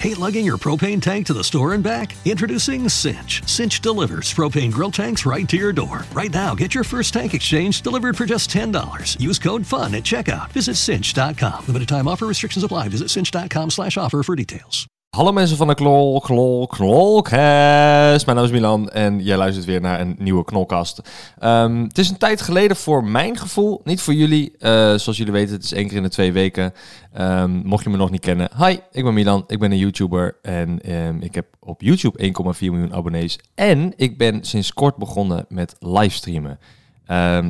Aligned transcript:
Hate 0.00 0.18
lugging 0.18 0.46
your 0.46 0.58
propane 0.58 1.02
tank 1.02 1.26
to 1.26 1.32
the 1.32 1.42
store 1.42 1.74
and 1.74 1.82
back? 1.82 2.14
Introducing 2.24 2.88
Cinch. 2.88 3.42
Cinch 3.48 3.80
delivers 3.80 4.32
propane 4.32 4.70
grill 4.70 4.92
tanks 4.92 5.26
right 5.26 5.48
to 5.48 5.56
your 5.56 5.72
door. 5.72 6.04
Right 6.12 6.32
now, 6.32 6.54
get 6.54 6.72
your 6.74 6.84
first 6.84 7.12
tank 7.12 7.34
exchange 7.34 7.82
delivered 7.82 8.16
for 8.16 8.24
just 8.24 8.48
$10. 8.50 9.20
Use 9.20 9.38
code 9.40 9.66
FUN 9.66 9.96
at 9.96 10.04
checkout. 10.04 10.52
Visit 10.52 10.76
cinch.com. 10.76 11.66
Limited 11.66 11.88
time 11.88 12.06
offer 12.06 12.26
restrictions 12.26 12.64
apply. 12.64 12.88
Visit 12.88 13.10
cinch.com 13.10 13.70
slash 13.70 13.96
offer 13.96 14.22
for 14.22 14.36
details. 14.36 14.86
Hallo 15.08 15.32
mensen 15.32 15.56
van 15.56 15.66
de 15.66 15.74
Klol, 15.74 16.20
Klol, 16.20 16.66
Knolcast. 16.66 18.26
Mijn 18.26 18.36
naam 18.36 18.44
is 18.46 18.50
Milan 18.50 18.90
en 18.90 19.20
jij 19.20 19.36
luistert 19.36 19.66
weer 19.66 19.80
naar 19.80 20.00
een 20.00 20.16
nieuwe 20.18 20.44
Knolkast. 20.44 21.00
Ehm, 21.38 21.82
het 21.82 21.98
is 21.98 22.10
een 22.10 22.16
tijd 22.16 22.40
geleden 22.40 22.76
voor 22.76 23.04
mijn 23.04 23.36
gevoel, 23.36 23.80
niet 23.84 24.00
voor 24.00 24.14
jullie. 24.14 24.56
Eh, 24.58 24.70
zoals 24.70 25.16
jullie 25.16 25.32
weten, 25.32 25.54
het 25.54 25.64
is 25.64 25.72
één 25.72 25.88
keer 25.88 25.96
in 25.96 26.02
de 26.02 26.08
twee 26.08 26.32
weken. 26.32 26.72
Ehm, 27.12 27.50
mocht 27.50 27.84
je 27.84 27.90
me 27.90 27.96
nog 27.96 28.10
niet 28.10 28.20
kennen, 28.20 28.50
hi, 28.56 28.76
ik 28.92 29.04
ben 29.04 29.14
Milan, 29.14 29.44
ik 29.46 29.58
ben 29.58 29.72
een 29.72 29.78
YouTuber 29.78 30.38
en 30.42 30.80
ehm, 30.82 31.18
ik 31.20 31.34
heb 31.34 31.46
op 31.60 31.82
YouTube 31.82 32.22
1,4 32.22 32.70
miljoen 32.70 32.94
abonnees. 32.94 33.38
En 33.54 33.92
ik 33.96 34.18
ben 34.18 34.44
sinds 34.44 34.72
kort 34.72 34.96
begonnen 34.96 35.44
met 35.48 35.76
livestreamen. 35.78 36.58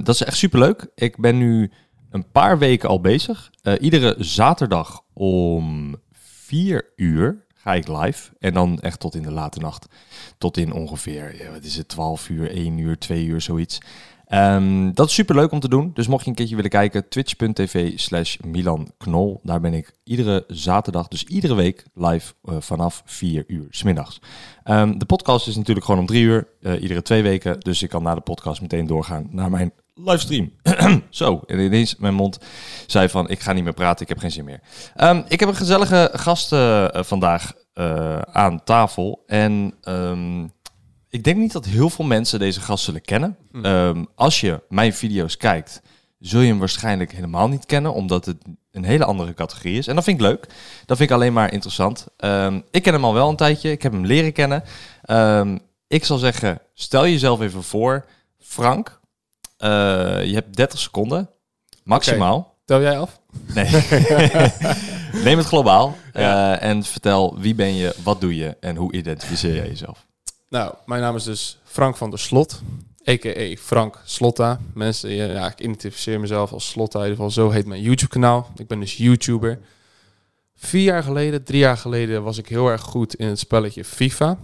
Dat 0.05 0.15
is 0.15 0.23
echt 0.25 0.37
superleuk. 0.37 0.87
Ik 0.95 1.17
ben 1.17 1.39
nu 1.39 1.71
een 2.11 2.31
paar 2.31 2.59
weken 2.59 2.89
al 2.89 3.01
bezig. 3.01 3.51
Eh, 3.63 3.73
iedere 3.81 4.15
zaterdag 4.19 5.03
om 5.13 5.97
4 6.13 6.93
uur 6.97 7.47
ga 7.59 7.75
ik 7.75 7.89
live. 7.89 8.31
En 8.39 8.55
dan 8.55 8.81
echt 8.81 9.01
tot 9.01 9.15
in 9.15 9.23
de 9.23 9.33
late 9.33 9.61
nacht. 9.61 9.87
Tot 10.39 10.57
in 10.57 10.73
ongeveer, 10.73 11.51
wat 11.53 11.65
is 11.65 11.77
het, 11.77 11.89
12 11.89 12.29
uur, 12.29 12.51
1 12.51 12.79
uur, 12.79 12.99
2 12.99 13.25
uur, 13.25 13.41
zoiets. 13.41 13.81
Ehm, 14.29 14.93
dat 14.93 15.09
is 15.09 15.15
super 15.15 15.35
leuk 15.35 15.53
om 15.53 15.61
te 15.61 15.69
doen. 15.69 15.91
Dus 15.95 16.07
mocht 16.07 16.25
je 16.25 16.31
een 16.31 16.37
keertje 16.37 16.55
willen 16.55 16.71
kijken, 16.71 17.09
twitch.tv 17.09 17.99
slash 17.99 18.37
Milan 18.45 18.91
Knol. 18.99 19.41
Daar 19.43 19.61
ben 19.61 19.75
ik 19.75 19.93
iedere 20.05 20.45
zaterdag, 20.49 21.09
dus 21.09 21.25
iedere 21.25 21.55
week 21.55 21.85
live 21.95 22.35
eh, 22.45 22.57
vanaf 22.61 23.03
4 23.05 23.45
uur 23.47 23.67
smiddags. 23.71 24.21
Ehm 24.65 24.99
de 24.99 25.05
podcast 25.05 25.49
is 25.49 25.57
natuurlijk 25.57 25.87
gewoon 25.87 26.01
om 26.01 26.07
3 26.07 26.23
uur, 26.23 26.49
eh, 26.63 26.83
iedere 26.83 27.03
twee 27.03 27.23
weken. 27.23 27.61
Dus 27.61 27.83
ik 27.83 27.89
kan 27.89 28.03
na 28.03 28.15
de 28.15 28.21
podcast 28.21 28.61
meteen 28.61 28.87
doorgaan 28.87 29.29
naar 29.31 29.51
mijn 29.51 29.73
livestream. 30.05 30.53
Zo, 31.11 31.43
en 31.47 31.59
ineens 31.59 31.97
mijn 31.97 32.15
mond 32.15 32.39
zei 32.87 33.09
van, 33.09 33.29
ik 33.29 33.41
ga 33.41 33.53
niet 33.53 33.65
meer 33.65 33.73
praten, 33.73 34.03
ik 34.03 34.09
heb 34.09 34.19
geen 34.19 34.33
zin 34.33 34.45
meer. 34.45 34.61
Ehm, 34.97 35.23
ik 35.29 35.41
heb 35.41 35.49
een 35.49 35.55
gezellige 35.55 36.11
gast 36.13 36.53
eh, 36.53 36.95
eh, 36.95 37.05
vandaag 37.05 37.53
eh, 37.73 38.19
aan 38.19 38.65
tafel. 38.65 39.23
En 39.27 39.75
ehm, 39.83 40.45
ik 41.09 41.25
denk 41.25 41.37
niet 41.37 41.53
dat 41.53 41.65
heel 41.65 41.91
veel 41.91 42.05
mensen 42.05 42.39
deze 42.39 42.61
gast 42.61 42.85
zullen 42.85 43.03
kennen. 43.03 43.37
Ehm, 43.63 44.05
als 44.15 44.41
je 44.41 44.63
mijn 44.69 44.95
video's 44.95 45.37
kijkt, 45.37 45.83
zul 46.19 46.41
je 46.41 46.49
hem 46.49 46.59
waarschijnlijk 46.59 47.13
helemaal 47.13 47.49
niet 47.49 47.67
kennen, 47.67 47.95
omdat 47.95 48.25
het 48.25 48.37
een 48.71 48.85
hele 48.85 49.05
andere 49.05 49.35
categorie 49.35 49.79
is. 49.79 49.87
En 49.87 49.95
dat 49.95 50.05
vind 50.05 50.21
ik 50.21 50.27
leuk. 50.27 50.47
Dat 50.87 50.97
vind 50.97 51.11
ik 51.11 51.17
alleen 51.17 51.33
maar 51.33 51.53
interessant. 51.53 52.07
Ik 52.71 52.83
ken 52.83 52.93
hem 52.93 53.05
al 53.05 53.15
wel 53.15 53.29
een 53.29 53.37
tijdje. 53.37 53.71
Ik 53.71 53.83
heb 53.83 53.93
hem 53.93 54.07
leren 54.07 54.33
kennen. 54.33 54.63
Ik 55.87 56.05
zal 56.05 56.19
zeggen, 56.19 56.61
stel 56.75 57.07
jezelf 57.07 57.41
even 57.41 57.63
voor. 57.63 58.07
Frank, 58.39 58.98
eh, 59.59 60.25
je 60.25 60.35
hebt 60.35 60.57
30 60.57 60.79
seconden. 60.79 61.31
Maximaal. 61.85 62.57
Tel 62.65 62.81
jij 62.81 62.99
af? 62.99 63.21
Nee. 63.55 63.71
Neem 65.25 65.39
het 65.39 65.47
globaal. 65.47 65.97
Ja. 66.13 66.59
eh, 66.59 66.69
en 66.69 66.85
vertel 66.85 67.39
wie 67.39 67.55
ben 67.55 67.75
je, 67.75 67.95
wat 68.03 68.21
doe 68.21 68.37
je 68.37 68.57
en 68.61 68.77
hoe 68.77 68.93
identificeer 68.93 69.55
jij 69.55 69.69
jezelf? 69.69 70.07
Nou, 70.49 70.75
mijn 70.87 71.01
naam 71.01 71.17
is 71.17 71.25
dus 71.25 71.59
Frank 71.65 71.97
van 71.97 72.11
der 72.11 72.19
Slot, 72.19 72.63
a.k.a. 73.09 73.57
Frank 73.57 74.03
Slotta. 74.05 74.61
Mensen, 74.75 75.11
ja, 75.11 75.25
ja, 75.25 75.47
ik 75.47 75.61
identificeer 75.61 76.21
mezelf 76.21 76.53
als 76.53 76.69
Slotta, 76.69 76.99
in 76.99 77.05
ieder 77.05 77.17
geval 77.17 77.45
zo 77.45 77.51
heet 77.51 77.67
mijn 77.67 77.83
YouTube-kanaal. 77.83 78.51
Ik 78.57 78.67
ben 78.67 78.81
dus 78.81 78.97
YouTuber. 78.97 79.59
Vier 80.55 80.83
jaar 80.83 81.03
geleden, 81.03 81.45
drie 81.45 81.59
jaar 81.61 81.77
geleden 81.77 82.23
was 82.23 82.39
ik 82.39 82.49
heel 82.49 82.69
erg 82.69 82.81
goed 82.83 83.15
in 83.15 83.27
het 83.27 83.39
spelletje 83.39 83.85
FIFA. 83.85 84.39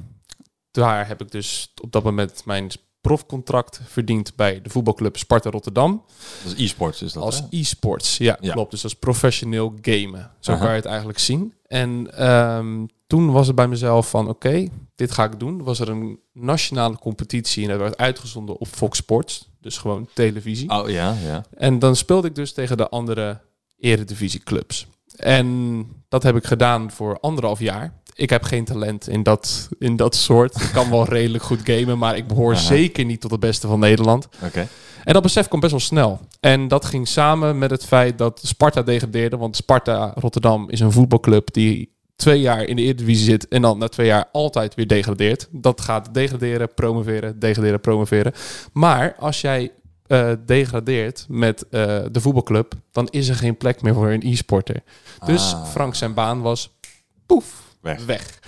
Daar 0.71 1.09
heb 1.09 1.21
ik 1.21 1.31
dus 1.31 1.73
op 1.83 1.93
dat 1.93 2.03
moment 2.03 2.45
mijn 2.45 2.71
profcontract 3.09 3.81
verdiend 3.87 4.37
bij 4.37 4.61
de 4.63 4.71
voetbalclub 4.71 5.17
Sparta 5.17 5.51
Rotterdam. 5.51 6.03
Dat 6.45 6.53
is 6.53 6.65
e-sports 6.65 7.03
is 7.03 7.13
dat, 7.13 7.23
als 7.23 7.43
e-sports, 7.51 8.17
ja, 8.17 8.37
Ja. 8.41 8.53
klopt. 8.53 8.71
Dus 8.71 8.83
als 8.83 8.95
professioneel 8.95 9.75
gamen. 9.81 10.31
Zo 10.41 10.53
Aha. 10.53 10.61
kan 10.61 10.71
je 10.71 10.77
het 10.77 10.85
eigenlijk 10.85 11.19
zien. 11.19 11.55
En 11.67 12.17
ehm, 12.17 12.87
toen 13.07 13.33
was 13.33 13.47
het 13.47 13.57
bij 13.57 13.69
mezelf 13.69 14.11
van, 14.11 14.29
oké, 14.29 14.67
dit 14.95 15.11
ga 15.13 15.25
ik 15.25 15.39
doen. 15.39 15.63
Was 15.63 15.81
er 15.81 15.89
een 15.89 16.21
nationale 16.33 16.99
competitie 16.99 17.63
en 17.63 17.69
dat 17.71 17.79
werd 17.79 17.97
uitgezonden 17.97 18.57
op 18.59 18.67
Fox 18.67 18.99
Sports. 18.99 19.49
Dus 19.61 19.79
gewoon 19.79 20.09
televisie. 20.15 20.71
Oh 20.71 20.89
ja, 20.89 21.17
ja. 21.25 21.45
En 21.57 21.79
dan 21.79 21.97
speelde 21.97 22.29
ik 22.29 22.35
dus 22.35 22.53
tegen 22.53 22.77
de 22.77 22.89
andere 22.89 23.41
eredivisieclubs. 23.79 24.87
En 25.17 25.87
dat 26.09 26.23
heb 26.23 26.37
ik 26.37 26.45
gedaan 26.45 26.91
voor 26.91 27.21
anderhalf 27.21 27.59
jaar. 27.61 27.93
Ik 28.15 28.31
heb 28.31 28.43
geen 28.43 28.65
talent 28.65 29.09
in 29.09 29.23
dat, 29.23 29.69
in 29.79 29.97
dat 29.97 30.15
soort. 30.15 30.61
Ik 30.63 30.71
kan 30.73 30.91
wel 30.91 31.05
redelijk 31.09 31.45
goed 31.45 31.61
gamen, 31.65 31.99
maar 31.99 32.17
ik 32.17 32.27
behoor 32.27 32.53
Aha. 32.53 32.61
zeker 32.63 33.05
niet 33.05 33.21
tot 33.21 33.31
het 33.31 33.41
beste 33.41 33.67
van 33.67 33.79
Nederland. 33.79 34.29
Oké. 34.45 34.69
En 35.05 35.13
dat 35.13 35.23
besef 35.23 35.49
komt 35.49 35.61
best 35.61 35.73
wel 35.73 35.83
snel. 35.83 36.21
En 36.41 36.69
dat 36.69 36.85
ging 36.85 37.09
samen 37.09 37.59
met 37.59 37.71
het 37.71 37.85
feit 37.85 38.19
dat 38.19 38.41
Sparta 38.45 38.83
degradeerde. 38.83 39.37
Want 39.37 39.57
Sparta 39.57 40.13
Rotterdam 40.15 40.71
is 40.71 40.81
een 40.81 40.93
voetbalclub 40.93 41.53
die 41.53 41.93
twee 42.17 42.41
jaar 42.41 42.63
in 42.63 42.77
de 42.77 42.83
Eredivisie 42.83 43.25
zit 43.25 43.49
en 43.49 43.63
dan 43.63 43.79
na 43.79 43.89
twee 43.89 44.07
jaar 44.07 44.29
altijd 44.33 44.75
weer 44.75 44.87
degradeert. 44.89 45.49
Dat 45.51 45.81
gaat 45.81 46.15
degraderen, 46.15 46.75
promoveren, 46.75 47.39
degraderen, 47.39 47.81
promoveren. 47.81 48.33
Maar 48.73 49.15
als 49.19 49.41
jij 49.41 49.73
eh, 50.07 50.31
degradeert 50.47 51.27
met 51.29 51.63
eh, 51.69 51.81
de 52.13 52.21
voetbalclub, 52.21 52.75
dan 52.93 53.09
is 53.11 53.29
er 53.29 53.35
geen 53.35 53.57
plek 53.57 53.83
meer 53.83 53.95
voor 53.95 54.11
een 54.11 54.23
e-sporter. 54.25 54.83
Dus 55.27 55.53
Ah. 55.55 55.67
Frank 55.67 55.95
zijn 55.95 56.15
baan 56.15 56.41
was 56.41 56.71
poef, 57.27 57.64
Weg. 58.07 58.39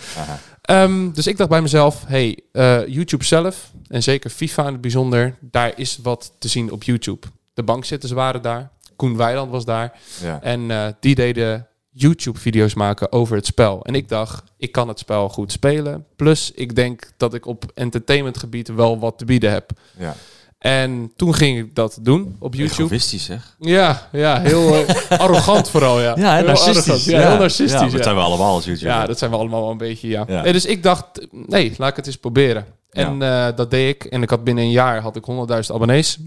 Ehm, 0.63 1.11
dus 1.13 1.27
ik 1.27 1.37
dacht 1.37 1.51
bij 1.51 1.63
mezelf, 1.63 2.05
hey, 2.07 2.39
eh, 2.53 2.87
YouTube 2.87 3.25
zelf, 3.25 3.71
en 3.89 4.03
zeker 4.03 4.31
FIFA 4.31 4.67
in 4.67 4.73
het 4.73 4.81
bijzonder, 4.81 5.37
daar 5.41 5.73
is 5.77 5.99
wat 6.03 6.33
te 6.39 6.49
zien 6.49 6.73
op 6.73 6.83
YouTube. 6.83 7.27
De 7.55 7.63
bankzitters 7.63 8.13
waren 8.13 8.43
daar, 8.43 8.71
Koen 8.97 9.17
Weiland 9.17 9.51
was 9.51 9.65
daar. 9.65 9.99
Ja. 10.23 10.43
En 10.43 10.71
eh, 10.71 10.87
die 11.01 11.15
deden 11.15 11.67
YouTube-video's 11.91 12.75
maken 12.75 13.13
over 13.13 13.37
het 13.37 13.47
spel. 13.47 13.85
En 13.85 13.95
ik 13.95 14.09
dacht, 14.09 14.43
ik 14.57 14.73
kan 14.73 14.89
het 14.89 14.99
spel 14.99 15.29
goed 15.29 15.53
spelen. 15.53 16.07
Plus, 16.17 16.53
ik 16.55 16.75
denk 16.75 17.11
dat 17.17 17.35
ik 17.35 17.47
op 17.47 17.65
entertainmentgebied 17.75 18.69
wel 18.69 18.99
wat 18.99 19.19
te 19.19 19.25
bieden 19.25 19.51
heb. 19.51 19.71
ja. 19.99 20.15
En 20.59 21.13
toen 21.17 21.35
ging 21.35 21.59
ik 21.59 21.75
dat 21.75 21.99
doen 22.03 22.37
op 22.39 22.55
YouTube. 22.55 22.83
Egoïstisch 22.85 23.25
zeg. 23.25 23.57
Ja, 23.59 24.09
ja, 24.13 24.41
heel 24.41 24.75
eh, 24.87 25.19
arrogant 25.21 25.71
vooral, 25.71 26.01
ja. 26.01 26.17
Ja, 26.17 26.37
Heel 26.37 26.49
arrogant. 26.49 27.05
Ja, 27.05 27.29
heel 27.29 27.39
narcistisch. 27.39 27.81
Ja, 27.81 27.89
dat 27.89 28.03
zijn 28.03 28.15
we 28.17 28.21
allemaal 28.23 28.55
als 28.55 28.65
YouTuber. 28.65 28.93
Ja, 28.93 29.07
dat 29.07 29.19
zijn 29.19 29.31
we 29.31 29.37
allemaal 29.37 29.61
wel 29.61 29.71
een 29.71 29.79
beetje, 29.79 30.09
ja. 30.09 30.25
Nee, 30.25 30.53
dus 30.53 30.65
ik 30.67 30.83
dacht, 30.83 31.27
nee, 31.31 31.75
laat 31.79 31.91
ik 31.91 31.97
het 31.97 32.07
eens 32.07 32.17
proberen. 32.17 32.67
En 32.91 33.23
eh, 33.23 33.49
dat 33.57 33.71
deed 33.71 33.95
ik. 33.95 34.05
En 34.05 34.23
ik 34.23 34.31
had 34.31 34.45
binnen 34.45 34.65
een 34.65 34.71
jaar 34.71 35.01
had 35.01 35.17
ik 35.17 35.25
100.000 35.31 35.35
abonnees. 35.75 36.19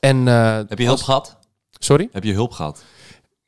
En, 0.00 0.28
eh, 0.28 0.56
Heb 0.68 0.78
je 0.78 0.84
hulp 0.84 0.96
als- 0.96 1.02
gehad? 1.06 1.38
Sorry? 1.70 2.08
Heb 2.12 2.24
je 2.24 2.32
hulp 2.32 2.52
gehad? 2.52 2.82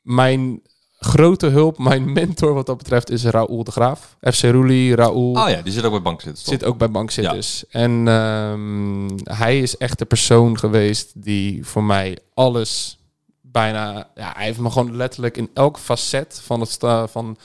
Mijn 0.01 0.61
grote 1.05 1.47
hulp, 1.47 1.77
mijn 1.77 2.13
mentor 2.13 2.53
wat 2.53 2.65
dat 2.65 2.77
betreft, 2.77 3.09
is 3.09 3.23
Raoul 3.23 3.63
de 3.63 3.71
Graaf. 3.71 4.17
FC 4.21 4.43
Roelie, 4.43 4.95
Raoul. 4.95 5.31
Oh 5.31 5.49
ja, 5.49 5.61
die 5.61 5.73
zit 5.73 5.83
ook 5.83 5.91
bij 5.91 6.01
bankzitters. 6.01 6.43
toch? 6.43 6.53
Zit 6.53 6.63
ook 6.63 6.77
bij 6.77 6.91
bankzitters. 6.91 7.63
En 7.69 8.07
ehm, 8.07 9.09
hij 9.23 9.59
is 9.59 9.77
echt 9.77 9.99
de 9.99 10.05
persoon 10.05 10.59
geweest 10.59 11.11
die 11.13 11.65
voor 11.65 11.83
mij 11.83 12.17
alles 12.33 12.99
bijna... 13.41 14.09
Ja, 14.15 14.33
hij 14.35 14.45
heeft 14.45 14.59
me 14.59 14.69
gewoon 14.69 14.95
letterlijk 14.95 15.37
in 15.37 15.49
elk 15.53 15.79
facet 15.79 16.41
van 16.43 16.59
het 16.59 16.77
van 17.11 17.37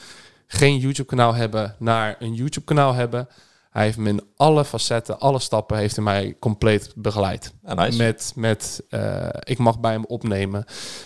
geen 0.46 0.78
YouTube-kanaal 0.78 1.34
hebben 1.34 1.74
naar 1.78 2.16
een 2.18 2.34
YouTube-kanaal 2.34 2.94
hebben. 2.94 3.28
Hij 3.70 3.84
heeft 3.84 3.98
me 3.98 4.08
in 4.08 4.22
alle 4.36 4.64
facetten, 4.64 5.20
alle 5.20 5.38
stappen 5.38 5.76
heeft 5.76 5.96
hij 5.96 6.04
mij 6.04 6.36
compleet 6.38 6.92
begeleid. 6.96 7.54
Ja, 7.62 7.74
nice. 7.74 7.98
Met, 7.98 8.32
met 8.36 8.82
eh, 8.88 9.28
ik 9.40 9.58
mag 9.58 9.80
bij 9.80 9.92
hem 9.92 10.04
opnemen. 10.04 10.64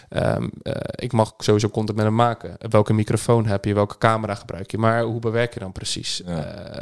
Ehm, 0.09 0.49
eh, 0.63 0.73
ik 0.95 1.13
mag 1.13 1.35
sowieso 1.39 1.69
content 1.69 1.97
met 1.97 2.07
hem 2.07 2.15
maken. 2.15 2.57
Welke 2.71 2.93
microfoon 2.93 3.47
heb 3.47 3.65
je? 3.65 3.75
Welke 3.75 3.99
camera 3.99 4.35
gebruik 4.35 4.71
je? 4.71 4.79
Maar 4.79 5.03
hoe 5.03 5.21
bewerk 5.21 5.55
je 5.55 5.61
dan 5.61 5.73
precies? 5.73 6.23
Ja. 6.27 6.44
Eh, 6.44 6.81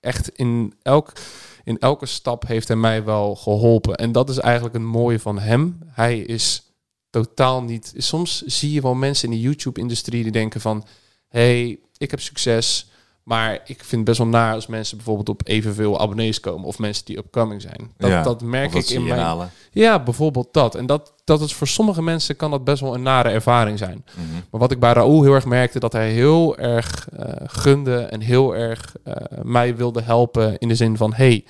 echt 0.00 0.28
in, 0.28 0.74
elk, 0.82 1.12
in 1.64 1.78
elke 1.78 2.06
stap 2.06 2.46
heeft 2.46 2.68
hij 2.68 2.76
mij 2.76 3.04
wel 3.04 3.36
geholpen. 3.36 3.96
En 3.96 4.12
dat 4.12 4.28
is 4.28 4.38
eigenlijk 4.38 4.74
een 4.74 4.86
mooie 4.86 5.20
van 5.20 5.38
hem. 5.38 5.78
Hij 5.86 6.18
is 6.18 6.72
totaal 7.10 7.62
niet... 7.62 7.92
Soms 7.96 8.42
zie 8.42 8.72
je 8.72 8.80
wel 8.80 8.94
mensen 8.94 9.28
in 9.30 9.34
de 9.34 9.40
YouTube-industrie 9.40 10.22
die 10.22 10.32
denken 10.32 10.60
van... 10.60 10.84
hey, 11.28 11.80
ik 11.96 12.10
heb 12.10 12.20
succes... 12.20 12.89
Maar 13.30 13.54
ik 13.64 13.76
vind 13.76 13.90
het 13.90 14.04
best 14.04 14.18
wel 14.18 14.26
naar 14.26 14.54
als 14.54 14.66
mensen 14.66 14.96
bijvoorbeeld 14.96 15.28
op 15.28 15.40
evenveel 15.44 16.00
abonnees 16.00 16.40
komen. 16.40 16.66
Of 16.66 16.78
mensen 16.78 17.04
die 17.04 17.18
upcoming 17.18 17.62
zijn. 17.62 17.90
Dat, 17.96 18.10
Ja, 18.10 18.22
dat 18.22 18.42
merk 18.42 18.72
dat 18.72 18.82
ik 18.82 18.88
in 18.88 19.04
mijn... 19.04 19.50
Ja, 19.72 20.02
bijvoorbeeld 20.02 20.48
dat. 20.52 20.74
En 20.74 20.86
dat, 20.86 21.12
dat 21.24 21.40
is 21.40 21.54
voor 21.54 21.66
sommige 21.66 22.02
mensen 22.02 22.36
kan 22.36 22.50
dat 22.50 22.64
best 22.64 22.80
wel 22.80 22.94
een 22.94 23.02
nare 23.02 23.28
ervaring 23.28 23.78
zijn. 23.78 24.04
Mhm. 24.14 24.34
Maar 24.50 24.60
wat 24.60 24.70
ik 24.70 24.80
bij 24.80 24.92
Raoul 24.92 25.22
heel 25.22 25.34
erg 25.34 25.44
merkte, 25.44 25.78
dat 25.78 25.92
hij 25.92 26.10
heel 26.10 26.56
erg 26.58 27.08
eh, 27.16 27.32
gunde 27.46 27.98
en 27.98 28.20
heel 28.20 28.56
erg 28.56 28.94
eh, 29.04 29.14
mij 29.42 29.76
wilde 29.76 30.02
helpen 30.02 30.58
in 30.58 30.68
de 30.68 30.74
zin 30.74 30.96
van, 30.96 31.12
hey, 31.12 31.44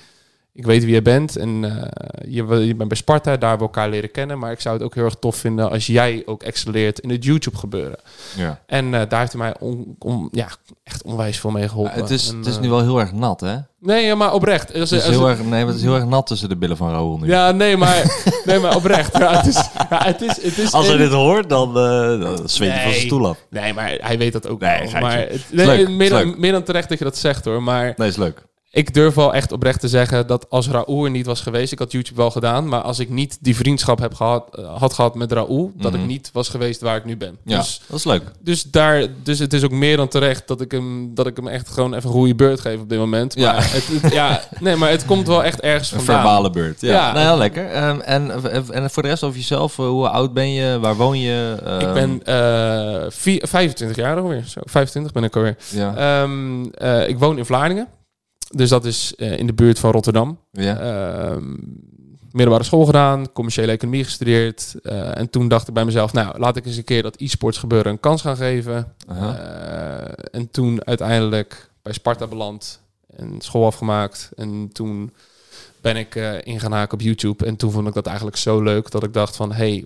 ik 0.53 0.65
weet 0.65 0.83
wie 0.83 0.93
je 0.93 1.01
bent 1.01 1.35
en 1.35 1.63
eh, 1.63 2.31
je, 2.33 2.43
je 2.65 2.75
bent 2.75 2.89
bij 2.89 2.97
Sparta, 2.97 3.37
daar 3.37 3.49
hebben 3.49 3.67
we 3.67 3.73
elkaar 3.73 3.89
leren 3.89 4.11
kennen. 4.11 4.39
Maar 4.39 4.51
ik 4.51 4.59
zou 4.61 4.75
het 4.75 4.83
ook 4.83 4.95
heel 4.95 5.03
erg 5.05 5.15
tof 5.19 5.35
vinden 5.35 5.69
als 5.71 5.85
jij 5.85 6.23
ook 6.25 6.43
excelleert 6.43 6.99
in 6.99 7.09
het 7.09 7.23
YouTube 7.23 7.57
gebeuren. 7.57 7.97
Ja. 8.37 8.59
En 8.65 8.85
eh, 8.93 9.01
daar 9.09 9.19
heeft 9.19 9.31
hij 9.31 9.41
mij 9.41 9.55
on, 9.59 9.95
on- 9.99 10.27
ja, 10.31 10.47
echt 10.83 11.03
onwijs 11.03 11.39
veel 11.39 11.51
mee 11.51 11.67
geholpen. 11.69 12.01
het 12.01 12.09
is, 12.09 12.29
En, 12.29 12.37
het 12.37 12.45
is 12.45 12.55
eh, 12.55 12.61
nu 12.61 12.69
wel 12.69 12.81
heel 12.81 12.99
erg 12.99 13.11
nat, 13.11 13.41
hè? 13.41 13.55
Nee, 13.79 14.15
maar 14.15 14.33
oprecht. 14.33 14.73
Als- 14.73 14.89
Het 14.89 14.99
is 14.99 15.05
als- 15.05 15.15
heel 15.15 15.29
erg, 15.29 15.43
nee, 15.43 15.65
het 15.65 15.75
is 15.75 15.81
heel 15.81 15.95
erg 15.95 16.05
nat 16.05 16.27
tussen 16.27 16.49
de 16.49 16.57
billen 16.57 16.77
van 16.77 16.89
Raoul 16.89 17.17
nu. 17.17 17.27
ja, 17.27 17.51
nee, 17.51 17.77
maar, 17.77 18.23
nee, 18.45 18.59
maar 18.59 18.75
oprecht. 18.75 19.17
Ja, 19.17 19.37
het 19.37 19.45
is, 19.47 19.55
het 19.89 20.21
is, 20.21 20.41
het 20.43 20.57
is 20.57 20.71
Als 20.73 20.87
hij 20.87 20.97
dit 20.97 21.11
hoort, 21.11 21.49
dan, 21.49 21.73
dan 21.73 22.49
zweet 22.49 22.71
hij 22.71 22.83
van 22.83 22.91
zijn 22.91 23.05
stoel 23.05 23.27
af. 23.27 23.45
Nee, 23.49 23.73
maar 23.73 23.97
hij 24.01 24.17
weet 24.17 24.33
dat 24.33 24.47
ook 24.47 24.59
Nee, 24.59 24.89
wel. 24.91 25.01
Maar 25.01 25.17
het, 25.17 25.41
nee, 25.51 25.87
meer, 25.87 26.09
dan, 26.09 26.39
meer 26.39 26.51
dan 26.51 26.63
terecht 26.63 26.89
dat 26.89 26.97
je 26.97 27.03
dat 27.03 27.17
zegt 27.17 27.45
hoor. 27.45 27.63
Maar 27.63 27.93
Nee, 27.95 28.07
is 28.07 28.15
leuk. 28.17 28.43
Ik 28.73 28.93
durf 28.93 29.13
wel 29.13 29.33
echt 29.33 29.51
oprecht 29.51 29.79
te 29.79 29.87
zeggen 29.87 30.27
dat 30.27 30.49
als 30.49 30.69
Raoul 30.69 31.03
er 31.05 31.11
niet 31.11 31.25
was 31.25 31.41
geweest, 31.41 31.71
ik 31.71 31.79
had 31.79 31.91
YouTube 31.91 32.17
wel 32.21 32.31
gedaan, 32.31 32.67
maar 32.67 32.81
als 32.81 32.99
ik 32.99 33.09
niet 33.09 33.37
die 33.41 33.55
vriendschap 33.55 33.99
heb 33.99 34.13
gehad, 34.13 34.55
eh, 34.55 34.77
had 34.77 34.93
gehad 34.93 35.15
met 35.15 35.31
Raoul, 35.31 35.71
dat 35.75 35.91
Mhm. 35.91 36.01
ik 36.01 36.07
niet 36.07 36.29
was 36.33 36.49
geweest 36.49 36.81
waar 36.81 36.95
ik 36.95 37.05
nu 37.05 37.17
ben. 37.17 37.37
Ja, 37.45 37.57
Dus, 37.57 37.81
dat 37.87 37.97
is 37.97 38.03
leuk. 38.05 38.21
dus, 38.39 38.63
daar, 38.63 39.05
dus 39.23 39.39
het 39.39 39.53
is 39.53 39.63
ook 39.63 39.71
meer 39.71 39.97
dan 39.97 40.07
terecht 40.07 40.47
dat 40.47 40.61
ik 40.61 40.71
hem, 40.71 41.15
dat 41.15 41.27
ik 41.27 41.35
hem 41.35 41.47
echt 41.47 41.69
gewoon 41.69 41.93
even 41.93 42.09
een 42.09 42.15
goede 42.15 42.35
beurt 42.35 42.59
geef 42.59 42.79
op 42.79 42.89
dit 42.89 42.99
moment. 42.99 43.35
Maar 43.35 43.43
Ja. 43.45 43.61
Het, 43.61 43.87
het- 44.01 44.13
ja, 44.13 44.41
nee, 44.59 44.75
maar 44.75 44.89
het 44.89 45.05
komt 45.05 45.27
wel 45.27 45.43
echt 45.43 45.59
ergens 45.59 45.91
Een 45.91 45.97
vandaan. 45.97 46.15
verbale 46.21 46.49
beurt. 46.49 46.81
Ja, 46.81 46.91
Ja. 46.91 47.11
Nou, 47.13 47.25
heel 47.25 47.37
lekker. 47.37 47.69
Ehm, 47.71 47.99
en, 47.99 48.31
en 48.73 48.89
voor 48.89 49.03
de 49.03 49.09
rest 49.09 49.23
over 49.23 49.37
jezelf, 49.37 49.79
eh, 49.79 49.85
hoe 49.87 50.09
oud 50.09 50.33
ben 50.33 50.51
je? 50.53 50.79
Waar 50.79 50.95
woon 50.95 51.19
je? 51.19 51.55
Ik 51.61 51.67
Ehm, 51.81 51.93
ben 51.93 52.23
eh, 52.23 53.05
vier- 53.09 53.47
25 53.47 53.97
jaar 53.97 54.17
alweer. 54.17 54.43
Zo, 54.47 54.59
25 54.63 55.11
ben 55.11 55.23
ik 55.23 55.35
alweer. 55.35 55.55
Ja. 55.69 55.95
Ehm, 55.95 56.65
eh, 56.73 57.07
ik 57.07 57.19
woon 57.19 57.37
in 57.37 57.45
Vlaardingen. 57.45 57.87
Dus 58.51 58.69
dat 58.69 58.85
is 58.85 59.15
eh, 59.15 59.37
in 59.37 59.47
de 59.47 59.53
buurt 59.53 59.79
van 59.79 59.91
Rotterdam. 59.91 60.39
ja. 60.51 60.79
Ehm, 60.79 61.55
middelbare 62.31 62.63
school 62.63 62.85
gedaan, 62.85 63.31
commerciële 63.31 63.71
economie 63.71 64.03
gestudeerd. 64.03 64.75
eh, 64.83 65.17
en 65.17 65.29
toen 65.29 65.47
dacht 65.47 65.67
ik 65.67 65.73
bij 65.73 65.85
mezelf, 65.85 66.13
nou, 66.13 66.39
laat 66.39 66.57
ik 66.57 66.65
eens 66.65 66.77
een 66.77 66.83
keer 66.83 67.03
dat 67.03 67.15
e-sports 67.19 67.57
gebeuren 67.57 67.91
een 67.91 67.99
kans 67.99 68.21
gaan 68.21 68.35
geven. 68.35 68.93
Eh, 69.07 70.01
en 70.31 70.51
toen 70.51 70.85
uiteindelijk 70.85 71.69
bij 71.81 71.93
Sparta 71.93 72.27
beland 72.27 72.81
en 73.15 73.35
school 73.41 73.65
afgemaakt. 73.65 74.29
En 74.35 74.69
toen 74.73 75.13
ben 75.81 75.95
ik 75.95 76.15
in 76.43 76.59
gaan 76.59 76.71
haken 76.71 76.93
op 76.93 77.01
YouTube. 77.01 77.45
En 77.45 77.55
toen 77.55 77.71
vond 77.71 77.87
ik 77.87 77.93
dat 77.93 78.05
eigenlijk 78.05 78.37
zo 78.37 78.61
leuk 78.61 78.91
dat 78.91 79.03
ik 79.03 79.13
dacht 79.13 79.35
van, 79.35 79.51
hey, 79.51 79.85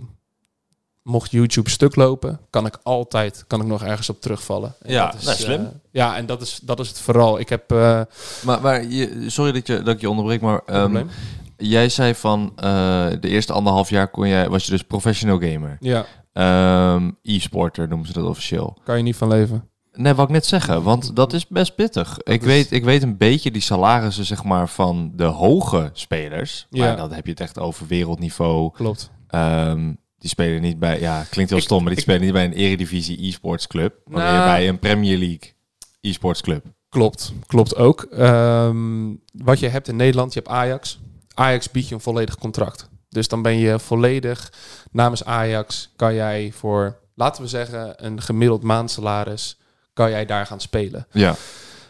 mocht 1.06 1.32
YouTube 1.32 1.70
stuk 1.70 1.96
lopen, 1.96 2.40
kan 2.50 2.66
ik 2.66 2.78
altijd, 2.84 3.44
kan 3.48 3.62
ik 3.62 3.68
nog 3.68 3.84
ergens 3.84 4.10
op 4.10 4.22
terugvallen. 4.22 4.76
En 4.82 4.92
Ja, 4.92 5.12
dat 5.12 5.24
nou, 5.24 5.36
slim. 5.38 5.62
eh, 5.62 5.68
ja, 5.92 6.16
en 6.18 6.26
dat 6.26 6.42
is, 6.42 6.60
dat 6.64 6.80
is 6.80 6.88
het 6.88 7.00
vooral. 7.00 7.40
Ik 7.40 7.50
heb 7.50 7.72
eh 7.72 8.02
Maar, 8.44 8.62
maar 8.62 8.86
je, 8.86 9.24
sorry 9.30 9.52
dat, 9.52 9.68
je, 9.68 9.82
dat 9.82 9.94
ik 9.96 10.02
je 10.02 10.10
onderbreek, 10.10 10.42
maar 10.42 10.64
probleem. 10.64 11.10
jij 11.58 11.90
zei 11.90 12.16
van 12.16 12.52
eh, 12.56 12.64
de 13.20 13.28
eerste 13.28 13.54
anderhalf 13.54 13.90
jaar 13.90 14.08
kon 14.08 14.28
jij, 14.28 14.50
was 14.50 14.66
je 14.66 14.72
dus 14.72 14.84
professional 14.84 15.40
gamer. 15.40 15.78
Ja, 15.80 16.06
Ehm, 16.34 17.12
E-sporter 17.22 17.88
noemen 17.88 18.08
ze 18.08 18.14
dat 18.14 18.26
officieel. 18.26 18.78
kan 18.84 18.98
je 18.98 19.04
niet 19.04 19.16
van 19.16 19.28
leven. 19.28 19.70
Nee, 19.94 20.14
wat 20.14 20.26
ik 20.28 20.34
net 20.34 20.46
zeggen, 20.46 20.84
want 20.84 21.16
dat 21.16 21.34
is 21.34 21.48
best 21.48 21.76
pittig. 21.76 22.18
ik, 22.24 22.42
is- 22.42 22.48
weet, 22.48 22.72
ik 22.72 22.84
weet 22.84 23.04
een 23.04 23.18
beetje 23.18 23.52
die 23.52 23.62
salarissen 23.62 24.26
zeg 24.26 24.44
maar, 24.44 24.70
van 24.70 25.12
de 25.16 25.24
hoge 25.24 25.90
spelers. 25.94 26.68
Ja. 26.70 26.86
Maar 26.86 26.98
dan 26.98 27.12
heb 27.14 27.26
je 27.26 27.32
het 27.32 27.40
echt 27.40 27.60
over 27.60 27.88
wereldniveau. 27.88 28.72
Klopt. 28.74 29.12
Ehm, 29.28 29.94
die 30.26 30.34
spelen 30.34 30.62
niet 30.62 30.80
bij, 30.80 31.00
ja, 31.00 31.26
klinkt 31.30 31.50
heel 31.52 31.60
Ik- 31.60 31.66
stom, 31.66 31.78
maar 31.84 31.88
die 31.90 31.98
ik- 31.98 32.04
spelen 32.04 32.22
niet 32.22 32.34
bij 32.34 32.46
een 32.46 32.54
eredivisie 32.54 33.28
e-sports 33.28 33.68
club. 33.68 33.96
Maar 34.06 34.24
Nou- 34.24 34.36
weer 34.38 34.46
bij 34.46 34.68
een 34.68 34.80
Premier 34.80 35.18
League 35.18 35.54
e-sports 36.02 36.42
club. 36.42 36.66
Klopt, 36.90 37.34
klopt 37.48 37.76
ook. 37.76 38.02
Ehm, 38.04 39.14
wat 39.32 39.60
je 39.60 39.68
hebt 39.68 39.88
in 39.88 39.96
Nederland, 39.96 40.34
je 40.34 40.40
hebt 40.40 40.52
Ajax. 40.52 41.00
Ajax 41.34 41.72
biedt 41.72 41.88
je 41.88 41.96
een 41.96 42.02
volledig 42.02 42.38
contract. 42.38 42.90
Dus 43.10 43.28
dan 43.28 43.42
ben 43.42 43.58
je 43.58 43.80
volledig 43.80 44.52
namens 44.92 45.24
Ajax, 45.26 45.90
kan 45.96 46.14
jij 46.14 46.52
voor, 46.56 47.00
laten 47.16 47.42
we 47.44 47.48
zeggen, 47.50 48.06
een 48.06 48.22
gemiddeld 48.22 48.64
maandsalaris, 48.64 49.58
kan 49.94 50.10
jij 50.10 50.26
daar 50.26 50.46
gaan 50.46 50.60
spelen. 50.62 51.08
Ja. 51.12 51.36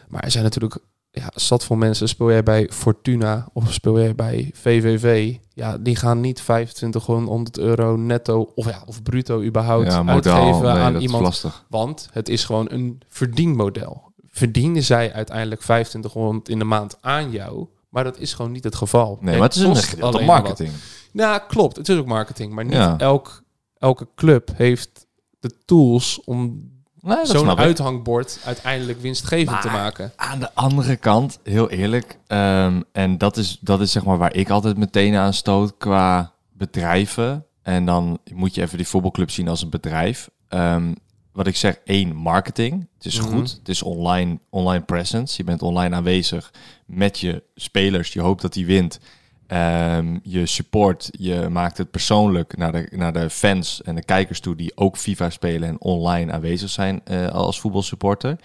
Maar 0.08 0.22
er 0.24 0.30
zijn 0.30 0.44
natuurlijk 0.44 0.78
ja, 1.20 1.30
zat 1.34 1.64
veel 1.64 1.76
mensen. 1.76 2.08
Speel 2.08 2.30
jij 2.30 2.42
bij 2.42 2.68
Fortuna 2.72 3.48
of 3.52 3.72
speel 3.72 3.98
jij 4.00 4.14
bij 4.14 4.50
VVV? 4.54 5.36
Ja, 5.52 5.78
die 5.78 5.96
gaan 5.96 6.20
niet 6.20 6.36
2500 6.36 7.58
euro 7.58 7.96
netto 7.96 8.52
of, 8.54 8.64
ja, 8.68 8.82
of 8.86 9.02
bruto 9.02 9.42
überhaupt 9.42 9.86
ja, 9.92 10.04
uitgeven 10.06 10.62
nee, 10.62 10.72
aan 10.72 10.96
iemand. 10.96 11.22
lastig. 11.22 11.64
Want 11.68 12.08
het 12.12 12.28
is 12.28 12.44
gewoon 12.44 12.66
een 12.70 13.00
verdienmodel. 13.08 14.02
Verdienen 14.26 14.82
zij 14.82 15.12
uiteindelijk 15.12 15.60
2500 15.60 16.48
in 16.48 16.58
de 16.58 16.64
maand 16.64 16.96
aan 17.00 17.30
jou, 17.30 17.66
maar 17.88 18.04
dat 18.04 18.18
is 18.18 18.34
gewoon 18.34 18.52
niet 18.52 18.64
het 18.64 18.74
geval. 18.76 19.18
Nee, 19.20 19.34
maar 19.38 19.48
het 19.48 19.56
is 19.56 19.62
een 19.62 19.98
maar 20.00 20.24
marketing. 20.24 20.70
wat. 20.70 20.80
Ja, 21.12 21.38
klopt. 21.38 21.76
Het 21.76 21.88
is 21.88 21.98
ook 21.98 22.06
marketing, 22.06 22.52
maar 22.52 22.64
niet 22.64 22.72
Ja. 22.72 22.98
elk, 22.98 23.42
elke 23.78 24.08
club 24.14 24.50
heeft 24.54 25.06
de 25.40 25.50
tools 25.64 26.20
om 26.24 26.70
Nee, 27.06 27.26
zo'n 27.26 27.58
uithangbord 27.58 28.38
uiteindelijk 28.44 29.00
winstgevend 29.00 29.60
te 29.62 29.68
maken. 29.68 30.12
Aan 30.16 30.38
de 30.40 30.54
andere 30.54 30.96
kant, 30.96 31.38
heel 31.42 31.70
eerlijk, 31.70 32.18
ehm, 32.26 32.80
en 32.92 33.18
dat 33.18 33.36
is, 33.36 33.58
dat 33.60 33.80
is 33.80 33.92
zeg 33.92 34.04
maar 34.04 34.18
waar 34.18 34.34
ik 34.34 34.50
altijd 34.50 34.76
meteen 34.76 35.14
aan 35.16 35.32
stoot 35.34 35.74
qua 35.78 36.32
bedrijven. 36.52 37.44
En 37.62 37.84
dan 37.84 38.18
moet 38.34 38.54
je 38.54 38.62
even 38.62 38.76
die 38.76 38.86
voetbalclub 38.88 39.30
zien 39.30 39.48
als 39.48 39.62
een 39.62 39.70
bedrijf. 39.70 40.30
Ehm, 40.48 40.92
wat 41.32 41.46
ik 41.46 41.56
zeg, 41.56 41.78
één, 41.84 42.14
marketing. 42.14 42.88
Het 42.96 43.04
is 43.06 43.20
Mhm. 43.20 43.28
goed. 43.28 43.50
Het 43.58 43.68
is 43.68 43.82
online, 43.82 44.38
online 44.50 44.84
presence. 44.84 45.34
Je 45.36 45.44
bent 45.44 45.62
online 45.62 45.94
aanwezig 45.94 46.50
met 46.86 47.18
je 47.18 47.42
spelers. 47.54 48.12
Je 48.12 48.20
hoopt 48.20 48.42
dat 48.42 48.52
die 48.52 48.66
wint. 48.66 48.98
Ehm, 49.46 50.18
je 50.22 50.46
support, 50.46 51.08
je 51.18 51.48
maakt 51.50 51.78
het 51.78 51.90
persoonlijk 51.90 52.56
naar 52.56 52.72
de, 52.72 52.92
naar 52.96 53.12
de 53.12 53.30
fans 53.30 53.82
en 53.82 53.94
de 53.94 54.04
kijkers 54.04 54.40
toe 54.40 54.56
die 54.56 54.76
ook 54.76 54.96
FIFA 54.96 55.30
spelen 55.30 55.68
en 55.68 55.80
online 55.80 56.32
aanwezig 56.32 56.70
zijn 56.70 57.00
eh, 57.04 57.28
als 57.28 57.60
voetbalsupporter. 57.60 58.36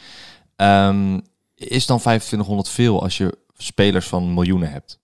Ehm, 0.56 1.20
is 1.56 1.86
dan 1.86 2.00
2500 2.00 2.70
veel 2.70 3.02
als 3.02 3.18
je 3.18 3.38
spelers 3.58 4.08
van 4.08 4.34
miljoenen 4.34 4.72
hebt? 4.72 5.00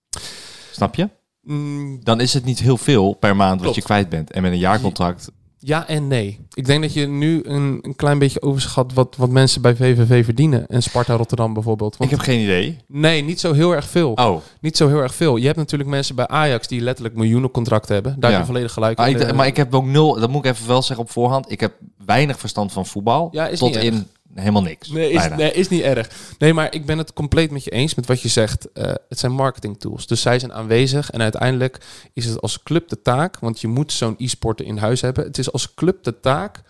Snap 0.72 0.94
je? 0.94 1.08
Mm, 1.42 2.04
Dan 2.04 2.20
is 2.20 2.34
het 2.34 2.44
niet 2.44 2.58
heel 2.58 2.76
veel 2.76 3.12
per 3.14 3.36
maand 3.36 3.62
wat 3.62 3.74
je 3.74 3.82
kwijt 3.82 4.08
bent. 4.08 4.30
En 4.30 4.42
met 4.42 4.52
een 4.52 4.58
jaarcontract. 4.58 5.30
Ja 5.60 5.86
en 5.88 6.06
nee. 6.08 6.38
Ik 6.54 6.66
denk 6.66 6.82
dat 6.82 6.92
je 6.92 7.06
nu 7.06 7.40
een, 7.44 7.78
een 7.82 7.96
klein 7.96 8.18
beetje 8.18 8.42
overschat 8.42 8.92
wat, 8.92 9.14
wat 9.16 9.30
mensen 9.30 9.62
bij 9.62 9.76
VVV 9.76 10.24
verdienen. 10.24 10.66
En 10.66 10.82
Sparta 10.82 11.14
Rotterdam 11.14 11.54
bijvoorbeeld. 11.54 11.96
Want 11.96 12.10
Ik 12.10 12.16
heb 12.16 12.26
geen 12.26 12.40
idee. 12.40 12.76
Nee, 12.86 13.22
niet 13.22 13.40
zo 13.40 13.52
heel 13.52 13.74
erg 13.74 13.88
veel. 13.88 14.12
Oh, 14.12 14.36
Niet 14.60 14.76
zo 14.76 14.88
heel 14.88 15.00
erg 15.00 15.14
veel. 15.14 15.36
Je 15.36 15.46
hebt 15.46 15.58
natuurlijk 15.58 15.90
mensen 15.90 16.14
bij 16.14 16.26
Ajax 16.26 16.68
die 16.68 16.80
letterlijk 16.80 17.16
miljoenen 17.16 17.50
contracten 17.50 17.94
hebben. 17.94 18.16
Daar 18.20 18.30
Ja. 18.30 18.36
heb 18.36 18.46
je 18.46 18.52
volledig 18.52 18.72
gelijk 18.72 18.98
maar 18.98 19.08
in. 19.10 19.16
ik, 19.16 19.22
Eh, 19.22 19.32
maar 19.36 19.46
ik 19.46 19.56
heb 19.56 19.74
ook 19.74 19.84
nul, 19.84 20.20
dat 20.20 20.30
moet 20.30 20.44
ik 20.44 20.52
even 20.52 20.66
wel 20.68 20.82
zeggen 20.82 21.04
op 21.04 21.10
voorhand. 21.10 21.50
Ik 21.50 21.60
heb 21.60 21.72
weinig 22.04 22.38
verstand 22.38 22.72
van 22.72 22.86
voetbal. 22.86 23.28
Ja, 23.32 23.46
is 23.48 23.58
tot 23.58 23.74
niet 23.74 23.82
in 23.84 24.06
helemaal 24.38 24.62
niks. 24.62 24.88
Nee 24.88 25.10
is, 25.10 25.28
nee, 25.28 25.52
is 25.52 25.68
niet 25.68 25.82
erg. 25.82 26.10
Nee, 26.38 26.54
maar 26.54 26.74
ik 26.74 26.86
ben 26.86 26.98
het 26.98 27.12
compleet 27.12 27.50
met 27.50 27.64
je 27.64 27.70
eens 27.70 27.94
met 27.94 28.06
wat 28.06 28.20
je 28.22 28.28
zegt. 28.28 28.72
Eh, 28.72 28.92
het 29.08 29.18
zijn 29.18 29.32
marketing 29.32 29.78
tools. 29.80 30.06
Dus 30.06 30.20
zij 30.20 30.38
zijn 30.38 30.52
aanwezig. 30.52 31.10
En 31.10 31.22
uiteindelijk 31.22 31.80
is 32.12 32.24
het 32.24 32.40
als 32.40 32.62
club 32.62 32.88
de 32.88 33.02
taak, 33.02 33.38
want 33.38 33.60
je 33.60 33.68
moet 33.68 33.92
zo'n 33.92 34.14
e-sporter 34.18 34.66
in 34.66 34.76
huis 34.76 35.00
hebben. 35.00 35.24
Het 35.24 35.38
is 35.38 35.52
als 35.52 35.74
club 35.74 36.02
de 36.02 36.20
taak 36.20 36.60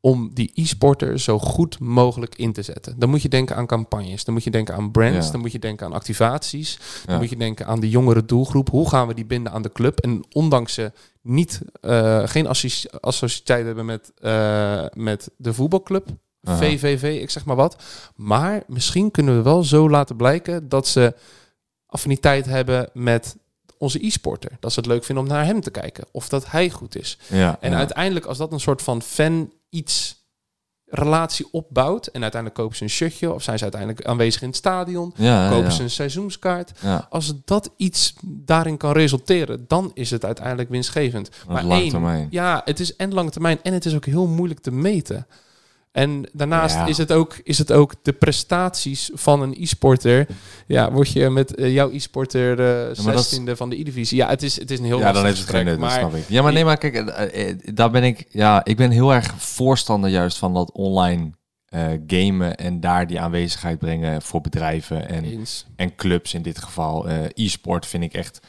om 0.00 0.30
die 0.34 0.50
e-sporter 0.54 1.20
zo 1.20 1.38
goed 1.38 1.78
mogelijk 1.78 2.34
in 2.36 2.52
te 2.52 2.62
zetten. 2.62 2.94
Dan 2.98 3.08
moet 3.08 3.22
je 3.22 3.28
denken 3.28 3.56
aan 3.56 3.66
campagnes, 3.66 4.24
dan 4.24 4.34
moet 4.34 4.44
je 4.44 4.50
denken 4.50 4.74
aan 4.74 4.90
brands, 4.90 5.26
Ja. 5.26 5.32
dan 5.32 5.40
moet 5.40 5.52
je 5.52 5.58
denken 5.58 5.86
aan 5.86 5.92
activaties, 5.92 6.78
dan 7.04 7.14
Ja. 7.14 7.20
moet 7.20 7.30
je 7.30 7.36
denken 7.36 7.66
aan 7.66 7.80
de 7.80 7.88
jongere 7.88 8.24
doelgroep. 8.24 8.70
Hoe 8.70 8.88
gaan 8.88 9.06
we 9.08 9.14
die 9.14 9.24
binden 9.26 9.52
aan 9.52 9.62
de 9.62 9.72
club? 9.72 9.98
En 10.00 10.24
ondanks 10.32 10.74
ze 10.74 10.92
niet, 11.22 11.60
eh, 11.80 12.22
geen 12.24 12.46
associ- 12.46 12.88
associëteit 13.00 13.64
hebben 13.66 13.86
met, 13.86 14.12
eh, 14.20 14.84
met 14.92 15.30
de 15.36 15.54
voetbalclub, 15.54 16.06
Aha. 16.42 16.56
VVV, 16.56 17.20
ik 17.22 17.30
zeg 17.30 17.44
maar 17.44 17.56
wat. 17.56 17.82
Maar 18.14 18.62
misschien 18.66 19.10
kunnen 19.10 19.36
we 19.36 19.42
wel 19.42 19.62
zo 19.64 19.90
laten 19.90 20.16
blijken 20.16 20.68
dat 20.68 20.86
ze 20.88 21.14
affiniteit 21.86 22.46
hebben 22.46 22.90
met 22.92 23.36
onze 23.78 24.06
e-sporter. 24.06 24.50
Dat 24.60 24.72
ze 24.72 24.78
het 24.80 24.88
leuk 24.88 25.04
vinden 25.04 25.24
om 25.24 25.30
naar 25.30 25.44
hem 25.44 25.60
te 25.60 25.70
kijken. 25.70 26.04
Of 26.12 26.28
dat 26.28 26.50
hij 26.50 26.70
goed 26.70 26.96
is. 26.96 27.18
Ja, 27.26 27.56
En 27.60 27.70
ja. 27.70 27.76
uiteindelijk, 27.76 28.26
als 28.26 28.38
dat 28.38 28.52
een 28.52 28.60
soort 28.60 28.82
van 28.82 29.02
fan 29.02 29.52
iets 29.70 30.16
relatie 30.90 31.46
opbouwt. 31.52 32.06
En 32.06 32.22
uiteindelijk 32.22 32.60
kopen 32.60 32.76
ze 32.76 32.82
een 32.82 32.90
shirtje. 32.90 33.32
Of 33.32 33.42
zijn 33.42 33.56
ze 33.56 33.62
uiteindelijk 33.62 34.04
aanwezig 34.06 34.42
in 34.42 34.48
het 34.48 34.56
stadion. 34.56 35.12
ja, 35.16 35.50
Kopen 35.50 35.72
ze 35.72 35.82
een 35.82 35.90
seizoenskaart. 35.90 36.72
Als 37.10 37.32
dat 37.44 37.70
iets 37.76 38.14
daarin 38.24 38.76
kan 38.76 38.92
resulteren, 38.92 39.64
dan 39.68 39.90
is 39.94 40.10
het 40.10 40.24
uiteindelijk 40.24 40.68
winstgevend. 40.68 41.28
lange 41.48 41.74
één, 41.74 41.90
termijn. 41.90 42.26
ja, 42.30 42.62
het 42.64 42.80
is 42.80 42.96
en 42.96 43.14
lange 43.14 43.30
termijn 43.30 43.58
en 43.62 43.72
het 43.72 43.84
is 43.84 43.94
ook 43.94 44.04
heel 44.06 44.26
moeilijk 44.26 44.60
te 44.60 44.70
meten. 44.70 45.26
En 45.92 46.28
daarnaast 46.32 46.74
Ja. 46.74 46.86
is, 46.86 46.98
het 46.98 47.12
ook, 47.12 47.36
is 47.42 47.58
het 47.58 47.72
ook 47.72 47.94
de 48.02 48.12
prestaties 48.12 49.10
van 49.14 49.42
een 49.42 49.54
e-sporter. 49.58 50.26
Ja, 50.66 50.92
word 50.92 51.12
je 51.12 51.30
met 51.30 51.54
eh, 51.54 51.72
jouw 51.72 51.90
e-sporter 51.90 52.50
eh 52.60 53.04
dat 53.04 53.14
is- 53.14 53.28
16e 53.38 53.56
van 53.56 53.70
de 53.70 53.78
E-divisie. 53.80 54.16
Ja, 54.16 54.28
het 54.28 54.42
is, 54.42 54.58
het 54.60 54.70
is 54.70 54.78
een 54.78 54.84
heel 54.84 54.98
ja, 54.98 55.12
dan 55.12 55.24
heeft 55.24 55.38
het 55.38 55.48
geen 55.48 55.64
nut, 55.64 55.78
maar 55.78 55.90
snap 55.90 56.14
ik. 56.14 56.28
Ja, 56.28 56.42
maar 56.42 56.52
nee, 56.52 56.64
maar 56.64 56.78
kijk, 56.78 56.94
eh, 56.94 57.48
eh, 57.48 57.58
daar 57.74 57.90
ben 57.90 58.02
ik, 58.04 58.26
ja, 58.30 58.64
ik 58.64 58.76
ben 58.76 58.90
heel 58.90 59.14
erg 59.14 59.34
voorstander 59.36 60.10
juist 60.10 60.38
van 60.38 60.54
dat 60.54 60.72
online 60.72 61.30
eh, 61.68 61.86
gamen 62.06 62.56
en 62.56 62.80
daar 62.80 63.06
die 63.06 63.20
aanwezigheid 63.20 63.78
brengen 63.78 64.22
voor 64.22 64.40
bedrijven 64.40 65.08
en, 65.08 65.24
Eens. 65.24 65.66
en 65.76 65.94
clubs 65.94 66.34
in 66.34 66.42
dit 66.42 66.58
geval. 66.58 67.08
Eh, 67.08 67.16
e-sport 67.34 67.86
vind 67.86 68.02
ik 68.04 68.12
echt 68.14 68.40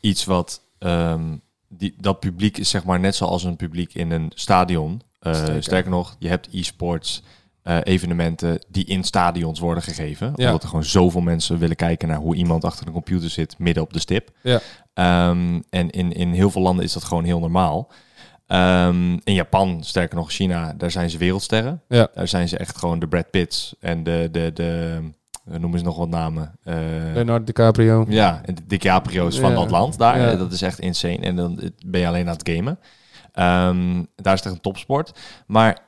iets 0.00 0.24
wat 0.24 0.60
ehm, 0.78 1.22
die, 1.68 1.94
dat 2.00 2.20
publiek 2.20 2.58
is 2.58 2.70
zeg 2.70 2.84
maar 2.84 3.00
net 3.00 3.14
zoals 3.16 3.44
een 3.44 3.56
publiek 3.56 3.94
in 3.94 4.10
een 4.10 4.30
stadion. 4.34 5.00
Eh, 5.26 5.34
Sterker. 5.34 5.62
sterker 5.62 5.90
nog, 5.90 6.16
je 6.18 6.28
hebt 6.28 6.48
e-sports 6.52 7.22
eh, 7.62 7.76
evenementen 7.82 8.58
die 8.68 8.84
in 8.84 9.04
stadions 9.04 9.58
worden 9.60 9.82
gegeven. 9.82 10.32
Ja. 10.36 10.46
Omdat 10.46 10.62
er 10.62 10.68
gewoon 10.68 10.84
zoveel 10.84 11.20
mensen 11.20 11.58
willen 11.58 11.76
kijken 11.76 12.08
naar 12.08 12.16
hoe 12.18 12.34
iemand 12.34 12.64
achter 12.64 12.86
een 12.86 12.92
computer 12.92 13.30
zit 13.30 13.54
midden 13.58 13.82
op 13.82 13.92
de 13.92 13.98
stip. 14.00 14.30
Ja. 14.42 14.60
Ehm, 14.94 15.60
en 15.70 15.90
in, 15.90 16.12
in 16.12 16.32
heel 16.32 16.50
veel 16.50 16.62
landen 16.62 16.84
is 16.84 16.92
dat 16.92 17.04
gewoon 17.04 17.24
heel 17.24 17.38
normaal. 17.40 17.90
Ehm, 18.46 19.12
in 19.24 19.34
Japan, 19.34 19.78
sterker 19.84 20.16
nog 20.16 20.30
China, 20.32 20.74
daar 20.76 20.90
zijn 20.90 21.10
ze 21.10 21.18
wereldsterren. 21.18 21.82
Ja. 21.88 22.08
Daar 22.14 22.28
zijn 22.28 22.48
ze 22.48 22.56
echt 22.58 22.76
gewoon 22.78 22.98
de 22.98 23.08
Brad 23.08 23.30
Pitts 23.30 23.74
en 23.80 24.02
de, 24.02 24.28
de, 24.32 24.50
de 24.54 24.98
eh, 25.50 25.58
noemen 25.58 25.78
ze 25.78 25.84
nog 25.84 25.96
wat 25.96 26.08
namen. 26.08 26.52
Eh, 26.64 26.74
Leonardo 27.14 27.44
DiCaprio. 27.44 28.04
ja, 28.08 28.40
en 28.44 28.54
de 28.54 28.62
DiCaprio's 28.66 29.38
van 29.38 29.50
Ja. 29.50 29.56
dat 29.56 29.70
land 29.70 29.98
daar. 29.98 30.20
Ja. 30.20 30.36
Dat 30.36 30.52
is 30.52 30.62
echt 30.62 30.78
insane. 30.78 31.18
En 31.18 31.36
dan 31.36 31.60
ben 31.86 32.00
je 32.00 32.06
alleen 32.06 32.26
aan 32.28 32.36
het 32.36 32.48
gamen. 32.50 32.78
Ehm, 33.36 34.04
daar 34.14 34.32
is 34.34 34.38
het 34.38 34.44
echt 34.44 34.54
een 34.54 34.60
topsport. 34.60 35.12
Maar 35.46 35.78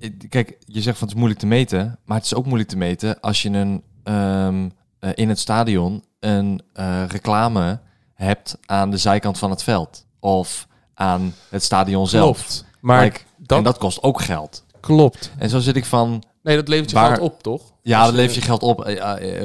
eh, 0.00 0.10
kijk, 0.28 0.56
je 0.64 0.80
zegt 0.82 0.98
van 0.98 1.06
het 1.06 1.10
is 1.16 1.22
moeilijk 1.22 1.40
te 1.40 1.46
meten. 1.46 1.98
Maar 2.04 2.16
het 2.16 2.26
is 2.26 2.34
ook 2.34 2.44
moeilijk 2.46 2.68
te 2.68 2.76
meten 2.76 3.20
als 3.20 3.42
je 3.42 3.48
een, 3.50 3.82
ehm, 4.02 4.68
eh, 4.98 5.10
in 5.14 5.28
het 5.28 5.38
stadion 5.38 6.04
een 6.20 6.62
eh, 6.72 7.02
reclame 7.08 7.80
hebt 8.14 8.58
aan 8.66 8.90
de 8.90 8.96
zijkant 8.96 9.38
van 9.38 9.50
het 9.50 9.62
veld. 9.62 10.06
Of 10.20 10.66
aan 10.94 11.34
het 11.48 11.62
stadion 11.62 12.06
zelf. 12.06 12.36
Klopt. 12.38 12.64
Maar 12.80 13.02
Like, 13.02 13.20
dat, 13.36 13.58
en 13.58 13.64
dat 13.64 13.78
kost 13.78 14.02
ook 14.02 14.20
geld. 14.20 14.64
klopt. 14.80 15.32
En 15.38 15.48
zo 15.48 15.58
zit 15.58 15.76
ik 15.76 15.84
van, 15.84 16.22
Nee, 16.42 16.56
dat 16.56 16.68
levert 16.68 16.90
je 16.90 16.96
Waar- 16.96 17.14
geld 17.16 17.20
op, 17.32 17.42
toch? 17.42 17.72
ja, 17.82 18.04
dat 18.04 18.14
levert 18.14 18.34
je 18.34 18.40
geld 18.40 18.62
op 18.62 18.90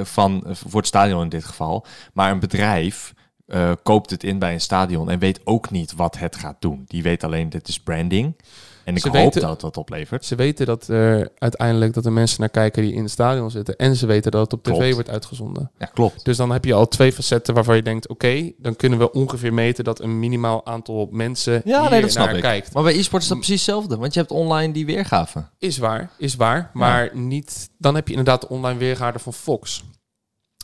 van, 0.04 0.44
voor 0.50 0.80
het 0.80 0.88
stadion 0.88 1.22
in 1.22 1.30
dit 1.30 1.46
geval. 1.46 1.86
Maar 2.14 2.32
een 2.32 2.40
bedrijf 2.40 3.14
eh, 3.50 3.72
koopt 3.84 4.10
het 4.10 4.24
in 4.24 4.40
bij 4.40 4.54
een 4.54 4.62
stadion 4.62 5.10
en 5.10 5.20
weet 5.20 5.40
ook 5.44 5.72
niet 5.72 5.96
wat 5.96 6.18
het 6.18 6.36
gaat 6.36 6.56
doen. 6.60 6.84
Die 6.88 7.04
weet 7.04 7.24
alleen, 7.24 7.50
dit 7.50 7.68
is 7.68 7.80
branding. 7.80 8.36
En 8.84 8.96
ik 8.96 9.02
Ze 9.02 9.08
hoop 9.10 9.18
weten- 9.18 9.42
dat 9.42 9.50
het 9.50 9.60
dat 9.60 9.78
oplevert. 9.78 10.26
Ze 10.26 10.36
weten 10.36 10.66
dat 10.66 10.88
er 10.88 11.30
uiteindelijk 11.38 11.94
dat 11.94 12.06
er 12.06 12.12
mensen 12.12 12.40
naar 12.40 12.50
kijken 12.50 12.82
die 12.84 12.94
in 12.94 13.02
het 13.04 13.12
stadion 13.12 13.52
zitten. 13.52 13.76
En 13.76 13.96
ze 13.96 14.06
weten 14.06 14.32
dat 14.32 14.42
het 14.42 14.54
op 14.54 14.64
tv 14.64 14.94
wordt 14.94 15.10
uitgezonden. 15.10 15.72
Ja, 15.80 15.86
klopt. 15.86 16.26
Dus 16.26 16.38
dan 16.38 16.52
heb 16.52 16.66
je 16.66 16.74
al 16.74 16.88
twee 16.88 17.12
facetten 17.14 17.54
waarvan 17.54 17.76
je 17.76 17.82
denkt... 17.82 18.08
oké, 18.08 18.52
dan 18.58 18.76
kunnen 18.76 19.00
we 19.00 19.12
ongeveer 19.12 19.54
meten 19.54 19.84
dat 19.84 20.00
een 20.02 20.20
minimaal 20.20 20.66
aantal 20.66 21.08
mensen 21.12 21.62
Ja, 21.66 21.82
hier 21.82 21.90
nee, 21.90 22.02
dat 22.02 22.12
snap 22.12 22.26
naar 22.26 22.36
ik. 22.36 22.42
kijkt. 22.42 22.74
Maar 22.74 22.84
bij 22.84 22.98
e-sport 22.98 23.22
is 23.22 23.28
dat 23.28 23.38
precies 23.38 23.56
hetzelfde. 23.56 23.98
Want 23.98 24.14
je 24.14 24.20
hebt 24.20 24.32
online 24.32 24.74
die 24.74 24.86
weergave. 24.86 25.46
Is 25.58 25.78
waar, 25.78 26.10
is 26.18 26.36
waar. 26.36 26.70
Maar 26.74 27.10
niet, 27.14 27.70
dan 27.78 27.96
heb 27.96 28.06
je 28.08 28.14
inderdaad 28.14 28.42
de 28.42 28.50
online 28.50 28.80
weergade 28.80 29.20
van 29.20 29.34
Fox. 29.34 29.84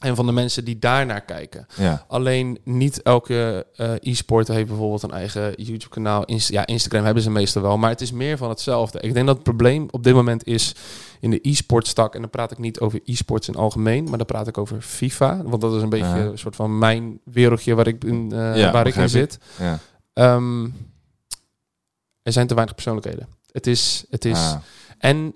En 0.02 0.16
van 0.16 0.25
de 0.25 0.32
mensen 0.32 0.66
die 0.66 0.80
daar 0.80 1.06
naar 1.06 1.22
kijken. 1.22 1.66
Ja. 1.75 2.06
Alleen 2.08 2.60
niet 2.64 3.02
elke 3.02 3.66
eh 3.75 3.94
e-sporter 4.02 4.54
heeft 4.56 4.68
bijvoorbeeld 4.68 5.04
een 5.04 5.12
eigen 5.12 5.54
YouTube-kanaal. 5.64 6.25
Inst- 6.25 6.50
ja, 6.52 6.66
Instagram 6.66 7.04
hebben 7.06 7.24
ze 7.24 7.30
meestal 7.32 7.62
wel, 7.62 7.78
maar 7.78 7.90
het 7.90 8.02
is 8.02 8.12
meer 8.12 8.38
van 8.38 8.50
hetzelfde. 8.50 9.00
Ik 9.00 9.14
denk 9.14 9.25
dat 9.25 9.36
het 9.36 9.44
probleem 9.44 9.88
op 9.92 10.04
dit 10.04 10.14
moment 10.14 10.46
is 10.48 10.75
in 11.20 11.30
de 11.30 11.40
e-sports 11.42 11.94
tak. 11.94 12.16
En 12.16 12.22
dan 12.22 12.30
praat 12.30 12.52
ik 12.52 12.58
niet 12.58 12.80
over 12.80 13.00
e-sports 13.04 13.48
in 13.48 13.56
algemeen, 13.56 14.04
maar 14.04 14.18
dan 14.18 14.25
praat 14.25 14.48
ik 14.48 14.58
over 14.58 14.82
FIFA. 14.82 15.42
Want 15.44 15.62
dat 15.62 15.74
is 15.74 15.82
een 15.82 15.90
beetje 15.90 16.06
Aha. 16.06 16.18
een 16.20 16.38
soort 16.38 16.56
van 16.56 16.78
mijn 16.78 17.20
wereldje 17.24 17.75
waar 17.75 17.88
ik 17.88 18.04
in, 18.04 18.32
eh, 18.32 18.58
Ja, 18.58 18.72
waar 18.72 18.88
ik 18.88 18.96
in 18.96 19.10
zit. 19.10 19.38
ja. 19.60 19.80
Ehm, 20.14 20.64
er 22.22 22.32
zijn 22.32 22.48
te 22.48 22.54
weinig 22.54 22.75
persoonlijkheden. 22.75 23.28
Het 23.52 23.68
is, 23.68 24.06
het 24.10 24.25
is. 24.25 24.38
Ah, 24.38 24.56
En 24.98 25.34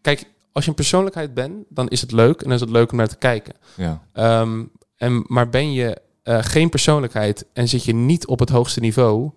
kijk, 0.00 0.24
als 0.54 0.64
je 0.64 0.70
een 0.70 0.76
persoonlijkheid 0.76 1.34
bent, 1.34 1.64
dan 1.68 1.88
is 1.88 2.00
het 2.00 2.12
leuk 2.12 2.38
en 2.40 2.44
dan 2.44 2.54
is 2.54 2.60
het 2.60 2.70
leuk 2.70 2.90
om 2.90 2.96
naar 2.96 3.08
te 3.08 3.16
kijken. 3.16 3.54
ja. 3.76 4.02
Ehm, 4.12 4.62
en, 4.96 5.24
maar 5.26 5.48
ben 5.48 5.72
je 5.72 6.00
eh, 6.22 6.38
geen 6.42 6.68
persoonlijkheid 6.68 7.46
en 7.52 7.68
zit 7.68 7.84
je 7.84 7.94
niet 7.94 8.26
op 8.26 8.38
het 8.38 8.48
hoogste 8.48 8.80
niveau, 8.80 9.30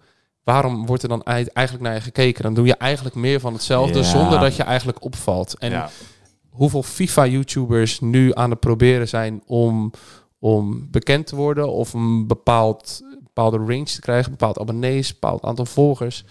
waarom 0.44 0.86
wordt 0.86 1.04
er 1.04 1.10
dan 1.10 1.24
ei- 1.24 1.48
eigenlijk 1.54 1.88
naar 1.88 1.96
je 1.96 2.02
gekeken? 2.02 2.44
Dan 2.44 2.54
doe 2.54 2.66
je 2.66 2.76
eigenlijk 2.76 3.16
meer 3.16 3.40
van 3.40 3.54
hetzelfde 3.54 3.98
Ja. 3.98 4.04
zonder 4.04 4.40
dat 4.40 4.56
je 4.56 4.64
eigenlijk 4.64 5.04
opvalt. 5.04 5.58
En 5.58 5.72
ja. 5.72 5.90
hoeveel 6.50 6.84
FIFA-YouTubers 6.84 8.00
nu 8.00 8.32
aan 8.36 8.50
het 8.50 8.60
proberen 8.60 9.08
zijn 9.08 9.42
om, 9.46 9.92
om 10.40 10.88
bekend 10.92 11.28
te 11.28 11.36
worden 11.36 11.72
of 11.72 11.94
een 11.94 12.28
bepaald, 12.28 13.02
bepaalde 13.24 13.58
range 13.58 13.84
te 13.84 14.02
krijgen, 14.02 14.32
bepaald 14.32 14.60
abonnees, 14.60 15.14
bepaald 15.14 15.44
aantal 15.44 15.66
volgers. 15.66 16.24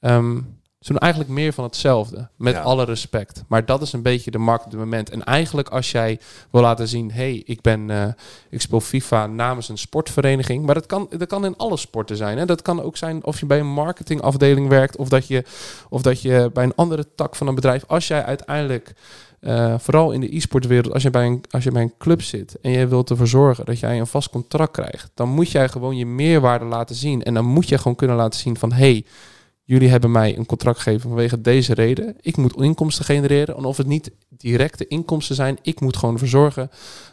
Ehm, 0.00 0.40
ze 0.80 0.92
doen 0.92 1.00
eigenlijk 1.00 1.32
meer 1.32 1.52
van 1.52 1.64
hetzelfde, 1.64 2.28
met 2.36 2.54
Ja. 2.54 2.60
alle 2.60 2.84
respect. 2.84 3.44
Maar 3.48 3.64
dat 3.64 3.82
is 3.82 3.92
een 3.92 4.02
beetje 4.02 4.30
de 4.30 4.38
markt 4.38 4.64
op 4.64 4.70
dit 4.70 4.80
moment. 4.80 5.10
En 5.10 5.24
eigenlijk 5.24 5.68
als 5.68 5.90
jij 5.90 6.20
wil 6.50 6.60
laten 6.60 6.88
zien, 6.88 7.12
hey, 7.12 7.42
ik 7.44 7.60
ben, 7.60 7.90
eh, 7.90 8.06
ik 8.50 8.60
speel 8.60 8.80
FIFA 8.80 9.26
namens 9.26 9.68
een 9.68 9.78
sportvereniging, 9.78 10.64
maar 10.66 10.74
dat 10.74 10.86
kan, 10.86 11.06
dat 11.18 11.28
kan 11.28 11.44
in 11.44 11.56
alle 11.56 11.76
sporten 11.76 12.16
zijn. 12.16 12.38
Hè? 12.38 12.46
Dat 12.46 12.62
kan 12.62 12.82
ook 12.82 12.96
zijn 12.96 13.24
of 13.24 13.40
je 13.40 13.46
bij 13.46 13.58
een 13.60 13.72
marketingafdeling 13.72 14.68
werkt 14.68 14.96
of 14.96 15.08
dat 15.08 15.26
je, 15.26 15.44
of 15.88 16.02
dat 16.02 16.22
je 16.22 16.50
bij 16.52 16.64
een 16.64 16.74
andere 16.74 17.06
tak 17.14 17.36
van 17.36 17.46
een 17.46 17.54
bedrijf. 17.54 17.84
Als 17.86 18.06
jij 18.08 18.24
uiteindelijk 18.24 18.92
eh, 19.40 19.74
vooral 19.78 20.10
in 20.12 20.20
de 20.20 20.36
e-sportwereld, 20.36 20.92
als 20.92 21.02
je, 21.02 21.10
bij 21.10 21.26
een, 21.26 21.44
als 21.50 21.64
je 21.64 21.70
bij 21.70 21.82
een 21.82 21.94
club 21.98 22.22
zit 22.22 22.60
en 22.62 22.70
je 22.70 22.86
wilt 22.86 23.10
ervoor 23.10 23.26
zorgen 23.26 23.64
dat 23.64 23.78
jij 23.78 23.98
een 23.98 24.06
vast 24.06 24.30
contract 24.30 24.72
krijgt, 24.72 25.10
dan 25.14 25.28
moet 25.28 25.50
jij 25.50 25.68
gewoon 25.68 25.96
je 25.96 26.06
meerwaarde 26.06 26.64
laten 26.64 26.94
zien. 26.96 27.22
En 27.22 27.34
dan 27.34 27.44
moet 27.44 27.68
je 27.68 27.78
gewoon 27.78 27.96
kunnen 27.96 28.16
laten 28.16 28.40
zien 28.40 28.56
van, 28.58 28.72
hey, 28.72 29.04
jullie 29.70 29.88
hebben 29.88 30.10
mij 30.10 30.38
een 30.38 30.46
contract 30.46 30.78
gegeven 30.78 31.08
vanwege 31.08 31.40
deze 31.40 31.74
reden. 31.74 32.16
Ik 32.20 32.36
moet 32.36 32.56
inkomsten 32.56 33.04
genereren. 33.04 33.56
En 33.56 33.64
of 33.64 33.76
het 33.76 33.86
niet 33.86 34.10
directe 34.28 34.86
inkomsten 34.86 35.34
zijn, 35.34 35.58
ik 35.62 35.80
moet 35.80 35.96
gewoon 35.96 36.14
ervoor 36.14 36.28
zorgen 36.28 36.70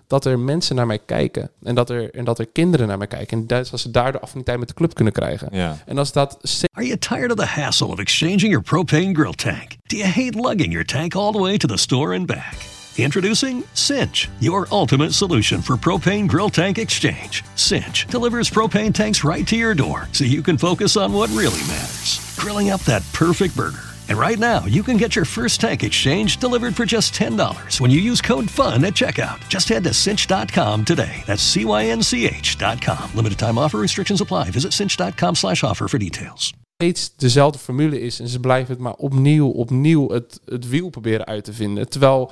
dat 0.08 0.26
er 0.26 0.40
mensen 0.40 0.76
naar 0.76 0.86
mij 0.86 1.00
kijken. 1.06 1.50
En 1.64 1.76
dat 1.76 1.90
er, 1.90 2.14
en 2.14 2.26
dat 2.26 2.40
er 2.40 2.48
kinderen 2.48 2.88
naar 2.88 2.98
mij 2.98 3.08
kijken. 3.08 3.38
En 3.38 3.48
dat, 3.48 3.70
dat 3.70 3.80
ze 3.80 3.92
daardoor 3.92 4.22
affiniteit 4.22 4.60
met 4.60 4.68
de 4.68 4.74
club 4.74 4.94
kunnen 4.94 5.14
krijgen. 5.14 5.48
ja. 5.52 5.78
En 5.86 5.98
als 5.98 6.12
dat 6.12 6.38
Are 6.72 6.86
you 6.86 6.98
tired 6.98 7.32
of 7.32 7.38
the 7.38 7.62
hassle 7.62 7.88
of 7.88 8.00
exchanging 8.00 8.42
your 8.42 8.62
propane 8.62 9.14
grill 9.14 9.34
tank? 9.34 9.76
Do 9.88 9.98
you 9.98 10.10
hate 10.10 10.40
lugging 10.40 10.72
your 10.72 10.86
tank 10.86 11.16
all 11.16 11.32
the 11.32 11.42
way 11.42 11.58
to 11.58 11.68
the 11.68 11.78
store 11.78 12.16
and 12.16 12.26
back? 12.26 12.56
Introducing 12.96 13.64
Cinch, 13.74 14.30
your 14.38 14.68
ultimate 14.72 15.14
solution 15.14 15.62
for 15.62 15.78
propane 15.78 16.28
grill 16.28 16.50
tank 16.50 16.78
exchange. 16.78 17.44
Cinch 17.56 18.06
delivers 18.10 18.50
propane 18.50 18.92
tanks 18.92 19.24
right 19.24 19.48
to 19.48 19.56
your 19.56 19.76
door 19.76 20.08
so 20.12 20.24
you 20.24 20.42
can 20.42 20.58
focus 20.58 20.96
on 20.96 21.12
what 21.12 21.30
really 21.30 21.62
matters 21.68 22.27
grilling 22.38 22.72
up 22.72 22.82
that 22.82 23.04
perfect 23.14 23.56
burger. 23.56 23.84
And 24.10 24.18
right 24.18 24.40
now, 24.40 24.66
you 24.66 24.84
can 24.84 24.98
get 24.98 25.16
your 25.16 25.26
first 25.26 25.60
tank 25.60 25.84
exchange 25.84 26.38
delivered 26.38 26.76
for 26.76 26.86
just 26.86 27.14
$10 27.14 27.82
when 27.82 27.92
you 27.92 28.00
use 28.00 28.22
code 28.22 28.50
FUN 28.50 28.86
at 28.86 28.94
checkout. 28.94 29.40
Just 29.50 29.68
head 29.70 29.84
to 29.84 29.94
cinch.com 29.94 30.86
today. 30.86 31.24
That's 31.26 31.44
C-Y-N-C-H.com. 31.44 33.16
Limited 33.16 33.38
time 33.38 33.58
offer 33.58 33.80
restrictions 33.80 34.22
apply. 34.22 34.52
Visit 34.52 34.72
cinch.com 34.74 35.36
slash 35.36 35.64
offer 35.64 35.88
for 35.88 35.98
details. 35.98 36.54
steeds 36.78 37.16
dezelfde 37.16 37.60
formule 37.60 38.02
is. 38.02 38.20
En 38.20 38.28
ze 38.28 38.40
blijven 38.40 38.74
het 38.74 38.82
maar 38.82 38.94
opnieuw, 38.94 39.48
opnieuw 39.48 40.10
het, 40.10 40.40
het 40.46 40.70
wiel 40.70 40.90
proberen 40.90 41.26
uit 41.26 41.44
te 41.44 41.54
vinden. 41.54 41.90
Terwijl 41.90 42.32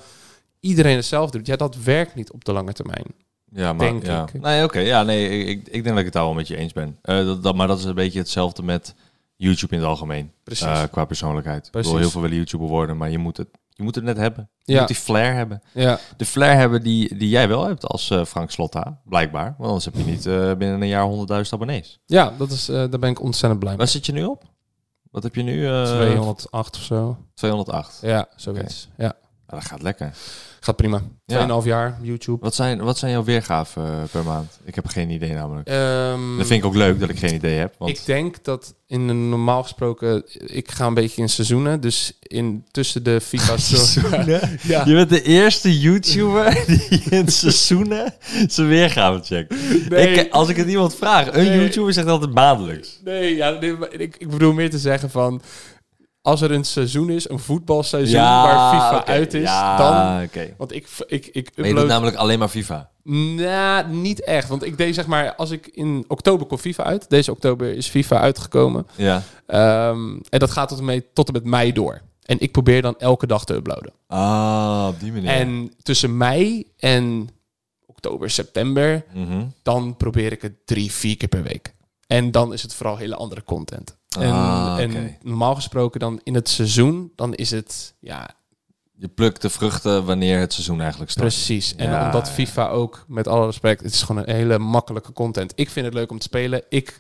iedereen 0.60 0.96
hetzelfde 0.96 1.38
doet. 1.38 1.48
Ja, 1.48 1.56
dat 1.56 1.76
werkt 1.84 2.16
niet 2.16 2.32
op 2.32 2.46
de 2.46 2.54
lange 2.54 2.74
termijn. 2.74 3.06
Ja, 3.52 3.74
maar 3.74 3.88
Denk 3.88 4.06
ja. 4.06 4.28
ik. 4.34 4.42
Nee, 4.42 4.64
oké. 4.64 4.80
Ja, 4.80 5.04
nee, 5.04 5.46
ik, 5.46 5.68
ik, 5.68 5.72
denk 5.72 5.86
dat 5.86 5.98
ik 5.98 6.04
het 6.04 6.14
daar 6.14 6.24
wel 6.24 6.34
met 6.34 6.48
je 6.48 6.56
eens 6.56 6.74
ben. 6.74 6.98
Eh, 7.02 7.26
dat, 7.26 7.44
dat, 7.44 7.56
maar 7.56 7.68
dat 7.68 7.80
is 7.80 7.84
een 7.84 7.96
beetje 7.96 8.20
hetzelfde 8.20 8.64
met 8.64 8.96
YouTube 9.36 9.74
in 9.76 9.80
het 9.80 9.90
algemeen. 9.90 10.32
Precies. 10.44 10.66
Eh, 10.66 10.84
qua 10.92 11.06
persoonlijkheid. 11.06 11.66
Ik 11.66 11.72
Precies. 11.72 11.92
wil 11.92 12.00
heel 12.00 12.10
veel 12.10 12.22
willen 12.22 12.36
YouTuber 12.38 12.68
worden, 12.68 12.98
maar 12.98 13.10
je 13.10 13.18
moet 13.18 13.38
het, 13.38 13.48
je 13.70 13.84
moet 13.84 13.96
het 13.96 14.04
net 14.04 14.18
hebben. 14.18 14.50
Je 14.64 14.74
Ja. 14.74 14.80
moet 14.80 14.88
die 14.88 14.98
flair 14.98 15.34
hebben. 15.34 15.62
ja, 15.74 16.00
De 16.18 16.26
flair 16.26 16.56
hebben 16.58 16.84
die, 16.84 17.16
die 17.18 17.30
jij 17.30 17.48
wel 17.48 17.66
hebt 17.66 17.86
als 17.88 18.10
eh, 18.10 18.26
Frank 18.26 18.52
Slotta, 18.52 19.00
blijkbaar. 19.06 19.56
Want 19.58 19.66
anders 19.68 19.86
heb 19.86 19.96
je 19.96 20.04
niet 20.04 20.26
eh, 20.26 20.54
binnen 20.54 20.82
een 20.82 20.88
jaar 20.88 21.06
100.000 21.08 21.54
abonnees. 21.54 22.00
ja 22.06 22.34
dat 22.38 22.52
is, 22.52 22.66
daar 22.66 22.90
ben 23.00 23.10
ik 23.10 23.22
ontzettend 23.22 23.60
blij 23.60 23.72
mee. 23.72 23.80
Waar 23.82 23.92
zit 23.94 24.06
je 24.06 24.12
nu 24.12 24.24
op? 24.24 24.44
Wat 25.12 25.24
heb 25.24 25.36
je 25.36 25.44
nu? 25.44 25.68
Eh, 25.68 25.84
208 25.84 26.76
of 26.76 26.82
zo. 26.82 27.18
208. 27.34 28.00
Ja, 28.02 28.28
zoiets. 28.36 28.88
Ja, 28.98 29.14
Dat 29.48 29.66
gaat 29.66 29.82
lekker. 29.82 30.14
gaat 30.60 30.76
prima. 30.76 31.00
2,5 31.00 31.06
Ja. 31.26 31.62
jaar, 31.64 31.98
YouTube. 32.02 32.38
Wat 32.42 32.56
zijn, 32.56 32.82
wat 32.82 32.98
zijn 32.98 33.12
jouw 33.12 33.24
weergaven 33.24 33.84
eh, 33.84 34.04
per 34.12 34.24
maand? 34.24 34.60
Ik 34.64 34.76
heb 34.76 34.88
geen 34.88 35.10
idee 35.10 35.34
namelijk. 35.34 35.68
Ehm, 35.68 36.38
Dat 36.38 36.48
vind 36.48 36.60
ik 36.60 36.66
ook 36.66 36.76
leuk 36.76 37.00
dat 37.00 37.10
ik 37.10 37.20
geen 37.20 37.34
idee 37.34 37.58
heb. 37.58 37.76
Want 37.78 37.92
Ik 37.92 38.06
denk 38.06 38.44
dat 38.44 38.74
in 38.88 39.08
een 39.08 39.30
normaal 39.30 39.62
gesproken, 39.64 40.24
ik 40.46 40.72
ga 40.72 40.86
een 40.88 40.94
beetje 40.94 41.22
in 41.22 41.30
seizoenen. 41.30 41.82
Dus 41.82 42.18
in 42.22 42.66
tussen 42.72 43.04
de 43.04 43.20
Seizoenen? 43.56 44.60
Ja. 44.62 44.86
Je 44.86 44.94
bent 44.94 45.10
de 45.10 45.22
eerste 45.24 45.80
YouTuber 45.80 46.64
die 46.68 47.02
in 47.10 47.28
seizoenen 47.28 48.14
zijn 48.48 48.68
weergave 48.68 49.24
checkt. 49.24 49.56
Nee. 49.90 50.08
Ik, 50.08 50.32
als 50.32 50.50
ik 50.50 50.56
het 50.56 50.68
iemand 50.68 50.96
vraag, 50.96 51.28
een 51.28 51.44
Nee. 51.46 51.60
YouTuber 51.60 51.94
zegt 51.94 52.08
altijd 52.08 52.34
maandelijks. 52.34 53.00
Nee, 53.04 53.36
ja, 53.36 53.50
nee, 53.50 53.78
ik, 53.90 54.16
ik 54.18 54.30
bedoel 54.30 54.54
meer 54.54 54.70
te 54.70 54.80
zeggen 54.80 55.10
van... 55.10 55.42
Als 56.26 56.42
er 56.42 56.52
een 56.52 56.64
seizoen 56.64 57.10
is, 57.10 57.30
een 57.30 57.40
voetbalseizoen 57.40 58.20
Ja, 58.20 58.44
waar 58.44 58.74
FIFA 58.74 59.06
uit 59.06 59.34
is, 59.34 59.42
Ja, 59.50 59.78
dan... 59.78 60.30
Want 60.58 60.74
ik, 60.76 60.88
ik, 61.08 61.26
ik 61.26 61.34
Maar 61.34 61.42
je 61.46 61.54
doet 61.56 61.68
upload... 61.68 61.88
namelijk 61.88 62.16
alleen 62.18 62.40
maar 62.40 62.48
FIFA. 62.48 62.90
Nou, 63.04 63.88
niet 63.90 64.24
echt. 64.24 64.48
Want 64.48 64.64
ik 64.64 64.78
deed 64.78 64.96
zeg 64.96 65.08
maar, 65.08 65.36
als 65.36 65.52
ik 65.52 65.68
in 65.68 66.06
oktober 66.08 66.48
kwam 66.48 66.60
FIFA 66.60 66.84
uit. 66.84 67.10
Deze 67.10 67.32
oktober 67.32 67.74
is 67.76 67.88
FIFA 67.88 68.20
uitgekomen. 68.20 68.88
Ja. 68.96 69.24
Ehm, 69.48 70.18
en 70.30 70.40
dat 70.40 70.52
gaat 70.52 70.68
tot 70.70 70.78
en, 70.80 70.86
met, 70.86 71.06
tot 71.16 71.28
en 71.28 71.34
met 71.34 71.44
mei 71.44 71.72
door. 71.74 72.02
En 72.24 72.40
ik 72.40 72.52
probeer 72.52 72.82
dan 72.82 72.96
elke 73.00 73.28
dag 73.28 73.46
te 73.46 73.54
uploaden. 73.54 73.94
Ah, 74.08 74.86
op 74.90 75.00
die 75.00 75.12
manier. 75.12 75.30
En 75.30 75.74
tussen 75.82 76.18
mei 76.18 76.72
en 76.78 77.30
oktober, 77.86 78.30
september, 78.30 79.04
Mhm. 79.14 79.44
dan 79.64 79.98
probeer 79.98 80.32
ik 80.32 80.42
het 80.42 80.54
drie, 80.66 80.92
vier 80.92 81.18
keer 81.18 81.28
per 81.30 81.44
week. 81.44 81.74
En 82.08 82.32
dan 82.32 82.54
is 82.54 82.62
het 82.62 82.74
vooral 82.74 82.98
hele 82.98 83.16
andere 83.16 83.44
content. 83.44 83.98
En, 84.18 84.32
Ah, 84.32 84.80
en 84.80 85.18
normaal 85.22 85.56
gesproken 85.56 86.00
dan 86.00 86.20
in 86.24 86.34
het 86.36 86.50
seizoen, 86.50 87.12
dan 87.16 87.34
is 87.34 87.52
het, 87.52 87.94
ja, 88.00 88.30
Je 88.98 89.08
plukt 89.08 89.42
de 89.42 89.50
vruchten 89.50 90.06
wanneer 90.06 90.40
het 90.40 90.54
seizoen 90.54 90.82
eigenlijk 90.82 91.12
start. 91.12 91.28
precies. 91.28 91.76
En 91.76 91.90
Ja, 91.90 92.06
omdat. 92.06 92.30
FIFA 92.32 92.68
ook, 92.70 93.06
met 93.08 93.28
alle 93.28 93.46
respect, 93.46 93.84
het 93.84 93.94
is 93.94 94.02
gewoon 94.02 94.24
een 94.28 94.36
hele 94.36 94.58
makkelijke 94.60 95.14
content. 95.14 95.52
Ik 95.56 95.70
vind 95.70 95.86
het 95.86 95.96
leuk 95.96 96.12
om 96.12 96.18
te 96.20 96.26
spelen. 96.26 96.64
Ik, 96.70 96.98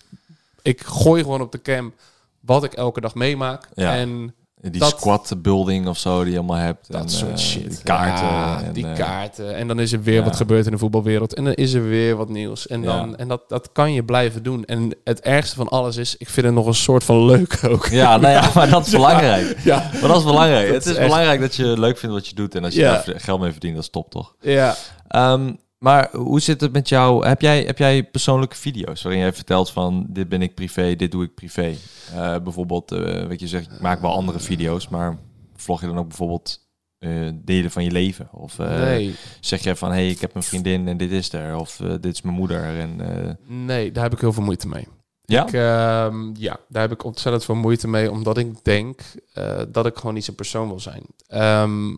ik 0.62 0.82
gooi 0.84 1.24
gewoon 1.24 1.42
op 1.42 1.52
de 1.52 1.62
cam 1.62 1.94
wat 2.40 2.64
ik 2.64 2.74
elke 2.74 3.02
dag 3.02 3.16
meemaak. 3.16 3.70
Ja. 3.76 3.96
En 3.96 4.36
Die 4.72 4.80
dat- 4.82 4.90
squad 4.90 5.34
building 5.38 5.88
of 5.88 5.98
zo 5.98 6.24
die 6.24 6.32
je 6.32 6.38
allemaal 6.38 6.58
hebt. 6.58 6.92
Dat 6.92 7.02
en, 7.02 7.10
soort 7.10 7.32
eh, 7.32 7.38
shit. 7.38 7.70
Die 7.70 7.84
kaarten. 7.84 8.28
Ja, 8.28 8.62
en, 8.64 8.74
die 8.74 8.88
eh, 8.88 8.96
kaarten. 8.96 9.56
En 9.56 9.68
dan 9.68 9.80
is 9.80 9.92
er 9.92 10.04
weer 10.04 10.16
ja. 10.16 10.24
wat 10.24 10.36
gebeurd 10.36 10.66
in 10.66 10.72
de 10.72 10.78
voetbalwereld. 10.78 11.34
En 11.34 11.44
dan 11.44 11.54
is 11.54 11.74
er 11.74 11.84
weer 11.88 12.16
wat 12.16 12.30
nieuws. 12.30 12.68
En, 12.68 12.82
dan, 12.82 13.10
Ja. 13.10 13.16
en 13.16 13.28
dat, 13.28 13.42
dat 13.50 13.70
kan 13.72 13.94
je 13.94 14.04
blijven 14.04 14.44
doen. 14.44 14.66
En 14.66 14.96
het 15.04 15.22
ergste 15.22 15.56
van 15.56 15.68
alles 15.68 15.98
is, 15.98 16.18
ik 16.18 16.30
vind 16.30 16.46
het 16.46 16.56
nog 16.56 16.66
een 16.66 16.74
soort 16.74 17.04
van 17.04 17.26
leuk 17.26 17.60
ook. 17.70 17.88
Ja, 17.88 18.18
nou 18.18 18.34
ja, 18.34 18.50
maar 18.56 18.70
dat 18.70 18.86
is 18.86 18.92
belangrijk. 19.02 19.58
Ja, 19.64 19.90
Maar 19.94 20.08
dat 20.10 20.18
is 20.18 20.24
belangrijk. 20.24 20.66
Dat 20.74 20.84
het 20.84 20.98
is 20.98 21.04
belangrijk 21.04 21.40
dat 21.40 21.56
je 21.56 21.80
leuk 21.80 21.98
vindt 21.98 22.16
wat 22.16 22.28
je 22.28 22.36
doet. 22.36 22.56
En 22.56 22.64
als 22.64 22.74
je 22.74 22.82
daar 22.82 23.04
geld 23.16 23.40
mee 23.42 23.52
verdient, 23.52 23.76
dat 23.76 23.84
is 23.84 23.90
top, 23.90 24.10
toch? 24.12 24.36
ja. 24.42 24.76
Ehm, 25.08 25.52
maar 25.86 26.10
hoe 26.12 26.40
zit 26.40 26.62
het 26.62 26.72
met 26.72 26.90
jou? 26.90 27.28
Heb 27.28 27.42
jij, 27.42 27.64
heb 27.64 27.78
jij 27.78 28.04
persoonlijke 28.04 28.56
video's 28.56 29.02
waarin 29.02 29.22
jij 29.22 29.34
vertelt 29.34 29.72
van 29.72 30.06
dit 30.10 30.30
ben 30.30 30.42
ik 30.42 30.56
privé, 30.56 30.96
dit 30.96 31.12
doe 31.12 31.24
ik 31.24 31.36
privé? 31.36 31.76
Eh, 32.14 32.36
bijvoorbeeld, 32.44 32.92
eh 32.92 33.28
weet 33.28 33.40
je 33.40 33.48
zegt, 33.48 33.72
ik 33.72 33.80
maak 33.80 34.02
wel 34.02 34.14
andere 34.14 34.40
video's, 34.40 34.88
maar 34.88 35.18
vlog 35.56 35.82
je 35.82 35.88
dan 35.88 35.98
ook 35.98 36.08
bijvoorbeeld 36.08 36.70
eh, 36.98 37.30
delen 37.34 37.72
van 37.72 37.84
je 37.84 37.92
leven? 37.92 38.28
Of 38.32 38.58
nee, 38.58 39.16
zeg 39.40 39.64
jij 39.64 39.76
van 39.76 39.90
hé, 39.90 39.96
hey, 39.96 40.10
ik 40.10 40.22
heb 40.22 40.36
een 40.36 40.44
vriendin 40.44 40.88
en 40.88 40.98
dit 40.98 41.12
is 41.12 41.34
er, 41.34 41.56
of 41.56 41.76
dit 41.76 42.14
is 42.14 42.22
mijn 42.22 42.36
moeder 42.36 42.80
en 42.80 43.00
nee, 43.48 43.92
daar 43.92 44.04
heb 44.04 44.14
ik 44.14 44.20
heel 44.20 44.34
veel 44.34 44.44
moeite 44.44 44.68
mee. 44.68 44.88
ja? 45.22 45.48
Ik, 45.48 45.54
ehm, 45.54 46.36
ja, 46.36 46.60
daar 46.70 46.82
heb 46.82 46.92
ik 46.92 47.04
ontzettend 47.04 47.46
veel 47.46 47.56
moeite 47.56 47.88
mee, 47.88 48.12
omdat 48.12 48.38
ik 48.38 48.64
denk 48.64 49.02
dat 49.68 49.86
ik 49.86 49.96
gewoon 49.96 50.14
niet 50.14 50.26
zo'n 50.26 50.36
persoon 50.36 50.68
wil 50.68 50.80
zijn. 50.80 51.04
Ehm, 51.28 51.94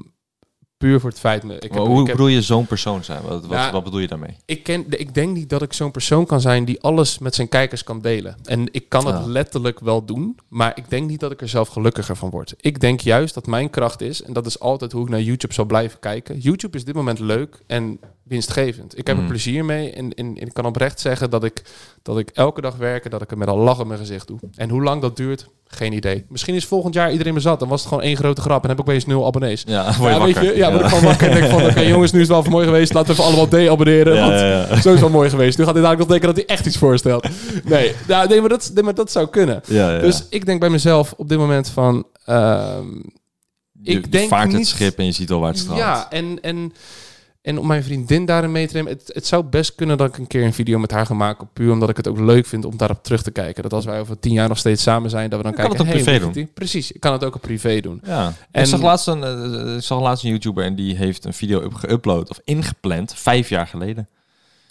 puur 0.77 1.00
voor 1.00 1.10
het 1.10 1.19
feit... 1.19 1.43
me- 1.43 1.53
Ik, 1.55 1.62
heb, 1.74 1.74
hoe 1.74 2.01
ik, 2.01 2.07
heb- 2.07 2.15
bedoel 2.15 2.31
je 2.31 2.41
zo'n 2.41 2.65
persoon 2.65 3.03
zijn? 3.03 3.22
Wat, 3.22 3.46
wat 3.72 3.84
bedoel 3.84 4.00
je 4.00 4.07
daarmee? 4.07 4.36
ik, 4.46 4.63
ken, 4.63 4.86
ik 4.89 5.13
denk 5.13 5.36
niet 5.36 5.50
dat 5.50 5.62
ik 5.62 5.74
zo'n 5.74 5.91
persoon 5.91 6.25
kan 6.25 6.41
zijn 6.41 6.65
die 6.65 6.81
alles 6.81 7.17
met 7.19 7.36
zijn 7.36 7.50
kijkers 7.50 7.84
kan 7.84 8.01
delen. 8.01 8.38
En 8.43 8.67
ik 8.74 8.89
kan 8.89 9.05
het 9.05 9.15
Ah. 9.15 9.25
letterlijk 9.25 9.79
wel 9.79 10.05
doen, 10.05 10.38
maar 10.48 10.72
ik 10.75 10.89
denk 10.89 11.10
niet 11.10 11.19
dat 11.19 11.31
ik 11.31 11.41
er 11.41 11.50
zelf 11.50 11.67
gelukkiger 11.67 12.15
van 12.15 12.29
word. 12.29 12.53
Ik 12.57 12.79
denk 12.79 13.00
juist 13.00 13.34
dat 13.34 13.48
mijn 13.48 13.69
kracht 13.69 14.01
is, 14.01 14.22
en 14.24 14.34
dat 14.34 14.46
is 14.46 14.60
altijd 14.60 14.91
hoe 14.91 15.03
ik 15.03 15.10
naar 15.10 15.22
YouTube 15.22 15.53
zal 15.53 15.65
blijven 15.65 16.00
kijken. 16.00 16.39
YouTube 16.39 16.77
is 16.77 16.86
dit 16.86 16.96
moment 16.96 17.19
leuk 17.19 17.62
en 17.67 18.00
winstgevend. 18.27 18.98
Ik 18.98 19.07
heb 19.07 19.15
er 19.15 19.22
Mm. 19.22 19.27
plezier 19.29 19.65
mee 19.65 19.91
en, 19.91 20.13
en, 20.13 20.25
en 20.25 20.48
ik 20.48 20.53
kan 20.53 20.65
oprecht 20.65 21.00
zeggen 21.00 21.29
dat 21.29 21.43
ik, 21.43 21.62
dat 22.01 22.19
ik 22.19 22.29
elke 22.34 22.62
dag 22.62 22.75
werken, 22.75 23.12
dat 23.12 23.22
ik 23.22 23.29
het 23.29 23.39
met 23.39 23.48
een 23.48 23.55
lach 23.55 23.79
op 23.79 23.88
mijn 23.88 24.00
gezicht 24.00 24.27
doe. 24.27 24.39
En 24.55 24.69
hoe 24.69 24.84
lang 24.84 25.01
dat 25.01 25.15
duurt, 25.17 25.48
geen 25.67 25.93
idee. 25.93 26.25
Misschien 26.29 26.55
is 26.55 26.65
volgend 26.65 26.93
jaar 26.93 27.12
iedereen 27.12 27.34
me 27.34 27.39
zat, 27.39 27.60
dan 27.60 27.69
was 27.69 27.79
het 27.79 27.89
gewoon 27.89 28.03
één 28.03 28.17
grote 28.17 28.41
grap 28.41 28.63
en 28.63 28.69
heb 28.69 28.79
ik 28.79 28.88
opeens 28.88 29.05
nul 29.05 29.25
abonnees. 29.25 29.63
Ja, 29.67 29.84
word 29.98 30.13
je 30.13 30.19
Ja, 30.19 30.25
weet 30.25 30.36
je, 30.36 30.55
ja, 30.57 30.72
word 30.72 30.81
ik 30.81 30.88
gewoon 30.88 31.03
wakker 31.03 31.29
en 31.29 31.39
denk 31.39 31.51
van, 31.51 31.65
oké 31.65 31.81
jongens, 31.93 32.12
nu 32.12 32.19
is 32.19 32.25
het 32.27 32.34
wel 32.36 32.43
voor 32.43 32.51
mooi 32.51 32.65
geweest, 32.65 32.93
laten 32.93 33.07
we 33.07 33.13
even 33.13 33.25
allemaal 33.25 33.50
de-abonneren. 33.50 34.15
Ja, 34.15 34.22
want 34.22 34.39
ja, 34.39 34.48
ja. 34.48 34.81
zo 34.81 34.93
is 34.93 35.00
wel 35.00 35.10
mooi 35.10 35.29
geweest. 35.29 35.57
Nu 35.57 35.63
gaat 35.65 35.74
hij 35.74 35.84
eigenlijk 35.84 35.98
nog 36.00 36.19
denken 36.19 36.27
dat 36.27 36.46
hij 36.48 36.55
echt 36.55 36.65
iets 36.65 36.77
voorstelt. 36.77 37.27
Nee, 37.63 37.93
nou, 38.07 38.27
nee, 38.27 38.39
maar, 38.39 38.50
dat, 38.50 38.72
nee 38.74 38.84
maar 38.84 38.96
dat 38.96 39.12
zou 39.12 39.27
kunnen. 39.27 39.62
Ja, 39.67 39.91
ja. 39.91 40.00
Dus 40.00 40.25
ik 40.29 40.46
denk 40.46 40.60
bij 40.60 40.69
mezelf 40.69 41.13
op 41.17 41.29
dit 41.29 41.38
moment 41.38 41.69
van... 41.69 42.05
je, 42.25 43.91
ik 43.91 44.12
denk 44.12 44.29
vaart 44.29 44.53
het 44.53 44.67
schip 44.67 44.98
en 44.98 45.05
je 45.05 45.12
ziet 45.12 45.31
al 45.31 45.39
waar 45.39 45.50
het 45.50 45.60
strandt. 45.60 45.81
ja, 45.81 46.10
en, 46.10 46.38
en, 46.41 46.74
en 47.48 47.60
om 47.60 47.68
mijn 47.68 47.84
vriendin 47.84 48.25
daarin 48.25 48.51
mee 48.51 48.68
te 48.68 48.74
nemen... 48.74 48.92
Het, 48.92 49.12
het 49.13 49.27
zou 49.27 49.44
best 49.44 49.75
kunnen 49.75 49.98
dat 49.98 50.08
ik 50.08 50.18
een 50.18 50.27
keer 50.27 50.44
een 50.44 50.54
video 50.54 50.80
met 50.80 50.92
haar 50.92 51.06
ga 51.06 51.13
maken... 51.13 51.50
puur 51.54 51.72
omdat 51.72 51.89
ik 51.89 51.98
het 51.98 52.08
ook 52.08 52.20
leuk 52.20 52.46
vind 52.46 52.66
om 52.66 52.77
daarop 52.77 53.04
terug 53.04 53.24
te 53.24 53.32
kijken. 53.32 53.63
Dat 53.63 53.74
als 53.74 53.86
wij 53.86 54.00
over 54.00 54.20
tien 54.20 54.34
jaar 54.34 54.48
nog 54.48 54.58
steeds 54.58 54.84
samen 54.84 55.10
zijn... 55.10 55.30
dat 55.30 55.38
we 55.38 55.44
dan 55.44 55.51
Je 55.51 55.58
kan 55.58 55.68
kijken... 55.70 55.86
het 55.86 55.96
ook 55.96 56.06
hey, 56.06 56.20
privé 56.20 56.32
die? 56.32 56.46
Precies, 56.54 56.92
ik 56.92 57.00
kan 57.00 57.13
het 57.13 57.24
ook 57.24 57.36
op 57.36 57.42
privé 57.42 57.80
doen. 57.80 58.01
Ja. 58.04 58.34
En- 58.51 58.62
ik, 58.62 58.68
zag 58.68 58.82
laatst 58.82 59.08
een, 59.08 59.24
eh, 59.24 59.75
ik 59.75 59.82
zag 59.84 60.01
laatst 60.01 60.24
een 60.24 60.30
YouTuber 60.30 60.63
en 60.63 60.75
die 60.75 60.96
heeft 60.96 61.25
een 61.25 61.34
video 61.34 61.70
geüpload 61.70 62.30
of 62.30 62.39
ingepland 62.44 63.13
vijf 63.16 63.50
jaar 63.50 63.68
geleden. 63.68 64.08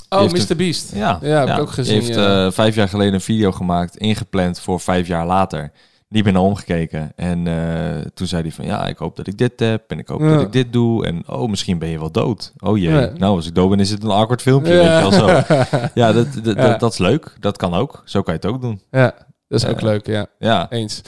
Oh, 0.09 0.31
Mr. 0.31 0.57
Beast. 0.57 0.93
Ja, 0.95 1.19
Ja, 1.23 1.39
heb 1.47 1.49
ik 1.49 1.59
ook 1.59 1.71
gezien, 1.71 1.99
Die 1.99 2.03
heeft 2.03 2.19
ja. 2.19 2.47
eh, 2.47 2.53
vijf 2.53 2.75
jaar 2.75 2.89
geleden 2.89 3.15
een 3.15 3.21
video 3.21 3.53
gemaakt, 3.53 3.97
ingepland 3.97 4.61
voor 4.61 4.81
vijf 4.81 5.07
jaar 5.07 5.27
later. 5.27 5.73
Niet 6.09 6.25
meer 6.25 6.33
naar 6.33 6.43
omgekeken. 6.43 7.13
En 7.17 7.47
eh, 7.47 8.07
toen 8.15 8.27
zei 8.27 8.43
hij 8.43 8.53
van, 8.53 8.65
ja, 8.65 8.87
ik 8.87 8.97
hoop 8.99 9.17
dat 9.17 9.27
ik 9.27 9.39
dit 9.39 9.61
heb 9.61 9.91
en 9.91 9.99
ik 9.99 10.09
hoop 10.09 10.21
Ja. 10.21 10.29
dat 10.33 10.41
ik 10.41 10.53
dit 10.53 10.73
doe. 10.73 11.07
En 11.07 11.23
oh, 11.29 11.49
misschien 11.49 11.79
ben 11.79 11.89
je 11.89 11.99
wel 11.99 12.11
dood. 12.11 12.53
Oh 12.59 12.79
jee, 12.79 12.91
Ja. 12.93 13.11
nou 13.17 13.37
als 13.37 13.47
ik 13.47 13.55
dood 13.55 13.71
ben 13.71 13.81
is 13.81 13.91
het 13.91 14.03
een 14.03 14.11
awkward 14.11 14.43
filmpje, 14.43 14.73
weet 14.73 14.83
je 14.83 14.89
wel 14.89 15.13
zo. 15.13 15.27
Ja, 15.95 16.13
dat, 16.13 16.27
dat, 16.43 16.57
Ja. 16.57 16.69
Dat, 16.69 16.81
dat 16.81 16.93
is 16.93 16.99
leuk. 16.99 17.37
Dat 17.41 17.57
kan 17.57 17.75
ook. 17.75 18.03
Zo 18.05 18.23
kan 18.23 18.35
je 18.35 18.41
het 18.47 18.49
ook 18.55 18.61
doen. 18.61 18.81
ja, 18.91 19.15
dat 19.49 19.63
is 19.63 19.67
ook 19.67 19.81
Ja. 19.81 19.87
leuk, 19.87 20.07
ja. 20.07 20.27
Ja, 20.39 20.71
Eens. 20.71 21.01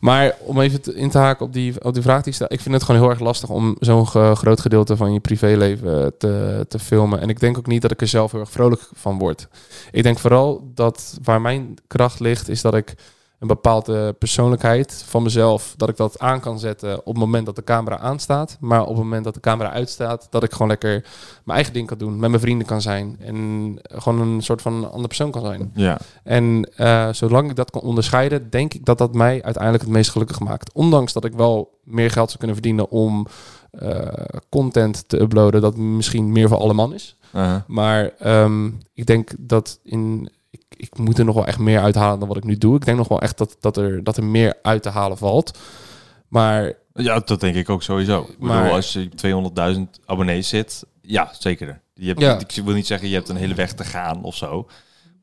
Maar 0.00 0.34
om 0.40 0.60
even 0.60 0.80
te- 0.82 0.94
in 0.94 1.10
te 1.10 1.18
haken 1.18 1.46
op 1.46 1.52
die, 1.52 1.84
op 1.84 1.94
die 1.94 2.02
vraag 2.02 2.22
die 2.22 2.32
staat. 2.32 2.52
Ik 2.52 2.60
vind 2.60 2.74
het 2.74 2.84
gewoon 2.84 3.00
heel 3.00 3.10
erg 3.10 3.20
lastig 3.20 3.48
om 3.48 3.76
zo'n 3.80 4.06
groot 4.36 4.60
gedeelte 4.60 4.96
van 4.96 5.12
je 5.12 5.20
privéleven 5.20 6.14
te, 6.18 6.64
te 6.68 6.78
filmen. 6.78 7.20
En 7.20 7.28
ik 7.28 7.40
denk 7.40 7.58
ook 7.58 7.66
niet 7.66 7.82
dat 7.82 7.90
ik 7.90 8.00
er 8.00 8.08
zelf 8.08 8.30
heel 8.32 8.40
erg 8.40 8.50
vrolijk 8.50 8.88
van 8.94 9.18
word. 9.18 9.48
Ik 9.90 10.02
denk 10.02 10.18
vooral 10.18 10.70
dat 10.74 11.18
waar 11.22 11.40
mijn 11.40 11.74
kracht 11.86 12.20
ligt, 12.20 12.48
is 12.48 12.62
dat 12.62 12.74
ik 12.74 12.94
een 13.38 13.46
bepaalde 13.46 14.12
persoonlijkheid 14.12 15.04
van 15.06 15.22
mezelf, 15.22 15.74
dat 15.76 15.88
ik 15.88 15.96
dat 15.96 16.18
aan 16.18 16.40
kan 16.40 16.58
zetten 16.58 16.98
op 16.98 17.06
het 17.06 17.16
moment 17.16 17.46
dat 17.46 17.56
de 17.56 17.64
camera 17.64 17.98
aanstaat. 17.98 18.56
Maar 18.60 18.82
op 18.82 18.88
het 18.88 18.96
moment 18.96 19.24
dat 19.24 19.34
de 19.34 19.40
camera 19.40 19.70
uitstaat, 19.70 20.26
dat 20.30 20.42
ik 20.42 20.52
gewoon 20.52 20.68
lekker 20.68 20.90
mijn 21.44 21.56
eigen 21.56 21.72
ding 21.72 21.86
kan 21.86 21.98
doen, 21.98 22.18
met 22.18 22.30
mijn 22.30 22.42
vrienden 22.42 22.66
kan 22.66 22.80
zijn. 22.80 23.16
En 23.20 23.78
gewoon 23.82 24.20
een 24.20 24.42
soort 24.42 24.62
van 24.62 24.84
andere 24.84 25.06
persoon 25.06 25.30
kan 25.30 25.44
zijn. 25.44 25.70
ja. 25.74 25.98
En 26.22 26.70
eh, 26.76 27.08
zolang 27.12 27.50
ik 27.50 27.56
dat 27.56 27.70
kan 27.70 27.80
onderscheiden, 27.80 28.50
denk 28.50 28.74
ik 28.74 28.84
dat 28.84 28.98
dat 28.98 29.14
mij 29.14 29.42
uiteindelijk 29.42 29.84
het 29.84 29.92
meest 29.92 30.10
gelukkig 30.10 30.40
maakt. 30.40 30.72
Ondanks 30.72 31.12
dat 31.12 31.24
ik 31.24 31.32
wel 31.32 31.78
meer 31.84 32.10
geld 32.10 32.26
zou 32.26 32.38
kunnen 32.38 32.56
verdienen 32.56 32.90
om 32.90 33.26
eh, 33.70 34.08
content 34.48 35.08
te 35.08 35.20
uploaden, 35.20 35.60
dat 35.60 35.76
misschien 35.76 36.32
meer 36.32 36.48
voor 36.48 36.58
alle 36.58 36.74
man 36.74 36.94
is. 36.94 37.16
Maar 37.66 38.10
ehm, 38.18 38.70
ik 38.94 39.06
denk 39.06 39.30
dat 39.38 39.78
in. 39.82 40.30
Ik, 40.76 40.98
moet 40.98 41.18
er 41.18 41.24
nog 41.24 41.34
wel 41.34 41.46
echt 41.46 41.58
meer 41.58 41.80
uithalen 41.80 42.18
dan 42.18 42.28
wat 42.28 42.36
ik 42.36 42.44
nu 42.44 42.58
doe. 42.58 42.76
Ik 42.76 42.84
denk 42.84 42.96
nog 42.96 43.08
wel 43.08 43.20
echt 43.20 43.38
dat, 43.38 43.56
dat, 43.60 43.76
er, 43.76 44.04
dat 44.04 44.16
er 44.16 44.24
meer 44.24 44.54
uit 44.62 44.82
te 44.82 44.88
halen 44.88 45.18
valt. 45.18 45.58
Maar 46.28 46.72
Ja, 46.94 47.18
dat 47.18 47.40
denk 47.40 47.54
ik 47.54 47.70
ook 47.70 47.82
sowieso. 47.82 48.20
Ik 48.20 48.38
bedoel, 48.38 48.54
Maar- 48.56 48.70
als 48.70 48.92
je 48.92 49.08
200.000 49.76 50.00
abonnees 50.06 50.48
zit, 50.48 50.84
ja, 51.00 51.30
zeker. 51.38 51.80
Je 51.94 52.06
hebt, 52.06 52.20
Ja. 52.20 52.38
Ik 52.38 52.60
wil 52.64 52.74
niet 52.74 52.86
zeggen, 52.86 53.08
je 53.08 53.14
hebt 53.14 53.28
een 53.28 53.36
hele 53.36 53.54
weg 53.54 53.72
te 53.72 53.84
gaan 53.84 54.22
of 54.22 54.34
zo. 54.36 54.66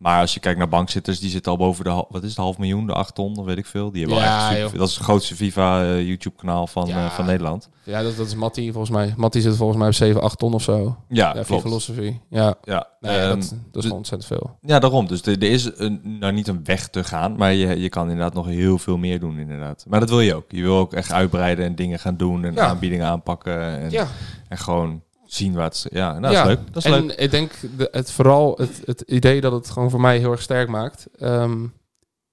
Maar 0.03 0.19
als 0.21 0.33
je 0.33 0.39
kijkt 0.39 0.57
naar 0.59 0.67
bankzitters, 0.69 1.19
die 1.19 1.29
zitten 1.29 1.51
al 1.51 1.57
boven 1.57 1.83
de, 1.83 2.05
wat 2.09 2.23
is 2.23 2.29
het, 2.29 2.37
half 2.37 2.57
miljoen, 2.57 2.85
de 2.87 2.93
acht 2.93 3.15
ton, 3.15 3.37
of 3.37 3.45
weet 3.45 3.57
ik 3.57 3.65
veel. 3.65 3.91
Die 3.91 4.01
hebben 4.01 4.19
Ja, 4.23 4.23
wel 4.39 4.49
echt 4.49 4.59
super- 4.63 4.77
dat 4.77 4.87
is 4.89 4.95
het 4.95 5.03
grootste 5.03 5.35
FIFA 5.35 5.83
eh, 5.83 6.07
YouTube-kanaal 6.07 6.67
van, 6.67 6.87
Ja. 6.87 7.05
eh, 7.05 7.11
van 7.11 7.25
Nederland. 7.25 7.69
ja, 7.83 8.01
dat, 8.03 8.17
dat 8.17 8.27
is 8.27 8.35
Matty 8.35 8.71
volgens 8.71 8.89
mij. 8.91 9.13
Matty 9.17 9.39
zit 9.39 9.55
volgens 9.55 9.77
mij 9.79 9.87
op 9.87 9.93
7, 9.93 10.21
8 10.21 10.37
ton 10.39 10.53
of 10.53 10.61
zo. 10.63 10.97
Ja, 11.09 11.35
Ja. 11.35 11.43
Philosophy. 11.43 12.17
Ja, 12.29 12.55
Ja, 12.63 12.87
nee, 12.99 13.17
ehm, 13.17 13.27
dat, 13.29 13.37
dat 13.37 13.43
is 13.43 13.49
dus- 13.71 13.81
gewoon 13.83 13.97
ontzettend 13.97 14.25
veel. 14.39 14.57
ja, 14.61 14.79
daarom. 14.79 15.07
Dus 15.07 15.21
er, 15.21 15.43
is 15.43 15.69
een, 15.75 16.01
nou 16.19 16.33
niet 16.33 16.47
een 16.47 16.63
weg 16.63 16.87
te 16.87 17.03
gaan, 17.03 17.35
maar 17.35 17.53
je, 17.53 17.79
je 17.79 17.89
kan 17.89 18.03
inderdaad 18.09 18.33
nog 18.33 18.45
heel 18.47 18.77
veel 18.77 18.97
meer 18.97 19.19
doen, 19.19 19.37
inderdaad. 19.39 19.85
Maar 19.89 19.99
dat 19.99 20.09
wil 20.09 20.19
je 20.21 20.35
ook. 20.35 20.45
Je 20.47 20.61
wil 20.61 20.77
ook 20.77 20.93
echt 20.93 21.11
uitbreiden 21.11 21.65
en 21.65 21.75
dingen 21.75 21.99
gaan 21.99 22.17
doen 22.17 22.43
en 22.45 22.53
Ja. 22.53 22.65
aanbiedingen 22.67 23.07
aanpakken 23.07 23.79
en, 23.79 23.89
Ja, 23.91 24.07
en 24.47 24.57
gewoon 24.57 25.01
zien 25.33 25.53
wat. 25.53 25.77
ze- 25.77 25.89
Ja, 25.91 26.09
nou, 26.09 26.21
dat 26.21 26.31
Ja, 26.31 26.41
is 26.41 26.47
leuk. 26.47 26.59
Dat 26.73 26.85
is 26.85 26.91
en 26.91 27.05
leuk. 27.05 27.17
ik 27.17 27.31
denk 27.31 27.51
de, 27.77 27.87
het 27.91 28.11
vooral 28.11 28.55
het, 28.57 28.81
het 28.85 29.01
idee 29.01 29.41
dat 29.41 29.51
het 29.51 29.69
gewoon 29.69 29.89
voor 29.89 30.01
mij 30.01 30.17
heel 30.17 30.31
erg 30.31 30.41
sterk 30.41 30.69
maakt. 30.69 31.07
ehm, 31.19 31.65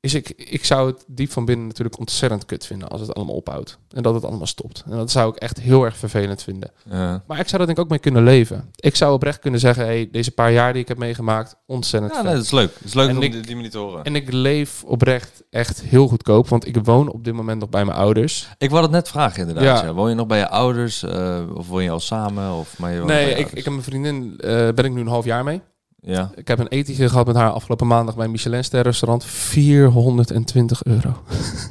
is 0.01 0.15
ik, 0.15 0.29
ik 0.37 0.65
zou 0.65 0.91
het 0.91 1.05
diep 1.07 1.31
van 1.33 1.45
binnen 1.45 1.67
natuurlijk 1.67 1.99
ontzettend 1.99 2.47
kut 2.47 2.67
vinden 2.67 2.89
als 2.89 3.01
het 3.01 3.15
allemaal 3.15 3.35
ophoudt. 3.35 3.79
En 3.91 4.03
dat 4.03 4.15
het 4.15 4.25
allemaal 4.25 4.47
stopt. 4.47 4.83
En 4.91 4.97
dat 4.97 5.11
zou 5.11 5.31
ik 5.31 5.37
echt 5.37 5.61
heel 5.61 5.85
erg 5.85 5.97
vervelend 5.97 6.43
vinden. 6.43 6.71
Ja. 6.91 7.23
Maar 7.27 7.39
ik 7.39 7.49
zou 7.49 7.61
er 7.61 7.67
denk 7.67 7.79
ik 7.79 7.85
ook 7.85 7.91
mee 7.91 7.99
kunnen 7.99 8.23
leven. 8.25 8.71
Ik 8.77 8.97
zou 8.97 9.13
oprecht 9.13 9.39
kunnen 9.39 9.61
zeggen, 9.61 9.85
hey, 9.85 10.09
deze 10.13 10.31
paar 10.31 10.53
jaar 10.53 10.73
die 10.73 10.83
ik 10.83 10.89
heb 10.89 10.99
meegemaakt, 10.99 11.57
ontzettend 11.67 12.15
Ja, 12.15 12.23
nee, 12.23 12.35
dat 12.35 12.43
is 12.45 12.51
leuk. 12.51 12.71
Het 12.75 12.85
is 12.85 12.95
leuk 12.95 13.09
En 13.09 13.17
om 13.17 13.23
ik- 13.23 13.47
die, 13.47 13.55
manier 13.55 13.71
te 13.71 13.79
horen. 13.79 14.05
En 14.05 14.15
ik 14.17 14.33
leef 14.33 14.85
oprecht 14.85 15.43
echt 15.51 15.81
heel 15.83 16.09
goedkoop, 16.09 16.49
want 16.49 16.67
ik 16.67 16.77
woon 16.85 17.09
op 17.13 17.25
dit 17.25 17.35
moment 17.35 17.61
nog 17.61 17.69
bij 17.69 17.85
mijn 17.85 17.99
ouders. 17.99 18.49
Ik 18.59 18.71
wou 18.71 18.83
het 18.83 18.93
net 18.93 19.09
vragen 19.09 19.41
inderdaad. 19.41 19.81
Ja. 19.81 19.85
Ja. 19.85 19.93
Woon 19.93 20.09
je 20.09 20.15
nog 20.15 20.27
bij 20.27 20.39
je 20.39 20.49
ouders? 20.49 21.03
eh, 21.03 21.41
of 21.55 21.69
woon 21.69 21.83
je 21.83 21.91
al 21.91 22.01
samen? 22.01 22.53
Of 22.53 22.79
maar 22.79 22.93
je 22.93 23.05
Nee, 23.05 23.35
ik, 23.35 23.47
ik 23.53 23.65
heb 23.65 23.73
mijn 23.73 23.83
vriendin, 23.85 24.35
eh 24.39 24.69
ben 24.75 24.85
ik 24.85 24.93
nu 24.93 25.01
een 25.01 25.07
half 25.07 25.25
jaar 25.25 25.45
mee. 25.45 25.61
Ja. 26.03 26.31
Ik 26.35 26.49
heb 26.49 26.59
een 26.59 26.69
etentje 26.69 27.09
gehad 27.09 27.27
met 27.27 27.37
haar 27.37 27.51
afgelopen 27.51 27.87
maandag 27.87 28.15
bij 28.15 28.25
een 28.25 28.31
Michelin-ster 28.31 28.83
restaurant. 28.83 29.25
420 29.25 30.85
euro. 30.85 31.23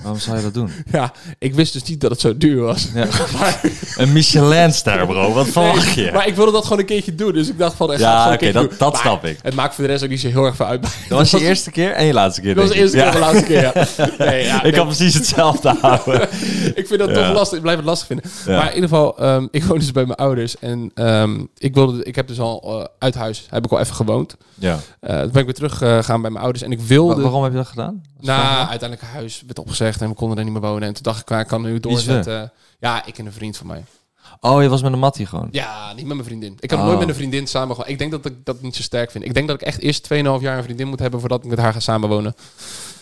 Waarom 0.01 0.19
zou 0.19 0.37
je 0.37 0.43
dat 0.43 0.53
doen? 0.53 0.69
Ja, 0.91 1.11
ik 1.39 1.53
wist 1.53 1.73
dus 1.73 1.83
niet 1.83 2.01
dat 2.01 2.11
het 2.11 2.19
zo 2.19 2.37
duur 2.37 2.61
was. 2.61 2.87
Ja. 2.93 3.07
een 4.03 4.11
Michelin-ster, 4.11 5.05
bro. 5.05 5.33
Wat 5.33 5.47
verwacht 5.47 5.93
je? 5.93 6.09
Maar 6.13 6.27
ik 6.27 6.35
wilde 6.35 6.51
dat 6.51 6.63
gewoon 6.63 6.79
een 6.79 6.85
keertje 6.85 7.15
doen. 7.15 7.33
Dus 7.33 7.49
ik 7.49 7.57
dacht 7.57 7.75
van... 7.75 7.85
ik 7.85 7.91
het 7.91 8.01
ja, 8.01 8.33
oké, 8.33 8.51
dat, 8.51 8.73
dat 8.77 8.91
Maar 8.91 9.01
snap 9.01 9.25
ik. 9.25 9.39
Het 9.41 9.55
maakt 9.55 9.75
voor 9.75 9.83
de 9.83 9.89
rest 9.89 10.03
ook 10.03 10.09
niet 10.09 10.19
zo 10.19 10.27
heel 10.27 10.45
erg 10.45 10.55
veel 10.55 10.65
uit. 10.65 10.81
Dat 10.81 10.91
was 11.17 11.31
je 11.31 11.39
eerste 11.47 11.71
keer 11.71 11.91
en 11.91 12.05
je 12.05 12.13
laatste 12.13 12.41
keer. 12.41 12.55
Dat 12.55 12.63
was 12.63 12.73
de 12.73 12.79
eerste 12.79 12.97
keer 12.97 13.05
en 13.05 13.13
de 13.13 13.19
laatste 13.19 13.43
keer, 13.43 13.61
ja. 13.61 13.73
Nee, 14.17 14.43
ja, 14.45 14.63
Ik 14.63 14.73
kan 14.73 14.85
precies 14.85 15.13
hetzelfde 15.13 15.75
houden. 15.81 16.21
ik 16.75 16.87
vind 16.87 16.99
dat 16.99 17.13
toch 17.13 17.33
lastig. 17.33 17.57
Ik 17.57 17.63
blijf 17.63 17.77
het 17.77 17.85
lastig 17.85 18.07
vinden. 18.07 18.31
Maar 18.45 18.67
in 18.67 18.75
ieder 18.75 18.89
geval, 18.89 19.17
ehm, 19.17 19.47
ik 19.51 19.63
woon 19.63 19.79
dus 19.79 19.91
bij 19.91 20.05
mijn 20.05 20.17
ouders. 20.17 20.59
En 20.59 20.91
ehm, 20.93 21.45
ik, 21.57 21.73
wilde, 21.73 22.03
ik 22.03 22.15
heb 22.15 22.27
dus 22.27 22.39
al 22.39 22.79
eh, 22.79 22.85
uit 22.99 23.15
huis, 23.15 23.47
heb 23.49 23.65
ik 23.65 23.71
al 23.71 23.79
even 23.79 23.95
gewoond. 23.95 24.18
Ja. 24.55 24.77
Eh 24.99 25.19
toen 25.21 25.31
ben 25.31 25.39
ik 25.39 25.45
weer 25.45 25.53
terug 25.53 25.81
eh, 25.81 25.95
gegaan 25.95 26.21
bij 26.21 26.29
mijn 26.31 26.43
ouders. 26.43 26.63
En 26.63 26.71
ik 26.71 26.79
wilde... 26.79 27.15
Wa- 27.15 27.21
Waarom 27.21 27.43
heb 27.43 27.51
je 27.51 27.57
dat 27.57 27.67
gedaan? 27.67 28.03
Nou, 28.19 28.67
uiteindelijk 28.67 29.11
huis 29.11 29.43
werd 29.45 29.59
opgezegd 29.59 30.01
en 30.01 30.09
we 30.09 30.15
konden 30.15 30.37
er 30.37 30.43
niet 30.43 30.53
meer 30.53 30.61
wonen. 30.61 30.87
En 30.87 30.93
toen 30.93 31.03
dacht 31.03 31.29
ik, 31.29 31.37
ik 31.39 31.47
kan 31.47 31.61
nu 31.61 31.79
doorzetten. 31.79 32.51
Ja, 32.79 33.05
ik 33.05 33.17
en 33.17 33.25
een 33.25 33.31
vriend 33.31 33.57
van 33.57 33.67
mij. 33.67 33.83
Oh, 34.39 34.61
je 34.61 34.69
was 34.69 34.81
met 34.81 34.93
een 34.93 34.99
mattie 34.99 35.25
gewoon. 35.25 35.47
Ja, 35.51 35.93
niet 35.93 36.05
met 36.05 36.13
mijn 36.15 36.27
vriendin. 36.27 36.57
Ik 36.59 36.69
heb 36.69 36.79
Oh. 36.79 36.85
nooit 36.85 36.99
met 36.99 37.07
een 37.09 37.15
vriendin 37.15 37.47
samen 37.47 37.75
gewoon. 37.75 37.89
Ik 37.91 37.97
denk 37.97 38.11
dat 38.11 38.25
ik 38.25 38.45
dat 38.45 38.61
niet 38.61 38.75
zo 38.75 38.81
sterk 38.81 39.11
vind. 39.11 39.25
Ik 39.25 39.33
denk 39.33 39.47
dat 39.47 39.61
ik 39.61 39.67
echt 39.67 39.79
eerst 39.79 40.07
2,5 40.13 40.19
jaar 40.41 40.57
een 40.57 40.63
vriendin 40.63 40.87
moet 40.87 40.99
hebben 40.99 41.19
voordat 41.19 41.43
ik 41.43 41.49
met 41.49 41.59
haar 41.59 41.73
ga 41.73 41.79
samenwonen. 41.79 42.35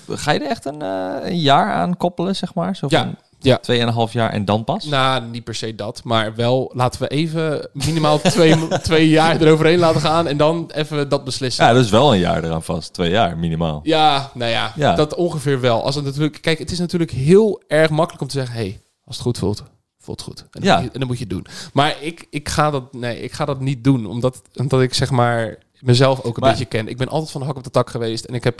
Ga 0.09 0.31
je 0.31 0.39
er 0.39 0.49
echt 0.49 0.65
een, 0.65 0.81
eh, 0.81 1.13
een 1.21 1.39
jaar 1.39 1.73
aan 1.73 1.97
koppelen, 1.97 2.35
zeg 2.35 2.53
maar? 2.53 2.75
Zo 2.75 2.85
Ja, 2.89 3.01
van 3.03 3.15
ja. 3.39 3.57
Tweeënhalf 3.57 4.13
jaar 4.13 4.31
en 4.31 4.45
dan 4.45 4.63
pas? 4.63 4.85
Nou, 4.85 5.23
niet 5.23 5.43
per 5.43 5.55
se 5.55 5.75
dat, 5.75 6.03
maar 6.03 6.35
wel 6.35 6.71
laten 6.73 7.01
we 7.01 7.07
even 7.07 7.69
minimaal 7.73 8.19
twee, 8.35 8.67
twee 8.81 9.09
jaar 9.09 9.41
eroverheen 9.41 9.79
laten 9.79 10.01
gaan 10.01 10.27
en 10.27 10.37
dan 10.37 10.71
even 10.73 11.09
dat 11.09 11.23
beslissen. 11.23 11.65
Ja, 11.65 11.73
dat 11.73 11.83
is 11.83 11.89
wel 11.89 12.13
een 12.13 12.19
jaar 12.19 12.43
eraan 12.43 12.63
vast. 12.63 12.93
Twee 12.93 13.09
jaar, 13.09 13.37
minimaal. 13.37 13.79
Ja, 13.83 14.31
nou 14.33 14.51
ja, 14.51 14.73
Ja. 14.75 14.95
dat 14.95 15.15
ongeveer 15.15 15.59
wel. 15.61 15.83
Als 15.83 15.95
het 15.95 16.03
natuurlijk, 16.05 16.41
kijk, 16.41 16.59
het 16.59 16.71
is 16.71 16.79
natuurlijk 16.79 17.11
heel 17.11 17.61
erg 17.67 17.89
makkelijk 17.89 18.21
om 18.21 18.27
te 18.27 18.37
zeggen, 18.37 18.55
hey, 18.55 18.81
als 19.05 19.15
het 19.15 19.25
goed 19.25 19.37
voelt, 19.37 19.63
voelt 19.99 20.19
het 20.19 20.27
goed. 20.27 20.39
En 20.39 20.47
dan, 20.51 20.63
Ja. 20.63 20.75
moet, 20.75 20.83
je, 20.85 20.91
en 20.91 20.99
dan 20.99 21.07
moet 21.07 21.17
je 21.17 21.23
het 21.23 21.33
doen. 21.33 21.45
Maar 21.73 21.95
ik, 22.01 22.27
ik, 22.29 22.49
ga 22.49 22.71
dat, 22.71 22.93
nee, 22.93 23.21
ik 23.21 23.31
ga 23.31 23.45
dat 23.45 23.59
niet 23.59 23.83
doen, 23.83 24.05
omdat, 24.05 24.41
omdat 24.55 24.81
ik 24.81 24.93
zeg 24.93 25.11
maar 25.11 25.57
mezelf 25.79 26.21
ook 26.21 26.35
een 26.35 26.41
Maar- 26.41 26.49
beetje 26.51 26.65
ken. 26.65 26.87
Ik 26.87 26.97
ben 26.97 27.07
altijd 27.09 27.31
van 27.31 27.41
de 27.41 27.47
hak 27.47 27.57
op 27.57 27.63
de 27.63 27.69
tak 27.69 27.89
geweest 27.89 28.25
en 28.25 28.33
ik 28.33 28.43
heb... 28.43 28.59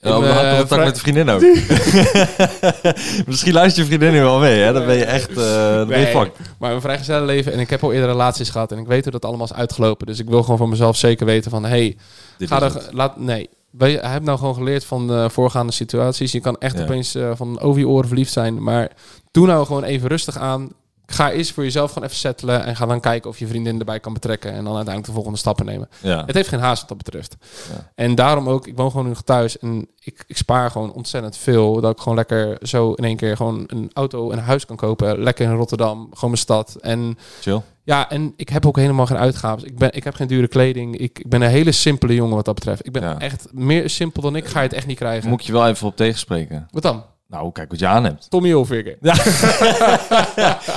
Ja, 0.00 0.20
we 0.20 0.26
eh, 0.26 0.32
hadden 0.34 0.50
contact 0.50 0.68
vrij- 0.68 0.84
met 0.84 0.94
de 0.94 1.00
vriendin 1.00 1.28
ook. 1.28 1.40
Misschien 3.26 3.52
luistert 3.52 3.86
je 3.86 3.92
vriendin 3.94 4.12
nu 4.12 4.20
wel 4.22 4.38
mee, 4.38 4.60
hè? 4.60 4.72
Dan 4.72 4.86
ben 4.86 4.96
je 4.96 5.04
echt... 5.04 5.28
eh 5.30 5.36
dan 5.74 5.88
ben 5.88 5.98
je 5.98 6.04
Nee, 6.04 6.14
fucked. 6.14 6.36
Maar 6.58 6.72
een 6.72 6.80
vrijgezellen 6.80 7.26
leven 7.26 7.52
en 7.52 7.58
ik 7.58 7.70
heb 7.70 7.82
al 7.82 7.92
eerder 7.92 8.08
relaties 8.08 8.50
gehad 8.50 8.72
en 8.72 8.78
ik 8.78 8.86
weet 8.86 9.02
hoe 9.02 9.12
dat 9.12 9.24
allemaal 9.24 9.46
is 9.46 9.52
uitgelopen. 9.52 10.06
Dus 10.06 10.18
ik 10.18 10.28
wil 10.28 10.42
gewoon 10.42 10.58
van 10.58 10.68
mezelf 10.68 10.96
zeker 10.96 11.26
weten 11.26 11.50
van, 11.50 11.64
hey, 11.64 11.96
Dit 12.38 12.48
Ga 12.48 12.62
er, 12.62 12.88
laat, 12.90 13.16
nee, 13.18 13.48
hij 13.78 13.98
heeft 14.00 14.22
nou 14.22 14.38
gewoon 14.38 14.54
geleerd 14.54 14.84
van 14.84 15.12
eh, 15.12 15.28
voorgaande 15.28 15.72
situaties. 15.72 16.32
Je 16.32 16.40
kan 16.40 16.56
echt 16.58 16.76
Ja. 16.78 16.82
opeens 16.82 17.14
eh, 17.14 17.30
van 17.34 17.60
over 17.60 17.80
je 17.80 17.88
oren 17.88 18.08
verliefd 18.08 18.32
zijn. 18.32 18.62
Maar 18.62 18.88
doe 19.30 19.46
nou 19.46 19.66
gewoon 19.66 19.84
even 19.84 20.08
rustig 20.08 20.36
aan. 20.38 20.70
Ga 21.10 21.30
eerst 21.32 21.52
voor 21.52 21.62
jezelf 21.64 21.92
gewoon 21.92 22.04
even 22.08 22.20
settelen. 22.20 22.64
En 22.64 22.76
ga 22.76 22.86
dan 22.86 23.00
kijken 23.00 23.30
of 23.30 23.38
je 23.38 23.46
vriendin 23.46 23.78
erbij 23.78 24.00
kan 24.00 24.12
betrekken. 24.12 24.50
En 24.50 24.56
dan 24.56 24.66
uiteindelijk 24.74 25.06
de 25.06 25.12
volgende 25.12 25.38
stappen 25.38 25.66
nemen. 25.66 25.88
Ja. 26.00 26.24
Het 26.26 26.34
heeft 26.34 26.48
geen 26.48 26.60
haast 26.60 26.80
wat 26.80 26.88
dat 26.88 26.98
betreft. 26.98 27.36
Ja. 27.72 27.90
En 27.94 28.14
daarom 28.14 28.48
ook, 28.48 28.66
ik 28.66 28.76
woon 28.76 28.90
gewoon 28.90 29.04
nu 29.06 29.12
nog 29.12 29.22
thuis. 29.22 29.58
En 29.58 29.88
ik, 30.00 30.24
ik 30.26 30.36
spaar 30.36 30.70
gewoon 30.70 30.92
ontzettend 30.92 31.36
veel. 31.36 31.80
Dat 31.80 31.92
ik 31.92 31.98
gewoon 31.98 32.14
lekker 32.18 32.56
zo 32.62 32.92
in 32.92 33.04
één 33.04 33.16
keer 33.16 33.36
gewoon 33.36 33.64
een 33.66 33.90
auto 33.92 34.30
en 34.30 34.38
een 34.38 34.44
huis 34.44 34.66
kan 34.66 34.76
kopen. 34.76 35.22
Lekker 35.22 35.44
in 35.50 35.54
Rotterdam, 35.56 35.98
gewoon 36.14 36.30
mijn 36.30 36.36
stad. 36.42 36.76
En 36.80 37.18
Chill. 37.40 37.60
ja, 37.84 38.10
en 38.10 38.32
ik 38.36 38.48
heb 38.48 38.66
ook 38.66 38.76
helemaal 38.76 39.06
geen 39.06 39.16
uitgaven. 39.18 39.66
Ik, 39.66 39.78
ben, 39.78 39.92
ik 39.92 40.04
heb 40.04 40.14
geen 40.14 40.26
dure 40.28 40.48
kleding. 40.48 40.96
Ik, 40.98 41.18
ik 41.18 41.28
ben 41.28 41.42
een 41.42 41.50
hele 41.50 41.72
simpele 41.72 42.14
jongen 42.14 42.36
wat 42.36 42.44
dat 42.44 42.54
betreft. 42.54 42.86
Ik 42.86 42.92
ben 42.92 43.02
Ja. 43.02 43.18
echt 43.18 43.46
meer 43.52 43.90
simpel 43.90 44.22
dan 44.22 44.36
ik. 44.36 44.46
Ga 44.46 44.60
je 44.60 44.66
het 44.66 44.76
echt 44.76 44.86
niet 44.86 44.96
krijgen. 44.98 45.28
Moet 45.28 45.46
je 45.46 45.52
wel 45.52 45.68
even 45.68 45.86
op 45.86 45.96
tegenspreken. 45.96 46.68
Wat 46.70 46.82
dan? 46.82 47.04
Nou, 47.30 47.52
kijk 47.52 47.70
wat 47.70 47.78
je 47.78 47.86
aan 47.86 48.04
hebt. 48.04 48.30
Tommy 48.30 48.48
Hilfiger. 48.48 48.96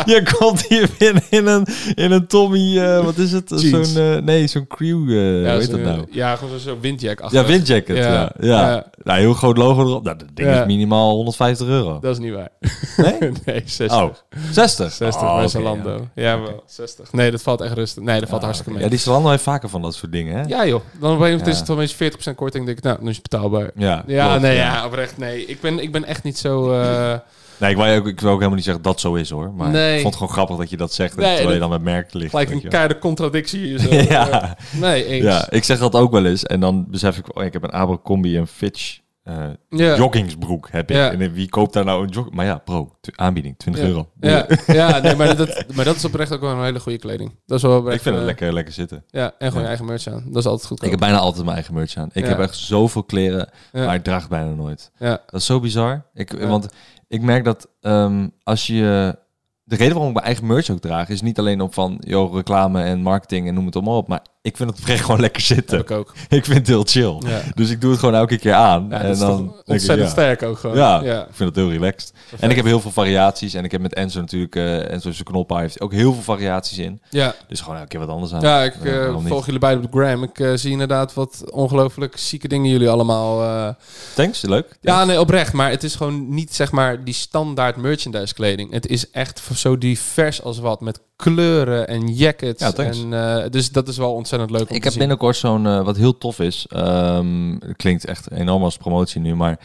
je 0.05 0.35
komt 0.37 0.67
hier 0.67 0.89
binnen 0.97 1.23
in 1.29 1.47
een, 1.47 1.65
in 1.95 2.11
een 2.11 2.27
Tommy, 2.27 2.79
eh, 2.79 3.03
wat 3.03 3.17
is 3.17 3.31
het? 3.31 3.51
Zo'n, 3.55 3.83
eh, 3.97 4.17
nee, 4.17 4.47
zo'n 4.47 4.67
crew, 4.67 4.97
hoe 4.97 5.47
heet 5.49 5.63
zo- 5.65 5.71
dat 5.71 5.79
nou? 5.81 6.05
Ja, 6.11 6.35
gewoon 6.35 6.59
zo'n 6.59 6.79
windjack. 6.81 7.31
Ja, 7.31 7.45
windjacket. 7.45 7.97
Ja, 7.97 8.03
Ja. 8.13 8.31
ja. 8.39 8.69
Ja. 8.71 8.85
Nou, 9.03 9.19
heel 9.19 9.33
groot 9.33 9.57
logo 9.57 9.81
erop. 9.81 10.03
Nou, 10.03 10.17
dat 10.17 10.27
ding 10.33 10.49
Ja. 10.49 10.59
is 10.61 10.65
minimaal 10.65 11.15
150 11.15 11.67
euro. 11.67 11.99
Dat 11.99 12.11
is 12.13 12.19
niet 12.19 12.33
waar. 12.33 12.49
Nee? 12.97 13.17
nee, 13.45 13.61
60. 13.65 14.01
Oh, 14.01 14.09
60? 14.51 14.91
60 14.91 15.21
Oh, 15.23 15.37
bij 15.37 15.47
Zalando. 15.47 16.07
ja. 16.15 16.23
Ja, 16.31 16.41
wel. 16.41 16.63
60. 16.65 17.11
Nee, 17.13 17.31
dat 17.31 17.41
valt 17.41 17.61
echt 17.61 17.73
rustig. 17.73 18.03
Nee, 18.03 18.19
dat 18.19 18.27
valt 18.29 18.41
Ja, 18.41 18.45
hartstikke 18.47 18.73
mee. 18.73 18.83
Ja, 18.83 18.89
die 18.89 18.99
Zalando 18.99 19.29
heeft 19.29 19.43
vaker 19.43 19.69
van 19.69 19.81
dat 19.81 19.95
soort 19.95 20.11
dingen, 20.11 20.35
hè? 20.37 20.43
Ja 20.47 20.65
joh, 20.65 20.81
dan 20.99 21.13
op 21.15 21.19
een 21.21 21.37
Ja. 21.37 21.45
is 21.45 21.59
het 21.59 21.69
opeens 21.69 21.93
40% 21.93 22.35
korting. 22.35 22.65
denk 22.65 22.77
ik, 22.77 22.83
nou, 22.83 22.97
nu 23.01 23.09
is 23.09 23.15
het 23.17 23.29
betaalbaar. 23.29 23.69
Ja, 23.75 24.03
Ja, 24.07 24.25
klopt, 24.27 24.41
nee, 24.41 24.55
ja. 24.55 24.85
oprecht, 24.85 25.17
nee. 25.17 25.45
Ik 25.45 25.61
ben, 25.61 25.79
ik 25.79 25.91
ben 25.91 26.05
echt 26.05 26.23
niet 26.23 26.37
zo... 26.41 26.73
eh, 26.81 27.19
Nee, 27.57 27.69
ik 27.71 27.77
wil, 27.77 27.85
ook, 27.95 28.07
ik 28.07 28.19
wil 28.19 28.29
ook 28.29 28.35
helemaal 28.35 28.55
niet 28.55 28.65
zeggen 28.65 28.83
dat 28.83 28.99
zo 28.99 29.13
is, 29.13 29.29
hoor. 29.29 29.51
Maar 29.53 29.69
Nee. 29.69 29.95
ik 29.95 30.01
vond 30.01 30.13
het 30.13 30.23
gewoon 30.23 30.33
grappig 30.33 30.57
dat 30.57 30.69
je 30.69 30.77
dat 30.77 30.93
zegt, 30.93 31.15
Nee, 31.15 31.33
terwijl 31.35 31.53
je 31.53 31.59
dan 31.59 31.69
met 31.69 31.81
merk 31.81 32.13
ligt. 32.13 32.29
gelijk 32.29 32.49
weet 32.49 32.63
een 32.63 32.69
keiharde 32.69 32.97
contradictie 32.99 33.79
zo. 33.79 33.89
Ja. 34.13 34.29
Eh, 34.41 34.51
nee, 34.81 35.05
eens. 35.05 35.23
Ja, 35.25 35.47
ik 35.49 35.63
zeg 35.63 35.79
dat 35.79 35.95
ook 35.95 36.11
wel 36.11 36.25
eens. 36.25 36.43
En 36.45 36.59
dan 36.59 36.85
besef 36.89 37.17
ik, 37.17 37.37
oh, 37.37 37.43
ik 37.43 37.53
heb 37.53 37.63
een 37.63 37.73
Abercrombie 37.73 38.37
en 38.37 38.47
Fitch 38.47 38.97
eh, 39.23 39.49
joggingsbroek. 39.97 40.67
Heb 40.71 40.91
ik. 40.91 40.97
En 40.97 41.31
wie 41.33 41.49
koopt 41.49 41.73
daar 41.73 41.85
nou 41.85 42.03
een 42.03 42.09
jog? 42.09 42.31
Maar 42.31 42.45
ja, 42.45 42.57
bro, 42.57 42.91
tw- 43.01 43.09
aanbieding, 43.15 43.57
20 43.57 43.81
Ja. 43.83 43.87
euro. 43.89 44.09
Ja, 44.19 44.45
ja 44.67 44.99
nee, 44.99 45.15
maar, 45.15 45.35
dat, 45.35 45.63
maar 45.75 45.85
dat 45.85 45.95
is 45.95 46.05
oprecht 46.05 46.31
ook 46.33 46.41
wel 46.41 46.49
een 46.51 46.63
hele 46.63 46.79
goede 46.79 46.97
kleding. 46.97 47.31
Dat 47.45 47.57
is 47.57 47.63
wel 47.63 47.77
oprecht, 47.77 47.95
Ik 47.95 48.01
vind 48.01 48.13
het 48.15 48.23
eh, 48.23 48.29
lekker, 48.29 48.53
lekker 48.53 48.73
zitten. 48.73 49.03
Ja, 49.09 49.25
en 49.25 49.31
gewoon 49.37 49.53
Ja. 49.53 49.59
je 49.61 49.67
eigen 49.67 49.85
merch 49.85 50.07
aan. 50.07 50.23
Dat 50.27 50.37
is 50.43 50.45
altijd 50.45 50.67
goed. 50.67 50.83
Ik 50.83 50.89
heb 50.89 50.99
bijna 50.99 51.17
altijd 51.17 51.43
mijn 51.43 51.55
eigen 51.55 51.73
merch 51.73 51.95
aan. 51.95 52.09
Ik 52.13 52.23
Ja. 52.23 52.29
heb 52.29 52.39
echt 52.39 52.55
zoveel 52.55 53.03
kleren, 53.03 53.49
Ja. 53.71 53.85
maar 53.85 53.95
ik 53.95 54.03
draag 54.03 54.29
bijna 54.29 54.51
nooit. 54.53 54.91
Ja. 54.97 55.09
Dat 55.25 55.39
is 55.39 55.45
zo 55.45 55.59
bizar. 55.59 56.05
Ik. 56.13 56.31
Want 56.31 56.67
ik 57.07 57.21
merk 57.21 57.43
dat 57.43 57.67
ehm, 57.81 58.27
als 58.43 58.67
je... 58.67 59.19
De 59.63 59.75
reden 59.77 59.93
waarom 59.93 60.07
ik 60.09 60.13
mijn 60.15 60.25
eigen 60.25 60.45
merch 60.47 60.69
ook 60.69 60.79
draag... 60.79 61.09
is 61.09 61.21
niet 61.21 61.39
alleen 61.39 61.61
op 61.61 61.73
van 61.73 61.97
joh, 61.99 62.33
reclame 62.35 62.83
en 62.83 63.01
marketing 63.01 63.47
en 63.47 63.53
noem 63.53 63.65
het 63.65 63.75
allemaal 63.75 63.97
op. 63.97 64.07
Maar 64.07 64.21
ik 64.43 64.57
vind 64.57 64.69
het 64.69 64.79
oprecht 64.79 65.03
gewoon 65.05 65.19
lekker 65.19 65.41
zitten. 65.41 65.77
heb 65.77 65.89
ik 65.89 65.97
ook. 65.97 66.13
Ik 66.29 66.45
vind 66.45 66.57
het 66.57 66.67
heel 66.67 66.83
chill. 66.83 67.29
Ja. 67.29 67.41
Dus 67.55 67.69
ik 67.69 67.81
doe 67.81 67.91
het 67.91 67.99
gewoon 67.99 68.15
elke 68.15 68.37
keer 68.37 68.53
aan. 68.53 68.87
Ja, 68.89 69.01
en 69.01 69.17
dan 69.17 69.37
denk 69.37 69.49
ik, 69.49 69.67
ontzettend 69.67 70.07
ja. 70.07 70.13
sterk 70.13 70.43
ook 70.43 70.57
gewoon. 70.57 70.77
Ja, 70.77 71.01
ik 71.01 71.27
vind 71.31 71.49
het 71.49 71.55
heel 71.55 71.71
relaxed. 71.71 72.13
En 72.39 72.49
ik 72.49 72.55
heb 72.55 72.65
heel 72.65 72.79
veel 72.79 72.91
variaties. 72.91 73.53
En 73.53 73.63
ik 73.63 73.71
heb 73.71 73.81
met 73.81 73.93
Enzo 73.93 74.19
natuurlijk... 74.19 74.55
eh 74.55 74.91
Enzo 74.91 75.11
zijn 75.11 75.23
knoppa 75.23 75.57
heeft 75.57 75.81
ook 75.81 75.91
heel 75.91 76.13
veel 76.13 76.21
variaties 76.23 76.77
in. 76.77 77.01
Ja, 77.09 77.35
Dus 77.47 77.59
gewoon 77.61 77.75
elke 77.75 77.87
keer 77.87 77.99
wat 77.99 78.09
anders 78.09 78.33
aan. 78.33 78.41
ja 78.41 78.63
ik 78.63 78.75
eh, 78.75 79.15
volg 79.25 79.45
jullie 79.45 79.59
beiden 79.59 79.85
op 79.85 79.91
de 79.91 79.97
gram. 79.97 80.23
Ik 80.23 80.39
eh, 80.39 80.51
zie 80.55 80.71
inderdaad 80.71 81.13
wat 81.13 81.51
ongelooflijk 81.51 82.17
zieke 82.17 82.47
dingen 82.47 82.71
jullie 82.71 82.89
allemaal... 82.89 83.75
Thanks, 84.15 84.41
leuk. 84.41 84.77
Ja, 84.81 85.05
nee, 85.05 85.19
oprecht. 85.19 85.53
Maar 85.53 85.69
het 85.69 85.83
is 85.83 85.95
gewoon 85.95 86.33
niet, 86.33 86.55
zeg 86.55 86.71
maar, 86.71 87.03
die 87.03 87.13
standaard 87.13 87.75
merchandise 87.75 88.33
kleding. 88.33 88.71
Het 88.71 88.87
is 88.87 89.09
echt 89.11 89.41
zo 89.55 89.77
divers 89.77 90.43
als 90.43 90.59
wat. 90.59 90.81
Met 90.81 90.99
kleuren 91.23 91.87
en 91.87 92.07
jackets. 92.07 92.61
Ja, 92.61 92.73
en, 92.73 93.13
eh, 93.13 93.49
dus 93.49 93.71
dat 93.71 93.87
is 93.87 93.97
wel 93.97 94.13
ontzettend 94.13 94.51
leuk 94.51 94.59
om 94.61 94.67
Ik 94.67 94.75
te 94.75 94.81
heb 94.83 94.89
zien. 94.91 94.99
binnenkort 94.99 95.35
zo'n, 95.35 95.67
eh, 95.67 95.83
wat 95.83 95.97
heel 95.97 96.17
tof 96.17 96.39
is. 96.39 96.65
ehm, 96.69 97.57
klinkt 97.75 98.05
echt 98.05 98.31
enorm 98.31 98.63
als 98.63 98.77
promotie 98.77 99.21
nu, 99.21 99.35
maar 99.35 99.59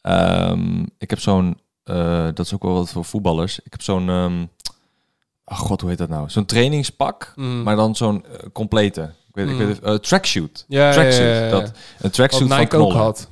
ehm, 0.00 0.82
ik 0.98 1.10
heb 1.10 1.20
zo'n, 1.20 1.58
eh, 1.84 2.24
dat 2.34 2.46
is 2.46 2.54
ook 2.54 2.62
wel 2.62 2.72
wat 2.74 2.90
voor 2.90 3.04
voetballers. 3.04 3.58
Ik 3.58 3.72
heb 3.72 3.82
zo'n, 3.82 4.48
ach 5.44 5.58
god, 5.58 5.80
hoe 5.80 5.90
heet 5.90 5.98
dat 5.98 6.08
nou? 6.08 6.28
Zo'n 6.30 6.44
trainingspak, 6.46 7.32
Mm. 7.36 7.62
maar 7.62 7.76
dan 7.76 7.96
zo'n 7.96 8.24
complete. 8.52 9.00
Ik 9.28 9.34
weet, 9.34 9.46
Mm. 9.46 9.60
ik 9.60 9.66
weet, 9.66 9.80
eh, 9.80 9.94
tracksuit. 9.94 10.64
Ja, 10.68 10.92
tracksuit. 10.92 11.28
ja, 11.28 11.34
ja, 11.38 11.44
ja. 11.44 11.50
Dat, 11.50 11.72
een 12.00 12.10
tracksuit 12.10 12.48
van 12.50 12.58
Nike 12.60 12.76
ook 12.76 12.92
had. 12.92 13.28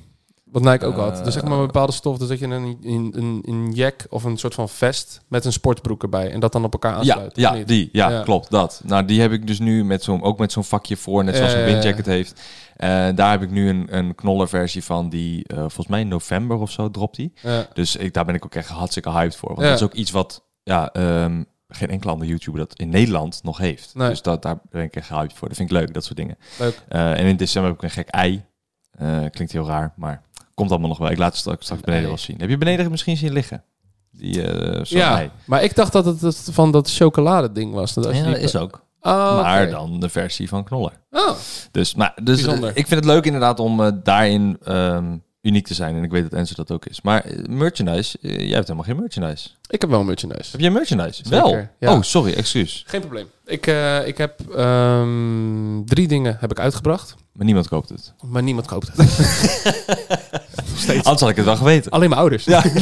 Wat 0.62 0.73
Nike 0.73 0.85
ook 0.87 0.97
had. 0.97 1.19
Eh, 1.19 1.25
Dus 1.25 1.35
zeg 1.35 1.42
maar 1.45 1.59
een 1.59 1.66
bepaalde 1.66 1.92
stof. 1.92 2.19
Dus 2.19 2.29
dat 2.29 2.38
je 2.38 2.45
een, 2.47 2.79
een, 2.83 3.12
een, 3.16 3.42
een 3.47 3.73
jack 3.73 4.07
of 4.11 4.25
een 4.25 4.37
soort 4.37 4.55
van 4.55 4.69
vest 4.69 5.21
met 5.29 5.45
een 5.45 5.53
sportbroek 5.53 6.03
erbij. 6.03 6.31
En 6.31 6.40
dat 6.40 6.53
dan 6.53 6.64
op 6.64 6.73
elkaar 6.73 6.92
Ja, 6.92 6.99
aansluit. 6.99 7.37
ja, 7.37 7.53
niet? 7.53 7.69
die, 7.69 7.88
ja, 7.92 8.11
Ja. 8.11 8.23
klopt, 8.23 8.51
dat. 8.51 8.81
Nou, 8.85 9.05
die 9.05 9.21
heb 9.21 9.33
ik 9.33 9.47
dus 9.47 9.59
nu 9.59 9.85
met 9.85 10.03
zo'n, 10.03 10.23
ook 10.23 10.38
met 10.38 10.53
zo'n 10.53 10.64
vakje 10.64 10.97
voor, 10.97 11.25
net 11.25 11.37
zoals 11.37 11.53
Ja, 11.53 11.57
een 11.59 11.62
ja, 11.64 11.69
ja. 11.69 11.73
windjacket 11.75 12.07
heeft. 12.07 12.40
Eh, 12.77 12.88
daar 13.14 13.31
heb 13.31 13.42
ik 13.42 13.51
nu 13.51 13.69
een, 13.69 13.87
een 13.97 14.14
knollerversie 14.14 14.85
van 14.85 15.09
die, 15.09 15.45
eh, 15.47 15.59
volgens 15.59 15.87
mij 15.87 16.01
in 16.01 16.09
november 16.09 16.57
of 16.59 16.71
zo 16.71 16.90
dropt 16.90 17.16
die. 17.16 17.33
Ja. 17.42 17.66
Dus 17.73 17.97
ik, 17.97 18.14
daar 18.14 18.25
ben 18.25 18.35
ik 18.35 18.45
ook 18.45 18.55
echt 18.55 18.69
hartstikke 18.69 19.11
hyped 19.11 19.37
voor. 19.37 19.49
Want 19.49 19.61
Ja. 19.61 19.66
dat 19.69 19.77
is 19.81 19.85
ook 19.87 19.95
iets 19.95 20.11
wat 20.11 20.45
ja, 20.62 20.92
ehm, 20.92 21.42
geen 21.69 21.88
enkele 21.90 22.12
andere 22.12 22.31
YouTuber 22.31 22.61
dat 22.61 22.79
in 22.79 22.88
Nederland 22.88 23.40
nog 23.42 23.59
heeft. 23.59 23.95
Nee. 23.95 24.09
Dus 24.09 24.23
dat, 24.23 24.42
daar 24.42 24.59
ben 24.71 24.83
ik 24.83 24.97
echt 24.97 25.09
hyped 25.09 25.33
voor. 25.33 25.49
Dat 25.49 25.57
vind 25.57 25.71
ik 25.71 25.77
leuk, 25.77 25.95
dat 25.95 26.05
soort 26.05 26.16
dingen. 26.16 26.37
Leuk. 26.59 26.83
Eh, 26.88 27.11
en 27.19 27.27
in 27.27 27.37
december 27.37 27.71
heb 27.71 27.79
ik 27.81 27.85
een 27.85 27.90
gek 27.90 28.09
ei. 28.09 28.45
Eh, 28.90 29.19
klinkt 29.31 29.53
heel 29.53 29.66
raar, 29.66 29.92
maar 29.97 30.23
komt 30.57 30.71
allemaal 30.71 30.88
nog 30.88 30.99
wel. 30.99 31.11
Ik 31.11 31.19
laat 31.19 31.31
het 31.31 31.38
straks, 31.38 31.64
straks 31.64 31.81
beneden 31.83 32.09
wel 32.09 32.19
zien. 32.19 32.37
Heb 32.40 32.49
je 32.49 32.59
beneden 32.59 32.90
misschien 32.90 33.16
zien 33.16 33.33
liggen? 33.33 33.64
Die 34.11 34.42
eh 34.42 34.85
Ja, 34.85 35.31
maar 35.45 35.62
ik 35.62 35.75
dacht 35.75 35.92
dat 35.92 36.05
het 36.05 36.21
het 36.21 36.49
van 36.53 36.71
dat 36.73 36.90
chocolade 36.90 37.53
ding 37.53 37.73
was. 37.73 37.95
Dat 37.95 38.16
Ja, 38.16 38.25
dat 38.25 38.37
is 38.37 38.57
ook. 38.57 38.85
Oh, 39.01 39.37
Maar 39.37 39.71
dan 39.71 40.01
de 40.01 40.09
versie 40.09 40.49
van 40.49 40.64
Knoller. 40.64 41.01
Oh, 41.11 41.31
Dus, 41.71 41.95
maar, 41.95 42.12
dus 42.23 42.42
Bijzonder. 42.42 42.71
eh, 42.71 42.77
ik 42.77 42.87
vind 42.87 43.01
het 43.05 43.05
leuk 43.14 43.25
inderdaad 43.25 43.61
om 43.61 43.83
eh, 43.85 43.92
daarin... 44.03 44.57
ehm, 44.64 45.16
uniek 45.42 45.66
te 45.66 45.75
zijn. 45.75 45.97
En 45.97 46.05
ik 46.05 46.11
weet 46.11 46.23
dat 46.23 46.33
Enzo 46.33 46.55
dat 46.57 46.71
ook 46.71 46.87
is. 46.87 47.01
Maar 47.03 47.25
merchandise, 47.49 48.19
jij 48.21 48.31
hebt 48.55 48.66
helemaal 48.69 48.83
geen 48.83 48.97
merchandise. 48.97 49.49
Ik 49.69 49.81
heb 49.81 49.90
wel 49.90 50.03
merchandise. 50.05 50.51
Heb 50.51 50.61
jij 50.61 50.71
merchandise? 50.71 51.23
Zeker, 51.25 51.51
wel? 51.51 51.69
ja. 51.79 51.95
Oh, 51.97 52.03
sorry, 52.03 52.33
excuus. 52.33 52.85
Geen 52.87 53.01
probleem. 53.01 53.27
Ik, 53.45 53.66
eh, 53.66 54.07
ik 54.07 54.19
heb 54.19 54.40
ehm, 54.57 55.85
drie 55.85 56.09
dingen 56.09 56.37
heb 56.40 56.51
ik 56.51 56.59
uitgebracht, 56.61 57.14
Maar 57.33 57.45
niemand 57.45 57.69
koopt 57.69 57.88
het. 57.88 58.12
maar 58.25 58.42
niemand 58.42 58.66
koopt 58.66 58.90
het. 58.92 58.97
Steeds. 60.77 61.05
Anders 61.05 61.21
had 61.21 61.31
ik 61.31 61.37
het 61.37 61.45
wel 61.45 61.57
geweten. 61.57 61.91
Alleen 61.91 62.09
mijn 62.09 62.21
ouders. 62.21 62.45
Ja. 62.45 62.62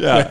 ja. 0.00 0.28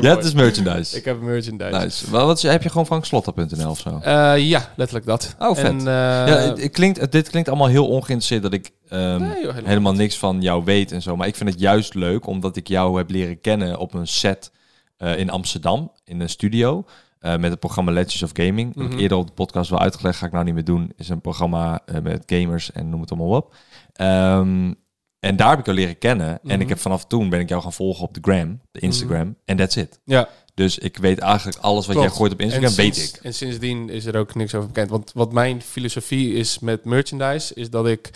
Ja, 0.00 0.16
het 0.16 0.24
is 0.24 0.32
merchandise. 0.34 0.96
Ik 0.96 1.04
heb 1.04 1.20
merchandise. 1.20 1.70
Nice. 1.78 2.10
Wel, 2.10 2.26
wat 2.26 2.36
is, 2.36 2.42
heb 2.42 2.62
je 2.62 2.68
gewoon 2.68 2.86
frankslotta.nl 2.86 3.70
of 3.70 3.78
zo? 3.78 3.98
Eh, 4.02 4.38
ja, 4.48 4.68
letterlijk 4.76 5.06
dat. 5.06 5.34
Oh, 5.38 5.54
vet. 5.56 5.64
En, 5.64 5.78
eh, 5.78 5.84
ja, 5.84 6.26
het, 6.26 6.62
het 6.62 6.72
klinkt, 6.72 7.00
het- 7.00 7.12
dit 7.12 7.30
klinkt 7.30 7.48
allemaal 7.48 7.66
heel 7.66 7.86
ongeïnteresseerd 7.88 8.42
dat 8.42 8.52
ik 8.52 8.70
ehm, 8.88 9.20
Nee, 9.20 9.28
joh, 9.28 9.40
helemaal 9.40 9.64
helemaal 9.64 9.92
niks 9.94 10.18
van 10.18 10.40
jou 10.40 10.64
weet 10.64 10.92
en 10.92 11.02
zo. 11.02 11.16
Maar 11.16 11.26
ik 11.26 11.36
vind 11.36 11.50
het 11.50 11.60
juist 11.60 11.94
leuk 11.94 12.26
omdat 12.26 12.56
ik 12.56 12.68
jou 12.68 12.96
heb 12.98 13.10
leren 13.10 13.40
kennen 13.40 13.78
op 13.78 13.94
een 13.94 14.06
set 14.06 14.50
eh, 14.96 15.18
in 15.18 15.30
Amsterdam, 15.30 15.92
in 16.04 16.20
een 16.20 16.28
studio. 16.28 16.84
eh, 17.20 17.36
met 17.36 17.50
het 17.50 17.60
programma 17.60 17.92
Legends 17.92 18.22
of 18.22 18.30
Gaming. 18.32 18.74
Mhm. 18.74 18.98
eerder 18.98 19.16
op 19.18 19.26
de 19.26 19.32
podcast 19.32 19.70
wel 19.70 19.78
uitgelegd, 19.80 20.18
ga 20.18 20.26
ik 20.26 20.32
nou 20.32 20.44
niet 20.44 20.54
meer 20.54 20.64
doen. 20.64 20.92
Is 20.96 21.08
een 21.08 21.20
programma 21.20 21.80
eh, 21.86 22.00
met 22.02 22.22
gamers 22.26 22.72
en 22.72 22.88
noem 22.90 23.00
het 23.00 23.10
allemaal 23.10 23.36
op. 23.36 23.54
Ehm, 23.92 24.72
en 25.20 25.36
daar 25.36 25.50
heb 25.50 25.58
ik 25.58 25.64
jou 25.66 25.76
leren 25.78 25.98
kennen. 25.98 26.28
En 26.28 26.38
Mhm. 26.42 26.60
ik 26.60 26.68
heb 26.68 26.78
vanaf 26.78 27.06
toen 27.06 27.28
ben 27.28 27.40
ik 27.40 27.48
jou 27.48 27.62
gaan 27.62 27.72
volgen 27.72 28.02
op 28.04 28.14
de 28.14 28.20
gram, 28.22 28.60
de 28.70 28.80
Instagram. 28.80 29.36
En 29.44 29.56
that's 29.56 29.76
it. 29.76 30.00
ja, 30.04 30.28
Dus 30.54 30.78
ik 30.78 30.96
weet 30.96 31.18
eigenlijk 31.18 31.58
alles 31.58 31.86
wat 31.86 31.94
Klopt. 31.96 32.08
jij 32.10 32.18
gooit 32.18 32.32
op 32.32 32.40
Instagram, 32.40 32.74
weet 32.74 32.96
ik. 32.96 33.18
En 33.22 33.34
sindsdien 33.34 33.88
is 33.88 34.04
er 34.04 34.16
ook 34.16 34.34
niks 34.34 34.54
over 34.54 34.68
bekend. 34.68 34.90
Want 34.90 35.10
wat 35.14 35.32
mijn 35.32 35.62
filosofie 35.62 36.32
is 36.34 36.58
met 36.58 36.84
merchandise, 36.84 37.54
is 37.54 37.70
dat 37.70 37.86
ik, 37.86 38.10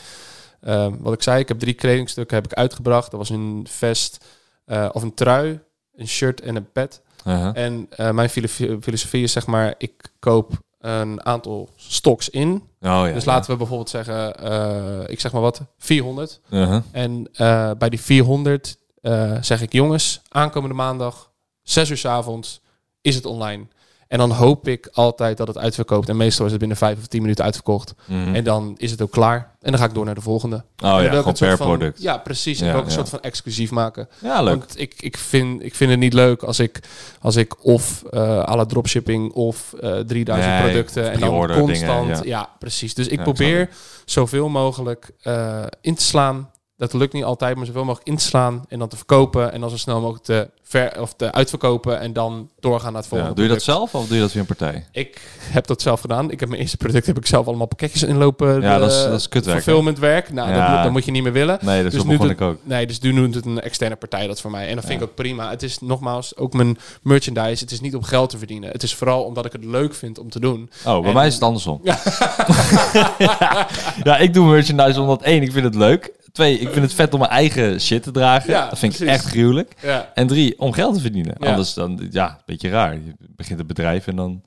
eh, 0.61 0.93
wat 0.99 1.13
ik 1.13 1.23
zei, 1.23 1.41
ik 1.41 1.49
heb 1.49 1.59
drie 1.59 1.75
kledingstukken 1.75 2.37
heb 2.37 2.45
ik 2.45 2.53
uitgebracht. 2.53 3.11
Dat 3.11 3.21
was 3.21 3.31
een 3.31 3.67
vest 3.71 4.25
eh, 4.65 4.89
of 4.93 5.03
een 5.03 5.15
trui, 5.15 5.61
een 5.95 6.09
shirt 6.09 6.41
en 6.41 6.57
een 6.57 6.73
pet. 6.73 7.03
Uh-huh. 7.27 7.57
En 7.65 7.87
eh, 7.91 8.11
mijn 8.11 8.31
filosofie, 8.31 8.77
filosofie 8.83 9.23
is 9.23 9.33
zeg 9.33 9.47
maar, 9.47 9.75
ik 9.79 9.93
koop 10.19 10.53
een 10.79 11.25
aantal 11.25 11.69
stocks 11.77 12.29
in. 12.29 12.63
Oh, 12.87 13.07
ja, 13.07 13.13
dus 13.13 13.25
laten 13.25 13.51
we 13.51 13.57
bijvoorbeeld 13.57 13.91
zeggen, 13.91 14.35
eh, 14.35 15.09
ik 15.09 15.21
zeg 15.21 15.33
maar 15.33 15.41
wat, 15.41 15.61
400. 15.79 16.41
Uh-huh. 16.51 16.83
En 16.93 17.29
eh, 17.33 17.71
bij 17.79 17.89
die 17.89 18.01
400 18.01 18.79
eh, 19.01 19.37
zeg 19.41 19.63
ik, 19.63 19.73
jongens, 19.73 20.21
aankomende 20.29 20.75
maandag, 20.75 21.31
6 21.63 21.91
uur 21.91 21.97
's 21.97 22.05
avonds, 22.05 22.61
is 23.01 23.15
het 23.15 23.25
online. 23.25 23.67
En 24.09 24.19
dan 24.19 24.31
hoop 24.31 24.69
ik 24.69 24.89
altijd 24.93 25.37
dat 25.37 25.47
het 25.49 25.59
uitverkoopt. 25.59 26.09
En 26.09 26.17
meestal 26.17 26.45
is 26.45 26.51
het 26.51 26.61
binnen 26.61 26.77
5 26.79 26.99
of 26.99 27.07
10 27.07 27.21
minuten 27.21 27.45
uitverkocht. 27.45 27.95
Mhm. 28.05 28.35
En 28.35 28.45
dan 28.45 28.75
is 28.77 28.91
het 28.91 29.03
ook 29.03 29.11
klaar. 29.11 29.55
En 29.61 29.71
dan 29.73 29.81
ga 29.81 29.87
ik 29.87 29.95
door 29.95 30.05
naar 30.05 30.15
de 30.15 30.21
volgende. 30.21 30.57
Oh 30.57 30.63
ja, 31.03 31.09
gewoon 31.11 31.33
per 31.39 31.57
van- 31.57 31.67
product. 31.67 32.03
Ja, 32.03 32.17
precies. 32.19 32.61
En 32.61 32.67
Ja, 32.67 32.73
ik 32.73 32.79
een 32.81 32.85
ja. 32.87 32.91
soort 32.93 33.09
van 33.09 33.21
exclusief 33.21 33.71
maken. 33.71 34.09
Ja, 34.19 34.43
leuk. 34.43 34.59
Want 34.59 34.81
ik, 34.81 34.95
ik, 34.99 35.17
vind, 35.17 35.63
ik 35.63 35.75
vind 35.75 35.91
het 35.91 35.99
niet 36.01 36.13
leuk 36.13 36.43
als 36.43 36.59
ik, 36.59 36.81
als 37.21 37.37
ik 37.37 37.65
of 37.65 38.03
eh 38.11 38.21
à 38.39 38.57
la 38.57 38.65
dropshipping 38.67 39.33
of 39.33 39.73
eh 39.81 39.99
3000 39.99 40.53
Nee, 40.55 40.63
producten 40.63 41.11
en 41.13 41.21
dan 41.21 41.47
constant. 41.53 42.07
dingen, 42.09 42.27
ja. 42.29 42.51
precies. 42.59 42.95
Dus 42.95 43.07
ik 43.09 43.17
Ja, 43.19 43.23
probeer 43.23 43.69
zoveel 44.05 44.49
mogelijk 44.49 45.11
eh, 45.23 45.63
in 45.81 45.95
te 45.95 46.03
slaan. 46.03 46.51
Dat 46.79 46.93
lukt 46.93 47.13
niet 47.13 47.25
altijd, 47.25 47.57
maar 47.57 47.67
zoveel 47.67 47.85
mogelijk 47.85 48.09
in 48.09 48.17
te 48.17 48.25
slaan 48.25 48.65
en 48.69 48.79
dan 48.79 48.89
te 48.89 48.97
verkopen 48.97 49.53
en 49.53 49.61
dan 49.61 49.71
zo 49.71 49.77
snel 49.77 50.01
mogelijk 50.01 50.25
te, 50.25 50.51
ver, 50.63 51.01
of 51.01 51.15
te 51.15 51.33
uitverkopen 51.33 52.01
en 52.01 52.13
dan 52.13 52.49
doorgaan 52.61 52.93
naar 52.93 53.03
het 53.03 53.11
Ja, 53.11 53.17
volgende. 53.17 53.35
doe 53.35 53.45
je 53.45 53.51
dat 53.51 53.65
product. 53.65 53.79
zelf 53.91 54.03
of 54.03 54.07
doe 54.09 54.17
je 54.17 54.23
dat 54.23 54.31
via 54.33 54.41
een 54.41 54.47
partij? 54.47 54.87
Ik 54.93 55.21
heb 55.41 55.67
dat 55.67 55.83
zelf 55.83 56.01
gedaan. 56.01 56.31
Ik 56.31 56.41
heb 56.41 56.49
mijn 56.49 56.61
eerste 56.61 56.77
product 56.77 57.07
heb 57.07 57.17
ik 57.17 57.27
zelf 57.27 57.47
allemaal 57.47 57.67
pakketjes 57.67 58.03
inlopen. 58.03 58.61
Ja, 58.61 58.75
de- 58.75 58.81
dat 58.81 58.91
is- 58.93 59.03
dat 59.03 59.21
is 59.21 59.29
kutwerk. 59.29 59.67
Nou, 59.67 60.51
Ja. 60.51 60.61
dat, 60.61 60.69
moet- 60.75 60.83
dat 60.83 60.93
moet 60.93 61.05
je 61.05 61.11
niet 61.11 61.23
meer 61.23 61.33
willen. 61.33 61.59
Nee, 61.61 61.83
dus, 61.83 61.93
Dus 61.93 62.03
zo 62.03 62.09
nu 62.09 62.17
doet- 62.17 62.31
ik 62.31 62.41
ook. 62.41 62.59
Nee, 62.63 62.87
dus 62.87 63.01
nu 63.01 63.15
doet 63.15 63.35
het 63.35 63.45
een 63.47 63.61
externe 63.61 63.97
partij 63.97 64.27
dat 64.27 64.41
voor 64.41 64.51
mij. 64.51 64.69
En 64.69 64.75
dat 64.75 64.85
vind 64.85 64.99
Ja. 64.99 65.05
ik 65.05 65.11
ook 65.11 65.17
prima. 65.17 65.51
Het 65.51 65.63
is 65.63 65.81
nogmaals 65.81 66.37
ook 66.37 66.53
mijn 66.53 66.79
merchandise. 67.03 67.63
Het 67.63 67.73
is 67.73 67.81
niet 67.81 67.95
om 67.95 68.03
geld 68.03 68.31
te 68.31 68.39
verdienen. 68.39 68.71
Het 68.71 68.83
is 68.83 68.95
vooral 68.95 69.23
omdat 69.23 69.45
ik 69.45 69.53
het 69.53 69.65
leuk 69.65 69.95
vind 69.95 70.19
om 70.19 70.31
te 70.31 70.41
doen. 70.41 70.71
Oh, 70.87 70.99
bij 71.01 71.09
En- 71.09 71.15
mij 71.15 71.27
is 71.27 71.35
het 71.35 71.43
andersom. 71.43 71.81
ja, 74.05 74.17
ik 74.19 74.35
doe 74.35 74.47
merchandise 74.51 75.01
omdat 75.01 75.23
één, 75.23 75.43
ik 75.43 75.53
vind 75.53 75.65
het 75.65 75.75
leuk. 75.75 76.11
Twee, 76.37 76.59
ik 76.59 76.69
vind 76.69 76.85
het 76.85 76.95
vet 76.95 77.13
om 77.13 77.19
mijn 77.19 77.31
eigen 77.31 77.81
shit 77.81 78.03
te 78.03 78.11
dragen. 78.11 78.51
Ja, 78.51 78.69
dat 78.69 78.79
vind 78.79 79.01
ik 79.01 79.09
echt 79.09 79.25
gruwelijk. 79.25 79.75
Ja. 79.83 80.11
En 80.15 80.27
drie, 80.27 80.59
om 80.59 80.73
geld 80.73 80.95
te 80.95 81.01
verdienen. 81.01 81.35
Ja. 81.39 81.51
Anders 81.51 81.75
dan, 81.75 82.09
ja, 82.11 82.29
een 82.31 82.43
beetje 82.47 82.69
raar. 82.69 82.95
Je 82.95 83.15
begint 83.19 83.61
een 83.61 83.67
bedrijf 83.67 84.07
en 84.07 84.17
dan... 84.17 84.43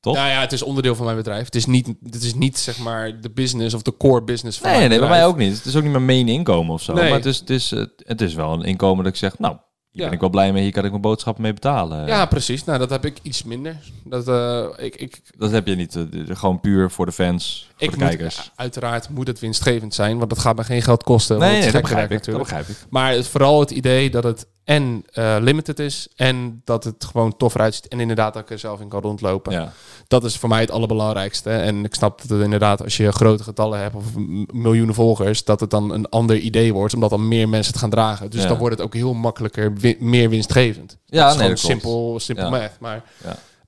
Toch? 0.00 0.14
Nou 0.14 0.28
ja, 0.28 0.40
het 0.40 0.52
is 0.52 0.62
onderdeel 0.62 0.94
van 0.94 1.04
mijn 1.04 1.16
bedrijf. 1.16 1.44
Het 1.44 1.54
is 1.54 1.66
niet, 1.66 1.86
het 2.02 2.22
is 2.22 2.34
niet 2.34 2.58
zeg 2.58 2.78
maar 2.78 3.20
de 3.20 3.30
business 3.30 3.74
of 3.74 3.82
de 3.82 3.96
core 3.96 4.22
business 4.22 4.58
van 4.58 4.70
Nee, 4.70 4.78
nee, 4.78 4.88
mijn 4.88 5.00
bij 5.00 5.08
mij 5.08 5.18
bedrijf. 5.18 5.34
ook 5.34 5.48
niet. 5.48 5.56
Het 5.56 5.66
is 5.66 5.76
ook 5.76 5.82
niet 5.82 5.92
mijn 5.92 6.04
main 6.04 6.28
inkomen 6.28 6.74
of 6.74 6.82
zo. 6.82 6.92
Nee. 6.92 7.04
Maar 7.04 7.18
het 7.18 7.26
is, 7.26 7.38
het, 7.38 7.50
is, 7.50 7.72
eh, 7.72 7.84
het 7.96 8.20
is 8.20 8.34
wel 8.34 8.52
een 8.52 8.64
inkomen 8.64 9.04
dat 9.04 9.12
ik 9.12 9.18
zeg, 9.18 9.38
nou, 9.38 9.56
hier 9.98 10.04
Ja. 10.04 10.04
ben 10.04 10.14
ik 10.14 10.20
wel 10.20 10.30
blij 10.30 10.52
mee. 10.52 10.62
Hier 10.62 10.72
kan 10.72 10.84
ik 10.84 10.90
mijn 10.90 11.02
boodschappen 11.02 11.42
mee 11.42 11.52
betalen. 11.52 12.06
Ja, 12.06 12.26
precies. 12.26 12.64
Nou, 12.64 12.78
dat 12.78 12.90
heb 12.90 13.04
ik 13.04 13.18
iets 13.22 13.42
minder. 13.42 13.76
Dat, 14.04 14.28
eh, 14.28 14.64
ik, 14.84 14.96
ik, 14.96 15.20
Dat 15.38 15.50
heb 15.50 15.66
je 15.66 15.74
niet. 15.74 15.96
eh, 15.96 16.02
gewoon 16.36 16.60
puur 16.60 16.90
voor 16.90 17.06
de 17.06 17.12
fans, 17.12 17.68
voor 17.76 17.82
ik 17.82 17.90
de 17.90 17.96
moet, 17.98 18.06
kijkers. 18.08 18.50
uiteraard 18.54 19.08
moet 19.08 19.26
het 19.26 19.38
winstgevend 19.40 19.94
zijn, 19.94 20.18
want 20.18 20.30
dat 20.30 20.38
gaat 20.38 20.56
me 20.56 20.64
geen 20.64 20.82
geld 20.82 21.02
kosten. 21.02 21.38
Nee, 21.38 21.70
dat 21.72 21.82
begrijp 21.82 22.10
ik. 22.10 22.24
Dat 22.24 22.38
begrijp 22.38 22.68
ik. 22.68 22.76
Maar 22.90 23.12
het, 23.12 23.26
vooral 23.28 23.60
het 23.60 23.70
idee 23.70 24.10
dat 24.10 24.24
het 24.24 24.46
en 24.68 25.04
eh, 25.12 25.36
limited 25.40 25.78
is 25.78 26.08
en 26.16 26.62
dat 26.64 26.84
het 26.84 27.04
gewoon 27.04 27.36
tof 27.36 27.54
eruit 27.54 27.74
ziet. 27.74 27.88
En 27.88 28.00
inderdaad 28.00 28.34
dat 28.34 28.42
ik 28.42 28.50
er 28.50 28.58
zelf 28.58 28.80
in 28.80 28.88
kan 28.88 29.00
rondlopen. 29.00 29.52
Ja. 29.52 29.72
Dat 30.08 30.24
is 30.24 30.36
voor 30.36 30.48
mij 30.48 30.60
het 30.60 30.70
allerbelangrijkste. 30.70 31.50
En 31.50 31.84
ik 31.84 31.94
snap 31.94 32.20
dat 32.20 32.30
het 32.30 32.40
inderdaad, 32.42 32.82
als 32.82 32.96
je 32.96 33.12
grote 33.12 33.42
getallen 33.42 33.80
hebt 33.80 33.94
of 33.94 34.04
miljoenen 34.52 34.94
volgers, 34.94 35.44
dat 35.44 35.60
het 35.60 35.70
dan 35.70 35.90
een 35.90 36.08
ander 36.08 36.36
idee 36.38 36.72
wordt, 36.72 36.94
omdat 36.94 37.10
dan 37.10 37.28
meer 37.28 37.48
mensen 37.48 37.72
het 37.72 37.80
gaan 37.80 37.90
dragen. 37.90 38.30
Dus 38.30 38.42
Ja. 38.42 38.48
dan 38.48 38.58
wordt 38.58 38.76
het 38.76 38.84
ook 38.84 38.94
heel 38.94 39.14
makkelijker, 39.14 39.74
wi- 39.74 39.96
meer 40.00 40.28
winstgevend. 40.28 40.96
Ja, 41.06 41.24
dat 41.24 41.34
is 41.34 41.40
nee, 41.40 41.48
dat 41.48 41.58
simpel, 41.58 42.20
simpel 42.20 42.44
Ja. 42.44 42.50
math. 42.50 42.76
Maar 42.80 43.02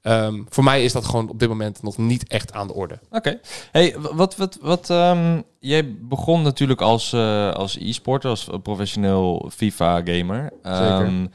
Ehm, 0.02 0.40
voor 0.48 0.64
mij 0.64 0.84
is 0.84 0.92
dat 0.92 1.04
gewoon 1.04 1.28
op 1.28 1.38
dit 1.38 1.48
moment 1.48 1.82
nog 1.82 1.98
niet 1.98 2.26
echt 2.28 2.52
aan 2.52 2.66
de 2.66 2.74
orde. 2.74 2.98
Oké. 3.10 3.38
Hey, 3.72 3.96
wat, 4.12 4.36
wat, 4.36 4.58
wat, 4.60 4.90
ehm, 4.90 5.40
jij 5.58 5.96
begon 6.00 6.42
natuurlijk 6.42 6.80
als, 6.80 7.12
eh, 7.12 7.50
als 7.52 7.76
e-sporter, 7.80 8.30
als 8.30 8.48
professioneel 8.62 9.50
FIFA-gamer. 9.54 10.50
Ehm, 10.62 11.26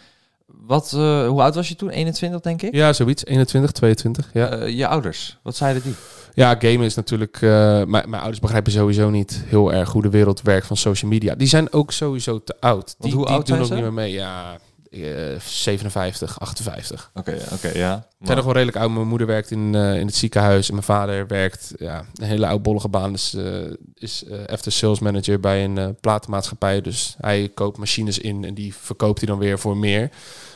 wat, 0.46 0.94
eh, 0.96 1.28
hoe 1.28 1.42
oud 1.42 1.56
was 1.56 1.68
je 1.68 1.76
toen? 1.76 1.90
21, 1.90 2.42
denk 2.42 2.62
ik? 2.62 2.74
Ja, 2.74 2.94
zoiets. 2.94 3.26
21, 3.26 3.72
22. 3.72 4.30
Ja, 4.34 4.50
Eh, 4.50 4.78
je 4.78 4.88
ouders, 4.88 5.38
wat 5.44 5.56
zeiden 5.56 5.84
die? 5.84 5.94
ja 6.34 6.56
gamen 6.60 6.86
is 6.86 6.96
natuurlijk... 6.96 7.36
eh, 7.36 7.50
mijn, 7.50 7.88
mijn 7.90 8.14
ouders 8.14 8.40
begrijpen 8.40 8.72
sowieso 8.72 9.10
niet 9.10 9.44
heel 9.46 9.74
erg 9.74 9.92
hoe 9.92 10.02
de 10.02 10.10
wereld 10.10 10.42
werkt 10.42 10.68
van 10.68 10.78
social 10.78 11.12
media. 11.12 11.36
Die 11.36 11.48
zijn 11.48 11.74
ook 11.74 11.92
sowieso 11.92 12.44
te 12.44 12.56
oud. 12.60 12.96
Die, 13.00 13.14
hoe 13.14 13.26
die 13.26 13.34
oud 13.36 13.48
doen 13.48 13.56
zijn 13.56 13.60
ook 13.62 13.68
ze? 13.68 13.74
niet 13.74 13.84
meer 13.84 13.94
mee. 13.94 14.12
Ja, 14.12 14.54
eh, 14.54 14.60
57, 15.46 16.40
58. 16.40 17.12
Oké, 17.14 17.38
oké, 17.54 17.70
ja. 17.74 18.08
Ik 18.20 18.28
ben 18.28 18.36
nog 18.36 18.46
wel 18.46 18.54
redelijk 18.54 18.78
oud. 18.78 18.92
Mijn 18.92 19.08
moeder 19.08 19.28
werkt 19.28 19.52
in, 19.52 19.76
eh, 19.76 20.00
in 20.00 20.06
het 20.06 20.16
ziekenhuis 20.16 20.68
en 20.68 20.74
mijn 20.74 20.86
vader 20.86 21.28
werkt 21.28 21.74
ja, 21.78 22.06
een 22.16 22.28
hele 22.28 22.48
oudbollige 22.48 22.88
baan. 22.88 23.12
Dus 23.12 23.34
eh, 23.34 23.44
is 23.94 24.24
eh 24.24 24.46
after 24.48 24.72
sales 24.72 25.00
manager 25.00 25.40
bij 25.40 25.64
een 25.64 25.96
platenmaatschappij. 26.02 26.82
Dus 26.82 27.16
hij 27.18 27.52
koopt 27.54 27.78
machines 27.78 28.20
in 28.20 28.44
en 28.46 28.54
die 28.54 28.74
verkoopt 28.82 29.18
hij 29.20 29.28
dan 29.28 29.38
weer 29.38 29.60
voor 29.60 29.78
meer. 29.78 30.10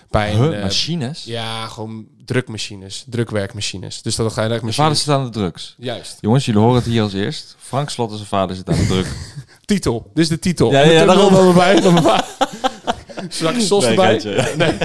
Bij 0.09 0.31
Huh, 0.31 0.61
machines? 0.61 1.23
ja, 1.23 1.67
gewoon 1.67 2.07
drukmachines, 2.25 3.05
drukwerkmachines. 3.09 4.01
Dus 4.01 4.15
dat 4.15 4.33
ga 4.33 4.43
je 4.43 4.49
machines. 4.49 4.75
vader 4.75 4.95
zit 4.95 5.09
aan 5.09 5.23
de 5.23 5.29
drugs. 5.29 5.75
Juist. 5.77 6.17
Jongens, 6.21 6.45
jullie 6.45 6.61
horen 6.61 6.75
het 6.75 6.85
hier 6.85 7.01
als 7.01 7.13
eerst. 7.13 7.55
Frank 7.59 7.89
Slot 7.89 8.09
en 8.09 8.15
zijn 8.15 8.27
vader 8.27 8.55
zit 8.55 8.69
aan 8.69 8.75
de 8.77 8.85
druk. 8.85 9.07
Titel. 9.65 10.11
Dit 10.13 10.23
is 10.23 10.29
de 10.29 10.39
titel. 10.39 10.71
Ja, 10.71 10.79
ja, 10.79 10.85
thumbnail 11.05 11.29
daarom. 11.29 11.53
van 11.83 11.93
mijn 11.93 12.03
vader. 12.05 12.25
Straks 13.27 13.67
sos 13.67 13.83
Nee, 13.83 13.89
erbij. 13.89 14.19
geintje. 14.19 14.55
Nee, 14.57 14.77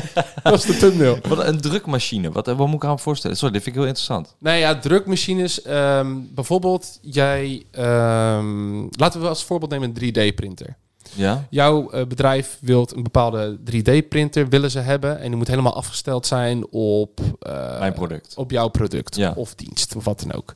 dat 0.42 0.52
is 0.54 0.62
de 0.64 0.76
thumbnail. 0.76 1.18
Wat 1.28 1.46
een 1.46 1.60
drukmachine. 1.60 2.30
Wat, 2.32 2.46
wat 2.46 2.66
moet 2.66 2.74
ik 2.74 2.84
aan 2.84 2.90
me 2.90 2.98
voorstellen? 2.98 3.36
Sorry, 3.36 3.52
dit 3.54 3.62
vind 3.62 3.74
ik 3.74 3.80
heel 3.80 3.90
interessant. 3.90 4.34
Nou 4.38 4.56
ja, 4.58 4.78
drukmachines. 4.78 5.62
ehm, 5.62 6.16
bijvoorbeeld, 6.34 6.98
jij... 7.02 7.62
ehm, 7.70 8.78
laten 8.90 9.20
we 9.20 9.28
als 9.28 9.44
voorbeeld 9.44 9.70
nemen 9.70 9.92
een 9.94 10.12
3D-printer. 10.32 10.76
Ja? 11.14 11.46
Jouw 11.50 11.90
eh, 11.90 12.06
bedrijf 12.06 12.58
wilt 12.60 12.96
een 12.96 13.02
bepaalde 13.02 13.58
3D-printer 13.70 14.48
willen 14.48 14.70
ze 14.70 14.78
hebben. 14.78 15.18
En 15.20 15.26
die 15.28 15.36
moet 15.36 15.48
helemaal 15.48 15.74
afgesteld 15.76 16.26
zijn 16.26 16.66
op... 16.70 17.20
eh, 17.38 17.78
Mijn 17.78 17.92
product. 17.92 18.32
Op 18.36 18.50
jouw 18.50 18.68
product 18.68 19.16
Ja. 19.16 19.32
of 19.36 19.54
dienst 19.54 19.96
of 19.96 20.04
wat 20.04 20.20
dan 20.20 20.32
ook. 20.32 20.52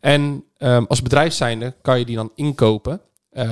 En 0.00 0.44
ehm, 0.58 0.84
als 0.88 1.02
bedrijf 1.02 1.32
zijnde 1.34 1.74
kan 1.82 1.98
je 1.98 2.04
die 2.04 2.16
dan 2.16 2.30
inkopen 2.34 3.00
eh, 3.30 3.46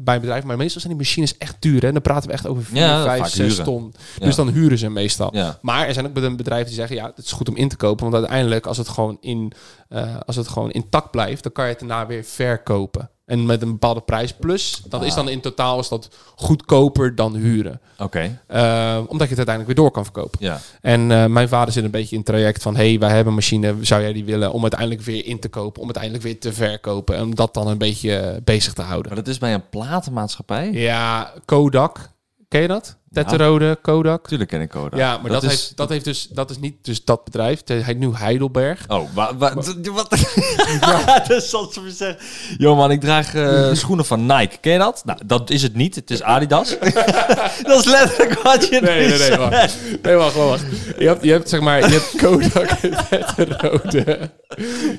bij 0.00 0.14
een 0.14 0.20
bedrijf. 0.20 0.44
Maar 0.44 0.56
meestal 0.56 0.80
zijn 0.80 0.92
die 0.92 1.02
machines 1.02 1.36
echt 1.38 1.56
duur. 1.58 1.82
Hè? 1.82 1.92
Dan 1.92 2.02
praten 2.02 2.28
we 2.28 2.34
echt 2.34 2.46
over 2.46 2.62
4, 2.64 2.76
Ja, 2.76 3.04
5, 3.04 3.18
vaak 3.20 3.28
6 3.28 3.48
huren. 3.48 3.64
ton. 3.64 3.94
Ja. 4.18 4.24
Dus 4.26 4.34
dan 4.34 4.48
huren 4.48 4.78
ze 4.78 4.88
meestal. 4.90 5.34
Ja. 5.36 5.58
Maar 5.62 5.86
er 5.86 5.94
zijn 5.94 6.06
ook 6.06 6.12
bedrijven 6.36 6.66
die 6.66 6.74
zeggen, 6.74 6.96
ja, 6.96 7.06
het 7.14 7.24
is 7.24 7.32
goed 7.32 7.48
om 7.48 7.56
in 7.56 7.68
te 7.68 7.76
kopen. 7.76 8.02
Want 8.10 8.16
uiteindelijk, 8.16 8.66
als 8.66 8.76
het 8.78 8.88
gewoon, 8.88 9.16
in, 9.20 9.52
eh, 9.88 10.16
als 10.26 10.36
het 10.36 10.48
gewoon 10.48 10.70
intact 10.70 11.10
blijft, 11.10 11.42
dan 11.42 11.52
kan 11.52 11.64
je 11.64 11.70
het 11.70 11.78
daarna 11.78 12.06
weer 12.06 12.24
verkopen. 12.24 13.10
En 13.26 13.46
met 13.46 13.62
een 13.62 13.70
bepaalde 13.70 14.00
prijs 14.00 14.32
plus. 14.32 14.82
Dat 14.88 15.04
is 15.04 15.14
dan 15.14 15.28
in 15.28 15.40
totaal 15.40 15.78
is 15.78 15.88
dat 15.88 16.08
goedkoper 16.36 17.14
dan 17.14 17.34
huren. 17.34 17.80
Oké, 17.98 18.40
Eh, 18.46 18.98
omdat 19.06 19.28
je 19.28 19.34
het 19.34 19.48
uiteindelijk 19.48 19.66
weer 19.66 19.74
door 19.74 19.90
kan 19.90 20.04
verkopen. 20.04 20.38
ja. 20.42 20.60
En 20.80 21.10
eh, 21.10 21.26
mijn 21.26 21.48
vader 21.48 21.72
zit 21.72 21.84
een 21.84 21.90
beetje 21.90 22.10
in 22.16 22.16
het 22.20 22.26
traject 22.26 22.62
van... 22.62 22.76
hey, 22.76 22.98
wij 22.98 23.08
hebben 23.08 23.26
een 23.26 23.34
machine, 23.34 23.74
zou 23.80 24.02
jij 24.02 24.12
die 24.12 24.24
willen... 24.24 24.52
om 24.52 24.62
uiteindelijk 24.62 25.00
weer 25.00 25.26
in 25.26 25.38
te 25.40 25.48
kopen, 25.48 25.78
om 25.80 25.84
uiteindelijk 25.84 26.24
weer 26.24 26.40
te 26.40 26.52
verkopen... 26.52 27.16
en 27.16 27.22
om 27.22 27.34
dat 27.34 27.54
dan 27.54 27.68
een 27.68 27.78
beetje 27.78 28.16
eh, 28.16 28.36
bezig 28.44 28.72
te 28.72 28.82
houden. 28.82 29.12
Maar 29.12 29.22
dat 29.24 29.32
is 29.32 29.38
bij 29.38 29.54
een 29.54 29.68
platenmaatschappij? 29.68 30.72
Ja, 30.72 31.32
Kodak. 31.44 32.10
Ken 32.48 32.60
je 32.60 32.68
dat? 32.68 32.96
Tetterode, 33.24 33.78
Kodak. 33.82 34.28
Tuurlijk 34.28 34.50
ken 34.50 34.60
ik 34.60 34.68
Kodak. 34.68 34.98
Ja, 34.98 35.18
maar 35.18 35.30
dat, 35.30 35.42
is... 35.42 35.50
heeft, 35.50 35.76
dat 35.76 35.88
heeft 35.88 36.04
dus... 36.04 36.28
Dat 36.28 36.50
is 36.50 36.58
niet 36.58 36.74
dus 36.82 37.04
dat 37.04 37.24
bedrijf. 37.24 37.62
Het 37.64 37.84
heet 37.84 37.98
nu 37.98 38.14
Heidelberg. 38.14 38.84
Oh, 38.88 39.08
wa- 39.14 39.36
wa- 39.36 39.54
d- 39.54 39.86
wat? 39.88 40.10
dat 41.28 41.30
is 41.30 41.50
ze 41.50 41.90
zeggen. 41.90 42.16
Yo 42.58 42.74
man, 42.74 42.90
ik 42.90 43.00
draag 43.00 43.34
eh, 43.34 43.68
schoenen 43.72 44.04
van 44.04 44.26
Nike. 44.26 44.56
Ken 44.60 44.72
je 44.72 44.78
dat? 44.78 45.02
Nou, 45.04 45.18
dat 45.26 45.50
is 45.50 45.62
het 45.62 45.74
niet. 45.74 45.94
Het 45.94 46.10
is 46.10 46.22
Adidas. 46.22 46.76
dat 47.66 47.78
is 47.78 47.84
letterlijk 47.84 48.42
wat 48.42 48.68
je 48.68 48.80
Nee, 48.80 49.08
nee, 49.08 49.18
nee, 49.18 49.36
wacht. 49.38 49.76
Nee, 50.02 50.14
wacht, 50.14 50.34
wacht. 50.34 50.64
Je 50.98 51.06
hebt, 51.06 51.24
je 51.24 51.30
hebt 51.30 51.48
zeg 51.48 51.60
maar, 51.60 51.78
je 51.78 51.86
hebt 51.86 52.16
Kodak 52.16 52.70
en 52.70 52.96
Tetterode. 53.34 54.30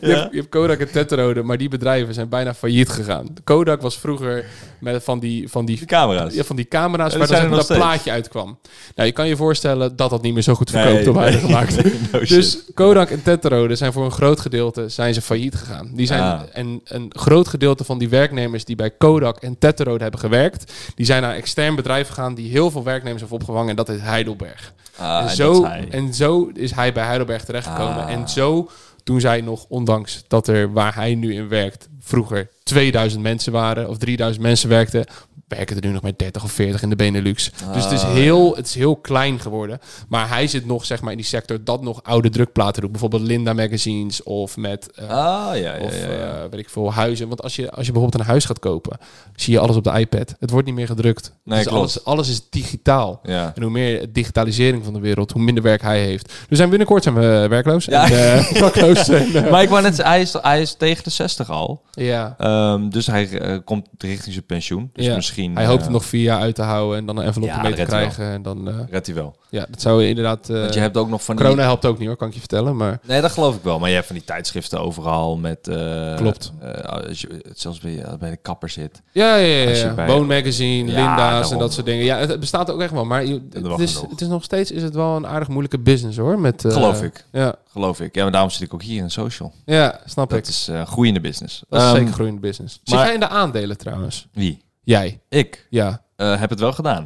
Je, 0.01 0.13
hebt, 0.13 0.32
je 0.32 0.38
hebt 0.38 0.49
Kodak 0.49 0.80
en 0.80 0.91
Tetterode, 0.91 1.43
maar 1.43 1.58
die 1.58 1.69
bedrijven 1.69 2.13
zijn 2.13 2.30
bijna 2.30 2.53
failliet 2.53 2.89
gegaan. 2.89 3.34
Kodak 3.43 3.82
was 3.82 3.97
vroeger 3.97 4.45
met 4.80 5.03
van 5.03 5.19
die, 5.19 5.49
van 5.49 5.65
die 5.65 5.86
camera's. 5.86 6.34
Ja, 6.34 6.43
van 6.43 6.56
die 6.56 6.67
camera's 6.67 7.10
die 7.10 7.17
dan 7.17 7.27
zijn 7.27 7.41
maar 7.41 7.49
nog 7.49 7.58
dat 7.58 7.65
steeds. 7.65 7.86
Plaatje 8.07 8.21
uitkwam. 8.23 8.57
Nou, 8.95 9.07
je 9.07 9.13
kan 9.13 9.27
je 9.27 9.35
voorstellen 9.35 9.95
dat 9.95 10.09
dat 10.09 10.21
niet 10.21 10.33
meer 10.33 10.43
zo 10.43 10.53
goed 10.55 10.69
verkoopt 10.69 11.15
Nee, 11.15 11.33
gemaakt. 11.39 11.83
nee, 11.83 11.93
no 12.11 12.19
shit. 12.25 12.29
dus 12.29 12.57
Kodak 12.73 13.09
en 13.09 13.23
Tetterode 13.23 13.75
zijn 13.75 13.93
voor 13.93 14.05
een 14.05 14.11
groot 14.11 14.39
gedeelte 14.39 14.89
zijn 14.89 15.13
ze 15.13 15.21
failliet 15.21 15.55
gegaan. 15.55 15.89
Die 15.93 16.05
zijn, 16.07 16.21
Ah. 16.21 16.41
En 16.53 16.81
een 16.83 17.11
groot 17.15 17.47
gedeelte 17.47 17.83
van 17.83 17.97
die 17.97 18.09
werknemers 18.09 18.65
die 18.65 18.75
bij 18.75 18.91
Kodak 18.91 19.37
en 19.37 19.57
Tetterode 19.57 20.01
hebben 20.01 20.19
gewerkt, 20.19 20.73
die 20.95 21.05
zijn 21.05 21.21
naar 21.21 21.35
extern 21.35 21.75
bedrijf 21.75 22.07
gegaan 22.07 22.35
die 22.35 22.49
heel 22.51 22.71
veel 22.71 22.83
werknemers 22.83 23.21
heeft 23.21 23.33
opgevangen 23.33 23.69
en 23.69 23.75
dat 23.75 23.89
is 23.89 23.99
Heidelberg. 24.01 24.73
Ah, 24.97 25.21
en, 25.29 25.35
zo, 25.35 25.63
en 25.89 26.13
zo 26.13 26.49
is 26.53 26.71
hij 26.71 26.93
bij 26.93 27.05
Heidelberg 27.05 27.43
terechtgekomen. 27.45 28.05
Ah. 28.05 28.11
En 28.11 28.29
zo 28.29 28.69
toen 29.03 29.19
zij 29.19 29.41
nog, 29.41 29.65
ondanks 29.69 30.23
dat 30.27 30.47
er 30.47 30.71
waar 30.73 30.95
hij 30.95 31.15
nu 31.15 31.33
in 31.33 31.47
werkt, 31.47 31.87
vroeger 31.99 32.49
2000 32.63 33.21
mensen 33.21 33.51
waren 33.51 33.89
of 33.89 33.97
3000 33.97 34.43
mensen 34.43 34.69
werkten, 34.69 35.05
werken 35.47 35.75
er 35.75 35.86
nu 35.86 35.91
nog 35.91 36.01
met 36.01 36.19
30 36.19 36.43
of 36.43 36.51
40 36.51 36.81
in 36.81 36.89
de 36.89 36.95
Benelux. 36.95 37.51
dus 37.73 37.83
het 37.83 37.91
is, 37.93 38.01
Ah, 38.03 38.12
heel, 38.13 38.55
het 38.55 38.65
is 38.67 38.75
heel 38.75 38.95
klein 38.95 39.39
geworden. 39.39 39.79
Maar 40.10 40.29
hij 40.29 40.47
zit 40.47 40.65
nog 40.65 40.86
zeg 40.86 41.01
maar 41.01 41.12
in 41.12 41.17
die 41.17 41.25
sector 41.25 41.63
dat 41.63 41.81
nog 41.81 42.03
oude 42.03 42.29
drukplaten 42.29 42.81
doet. 42.81 42.91
Bijvoorbeeld 42.91 43.21
Linda 43.21 43.53
Magazines 43.53 44.23
of 44.23 44.57
met 44.57 44.91
eh, 44.91 45.10
Ah, 45.10 45.57
ja, 45.57 45.75
ja, 45.75 45.79
of 45.79 45.99
ja, 45.99 46.12
ja. 46.12 46.17
eh, 46.17 46.41
weet 46.49 46.60
ik 46.60 46.69
veel, 46.69 46.93
huizen. 46.93 47.27
Want 47.27 47.43
als 47.43 47.55
je, 47.55 47.71
als 47.71 47.86
je 47.86 47.91
bijvoorbeeld 47.91 48.21
een 48.23 48.29
huis 48.29 48.45
gaat 48.45 48.60
kopen, 48.60 48.97
zie 49.36 49.53
je 49.53 49.60
alles 49.60 49.75
op 49.75 49.83
de 49.83 49.99
iPad. 49.99 50.36
Het 50.39 50.49
wordt 50.49 50.65
niet 50.65 50.75
meer 50.75 50.88
gedrukt. 50.88 51.31
Nee, 51.43 51.63
dus 51.63 51.73
alles, 51.73 52.03
alles 52.05 52.29
is 52.29 52.49
digitaal. 52.49 53.19
ja. 53.23 53.51
En 53.55 53.62
hoe 53.62 53.71
meer 53.71 54.13
digitalisering 54.13 54.83
van 54.83 54.93
de 54.93 54.99
wereld, 54.99 55.31
hoe 55.31 55.41
minder 55.41 55.63
werk 55.63 55.81
hij 55.81 56.03
heeft. 56.03 56.33
Dus 56.49 56.57
zijn 56.57 56.69
binnenkort 56.69 57.03
zijn 57.03 57.15
we 57.15 57.45
werkloos. 57.49 57.86
Ja. 57.86 58.12
En, 58.12 58.38
eh, 58.38 58.53
dakloos. 58.62 59.07
En, 59.10 59.36
eh, 59.45 59.51
Maar 59.51 59.62
ik 59.62 59.69
wou 59.69 59.81
net 59.81 59.97
hij 60.03 60.21
is, 60.21 60.33
hij 60.41 60.62
is 60.62 60.73
tegen 60.73 61.03
de 61.03 61.10
60 61.10 61.49
al. 61.49 61.81
ja. 61.91 62.36
Ehm, 62.38 62.89
dus 62.89 63.07
hij 63.07 63.39
eh, 63.39 63.57
komt 63.65 63.88
richting 63.97 64.33
zijn 64.33 64.45
pensioen. 64.45 64.89
Dus 64.93 65.05
Ja. 65.05 65.13
Misschien... 65.38 65.56
Hij 65.56 65.65
hoopt 65.65 65.78
eh, 65.80 65.84
het 65.86 65.93
nog 65.93 66.06
vier 66.06 66.21
jaar 66.23 66.39
uit 66.39 66.56
te 66.56 66.62
houden 66.62 66.97
en 66.97 67.06
dan 67.06 67.17
een 67.17 67.23
envelop 67.26 67.47
Ja, 67.50 67.62
dat 67.62 67.76
te 67.76 67.84
krijgen. 67.84 68.26
En 68.32 68.41
dan, 68.41 68.67
eh, 68.67 68.76
Redt 68.89 69.06
hij 69.06 69.15
wel. 69.15 69.36
ja, 69.50 69.65
dat 69.69 69.82
zou 69.82 70.06
inderdaad... 70.06 70.50
eh, 70.50 70.60
Want 70.62 70.73
je 70.73 70.80
hebt 70.80 70.97
ook 70.97 71.10
nog 71.10 71.23
van 71.23 71.36
die... 71.36 71.45
corona 71.45 71.63
helpt 71.63 71.86
ook 71.86 71.97
niet 71.97 72.08
hoor, 72.08 72.17
kan 72.17 72.28
ik 72.28 72.34
je 72.34 72.39
vertellen. 72.39 72.76
Maar 72.76 73.00
Nee, 73.06 73.21
dat 73.21 73.32
geloof 73.32 73.56
ik 73.56 73.63
wel. 73.63 73.80
Maar 73.80 73.89
je 73.89 73.95
hebt 73.95 74.08
van 74.08 74.15
die 74.15 74.26
tijdschriften 74.26 74.80
overal 74.82 75.38
met... 75.38 75.67
eh, 75.67 76.15
Klopt. 76.15 76.52
eh, 76.60 76.71
als 76.82 77.21
je, 77.21 77.41
zelfs 77.56 77.80
bij, 77.80 78.04
bij 78.19 78.30
de 78.30 78.38
kapper 78.38 78.69
zit. 78.69 79.02
ja, 79.12 79.36
ja, 79.36 79.69
ja. 79.69 79.93
Ja. 79.95 80.06
Bone 80.06 80.26
Magazine, 80.26 80.91
Ja, 80.91 80.97
Linda's 81.06 81.52
en 81.52 81.58
dat 81.58 81.73
soort 81.73 81.86
dingen. 81.86 82.06
Ja, 82.06 82.17
het, 82.17 82.30
het 82.30 82.39
bestaat 82.39 82.71
ook 82.71 82.82
echt 82.82 82.91
wel. 82.91 83.06
Maar 83.06 83.26
je, 83.26 83.41
het, 83.54 83.80
is, 83.80 83.93
het 84.10 84.21
is 84.21 84.28
nog 84.28 84.43
steeds 84.43 84.71
is 84.71 84.82
het 84.84 84.93
wel 84.95 85.15
een 85.15 85.28
aardig 85.28 85.47
moeilijke 85.47 85.80
business 85.80 86.17
hoor. 86.17 86.39
Met, 86.39 86.65
eh, 86.65 86.71
Geloof 86.71 87.02
ik. 87.02 87.26
Ja, 87.32 87.56
Geloof 87.71 88.00
ik. 88.02 88.15
Ja, 88.15 88.23
maar 88.23 88.32
daarom 88.32 88.50
zit 88.50 88.62
ik 88.62 88.73
ook 88.73 88.82
hier 88.84 89.04
in 89.04 89.12
social. 89.12 89.54
ja 89.65 90.00
snap 90.06 90.34
ik. 90.34 90.39
Dat 90.39 90.47
is 90.47 90.67
eh 90.67 90.86
groeiende 90.86 91.19
business. 91.19 91.63
Dat 91.69 91.82
is 91.82 91.88
Ehm, 91.88 91.95
zeker 91.95 92.13
groeiende 92.13 92.39
business. 92.41 92.80
Zit 92.84 92.95
maar- 92.95 93.06
jij 93.06 93.13
in 93.13 93.19
de 93.19 93.28
aandelen 93.30 93.78
trouwens? 93.78 94.28
Wie? 94.34 94.65
Jij? 94.88 95.19
Ik 95.30 95.67
Ja. 95.69 96.02
eh, 96.15 96.39
heb 96.39 96.50
het 96.50 96.60
wel 96.60 96.73
gedaan. 96.73 97.04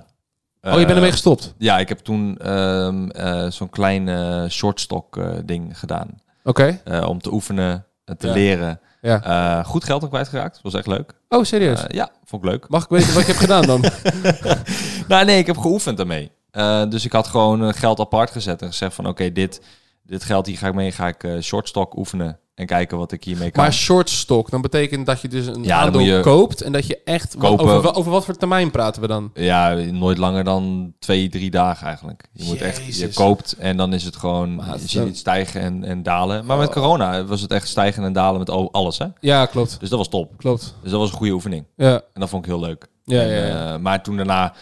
oh, 0.61 0.71
je 0.71 0.77
bent 0.77 0.89
Eh, 0.89 0.95
ermee 0.95 1.11
gestopt? 1.11 1.53
Ja, 1.57 1.79
ik 1.79 1.89
heb 1.89 1.97
toen 1.99 2.37
ehm, 2.37 3.09
eh, 3.09 3.49
zo'n 3.51 3.69
klein 3.69 4.09
eh, 4.09 4.45
shortstock 4.49 5.17
eh, 5.17 5.29
ding 5.45 5.79
gedaan. 5.79 6.07
Oké. 6.43 6.81
Eh, 6.83 7.07
om 7.07 7.21
te 7.21 7.31
oefenen, 7.33 7.85
en 8.05 8.17
te 8.17 8.27
Ja. 8.27 8.33
leren. 8.33 8.79
Ja. 9.01 9.23
Eh, 9.23 9.65
goed 9.65 9.83
geld 9.83 10.03
ook 10.03 10.09
kwijtgeraakt. 10.09 10.59
Was 10.61 10.73
echt 10.73 10.87
leuk. 10.87 11.13
Oh, 11.29 11.43
serieus? 11.43 11.83
Eh, 11.83 11.95
ja, 11.95 12.09
vond 12.23 12.43
ik 12.43 12.49
leuk. 12.49 12.67
Mag 12.69 12.83
ik 12.83 12.89
weten 12.89 13.13
wat 13.13 13.21
je 13.25 13.27
hebt 13.27 13.39
gedaan 13.39 13.65
dan? 13.65 13.83
Nou, 15.07 15.25
nee, 15.25 15.37
ik 15.37 15.45
heb 15.47 15.57
geoefend 15.57 15.97
daarmee. 15.97 16.31
Eh, 16.51 16.89
dus 16.89 17.05
ik 17.05 17.11
had 17.11 17.27
gewoon 17.27 17.63
eh, 17.67 17.73
geld 17.73 17.99
apart 17.99 18.31
gezet 18.31 18.61
en 18.61 18.67
gezegd 18.67 18.93
van 18.95 19.07
oké, 19.07 19.31
dit, 19.31 19.61
dit 20.03 20.23
geld 20.23 20.45
hier 20.45 20.57
ga 20.57 20.67
ik 20.67 20.73
mee, 20.73 20.91
ga 20.91 21.07
ik 21.07 21.23
eh 21.23 21.39
shortstock 21.41 21.97
oefenen 21.97 22.39
en 22.55 22.65
kijken 22.65 22.97
wat 22.97 23.11
ik 23.11 23.23
hiermee 23.23 23.51
kan. 23.51 23.63
maar 23.63 23.73
short 23.73 24.09
stock, 24.09 24.49
dan 24.49 24.61
betekent 24.61 25.05
dat 25.05 25.21
je 25.21 25.27
dus 25.27 25.45
een 25.47 25.63
Ja, 25.63 25.77
aandeel 25.79 26.01
je 26.01 26.19
koopt 26.19 26.61
en 26.61 26.71
dat 26.71 26.87
je 26.87 26.99
echt... 27.05 27.35
kopen. 27.37 27.65
Over, 27.65 27.95
over 27.95 28.11
wat 28.11 28.25
voor 28.25 28.35
termijn 28.37 28.71
praten 28.71 29.01
we 29.01 29.07
dan? 29.07 29.31
Ja, 29.33 29.73
nooit 29.73 30.17
langer 30.17 30.43
dan 30.43 30.93
twee, 30.99 31.29
drie 31.29 31.51
dagen 31.51 31.87
eigenlijk. 31.87 32.23
Je 32.33 32.43
moet 32.43 32.61
echt, 32.61 32.97
je 32.97 33.13
koopt 33.13 33.53
en 33.53 33.77
dan 33.77 33.93
is 33.93 34.03
het 34.03 34.15
gewoon, 34.15 34.55
Maar 34.55 34.65
je 34.65 34.71
het- 34.71 34.89
ziet 34.89 35.03
het 35.03 35.17
stijgen 35.17 35.61
en, 35.61 35.83
en 35.83 36.03
dalen. 36.03 36.45
Maar 36.45 36.57
met 36.57 36.67
Oh. 36.67 36.73
corona 36.73 37.23
was 37.25 37.41
het 37.41 37.51
echt 37.51 37.67
stijgen 37.67 38.03
en 38.03 38.13
dalen 38.13 38.39
met 38.39 38.49
al- 38.49 38.71
alles, 38.71 38.97
hè? 38.97 39.05
Ja, 39.19 39.45
klopt. 39.45 39.79
Dus 39.79 39.89
dat 39.89 39.97
was 39.97 40.09
top. 40.09 40.37
Klopt. 40.37 40.75
Dus 40.81 40.91
dat 40.91 40.99
was 40.99 41.09
een 41.11 41.17
goede 41.17 41.33
oefening. 41.33 41.65
Ja. 41.75 41.93
En 42.13 42.19
dat 42.19 42.29
vond 42.29 42.45
ik 42.45 42.51
heel 42.51 42.59
leuk. 42.59 42.87
Ja, 43.03 43.21
En, 43.21 43.27
ja, 43.27 43.45
ja. 43.45 43.73
eh, 43.73 43.79
maar 43.79 44.03
toen 44.03 44.17
daarna, 44.17 44.53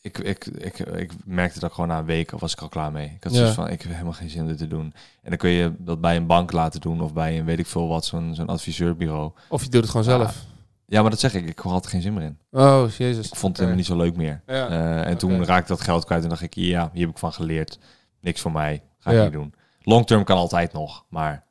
ik, 0.00 0.18
ik, 0.18 0.46
ik, 0.46 0.78
ik 0.78 1.12
merkte 1.24 1.60
dat 1.60 1.72
gewoon 1.72 1.88
na 1.88 1.98
een 1.98 2.04
week 2.04 2.30
was 2.30 2.52
ik 2.52 2.60
al 2.60 2.68
klaar 2.68 2.92
mee. 2.92 3.06
Ik 3.16 3.22
had 3.24 3.32
Ja. 3.32 3.38
zoiets 3.38 3.54
van, 3.54 3.68
ik 3.68 3.82
heb 3.82 3.92
helemaal 3.92 4.12
geen 4.12 4.30
zin 4.30 4.40
om 4.42 4.48
dit 4.48 4.58
te 4.58 4.66
doen. 4.68 4.94
En 5.22 5.28
dan 5.28 5.36
kun 5.38 5.50
je 5.50 5.72
dat 5.78 6.00
bij 6.00 6.16
een 6.16 6.26
bank 6.26 6.52
laten 6.52 6.80
doen 6.80 7.00
of 7.00 7.12
bij 7.12 7.38
een 7.38 7.44
weet 7.44 7.58
ik 7.58 7.66
veel 7.66 7.88
wat, 7.88 8.04
zo'n 8.04 8.34
zo'n 8.34 8.46
adviseurbureau. 8.48 9.30
Of 9.48 9.62
je 9.62 9.68
doet 9.68 9.80
het 9.80 9.90
gewoon 9.90 10.04
zelf. 10.06 10.44
Ja, 10.86 11.00
maar 11.02 11.10
dat 11.10 11.20
zeg 11.20 11.34
ik, 11.34 11.46
ik 11.48 11.58
had 11.58 11.84
er 11.84 11.90
geen 11.90 12.02
zin 12.02 12.14
meer 12.14 12.22
in. 12.22 12.38
Oh, 12.50 12.90
jezus. 12.98 13.26
Ik 13.26 13.34
vond 13.36 13.42
het 13.46 13.56
helemaal 13.56 13.76
niet 13.76 13.86
zo 13.86 13.96
leuk 13.96 14.16
meer. 14.16 14.42
Ja. 14.46 14.68
Eh, 14.68 15.06
en 15.06 15.18
toen 15.18 15.44
raakte 15.44 15.62
ik 15.72 15.78
dat 15.78 15.80
geld 15.80 16.04
kwijt 16.04 16.22
en 16.22 16.28
dacht 16.28 16.42
ik, 16.42 16.54
ja, 16.54 16.90
hier 16.92 17.00
heb 17.02 17.10
ik 17.10 17.18
van 17.18 17.32
geleerd. 17.32 17.78
Niks 18.20 18.40
voor 18.40 18.52
mij, 18.52 18.82
ga 18.98 19.10
ik 19.10 19.22
niet 19.22 19.32
doen. 19.32 19.54
Long 19.82 20.06
term 20.06 20.24
kan 20.24 20.36
altijd 20.36 20.72
nog, 20.72 21.04
maar 21.08 21.44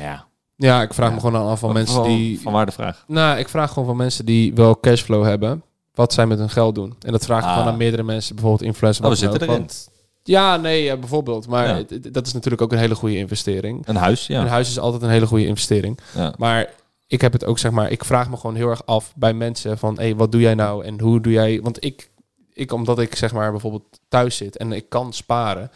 ja. 0.00 0.24
Ja, 0.56 0.82
ik 0.82 0.94
vraag 0.94 1.12
me 1.12 1.20
gewoon 1.20 1.48
af 1.48 1.58
van 1.58 1.72
mensen 1.72 2.02
die... 2.02 2.40
Van 2.40 2.52
waar 2.52 2.66
de 2.66 2.72
vraag? 2.72 3.04
Nou, 3.06 3.38
ik 3.38 3.48
vraag 3.48 3.68
gewoon 3.72 3.88
van 3.88 3.96
mensen 3.96 4.24
die 4.24 4.54
wel 4.54 4.80
cashflow 4.80 5.24
hebben, 5.24 5.62
wat 5.96 6.12
zij 6.12 6.26
met 6.26 6.38
hun 6.38 6.50
geld 6.50 6.74
doen. 6.74 6.94
En 7.00 7.12
dat 7.12 7.24
vraag 7.24 7.42
ik 7.42 7.48
Ah. 7.50 7.66
aan 7.66 7.76
meerdere 7.76 8.02
mensen, 8.02 8.34
bijvoorbeeld 8.34 8.68
influencers. 8.68 9.04
Oh, 9.06 9.12
we 9.12 9.18
zitten 9.18 9.40
erin. 9.40 9.52
Want- 9.56 9.88
ja, 10.22 10.56
nee, 10.56 10.96
bijvoorbeeld. 10.98 11.48
Maar 11.48 11.68
Ja. 11.68 11.74
het- 11.76 11.90
het- 11.90 12.14
dat 12.14 12.26
is 12.26 12.32
natuurlijk 12.32 12.62
ook 12.62 12.72
een 12.72 12.78
hele 12.78 12.94
goede 12.94 13.16
investering. 13.16 13.82
Een 13.88 13.96
huis, 13.96 14.26
ja. 14.26 14.40
Een 14.40 14.46
huis 14.48 14.68
is 14.68 14.78
altijd 14.78 15.02
een 15.02 15.10
hele 15.10 15.26
goede 15.26 15.46
investering. 15.46 15.98
ja. 16.14 16.34
Maar 16.38 16.70
ik 17.06 17.20
heb 17.20 17.32
het 17.32 17.44
ook, 17.44 17.58
zeg 17.58 17.70
maar, 17.72 17.90
ik 17.90 18.04
vraag 18.04 18.30
me 18.30 18.36
gewoon 18.36 18.56
heel 18.56 18.68
erg 18.68 18.86
af 18.86 19.12
bij 19.16 19.32
mensen 19.34 19.78
van, 19.78 19.98
hé, 19.98 20.14
wat 20.14 20.32
doe 20.32 20.40
jij 20.40 20.54
nou 20.54 20.84
en 20.84 21.00
hoe 21.00 21.20
doe 21.20 21.32
jij? 21.32 21.60
Want 21.62 21.84
ik, 21.84 22.10
ik, 22.56 22.72
omdat 22.72 22.98
ik 22.98 23.14
zeg 23.14 23.32
maar 23.32 23.50
bijvoorbeeld 23.50 24.00
thuis 24.08 24.36
zit 24.36 24.56
en 24.56 24.72
ik 24.72 24.88
kan 24.88 25.12
sparen, 25.12 25.70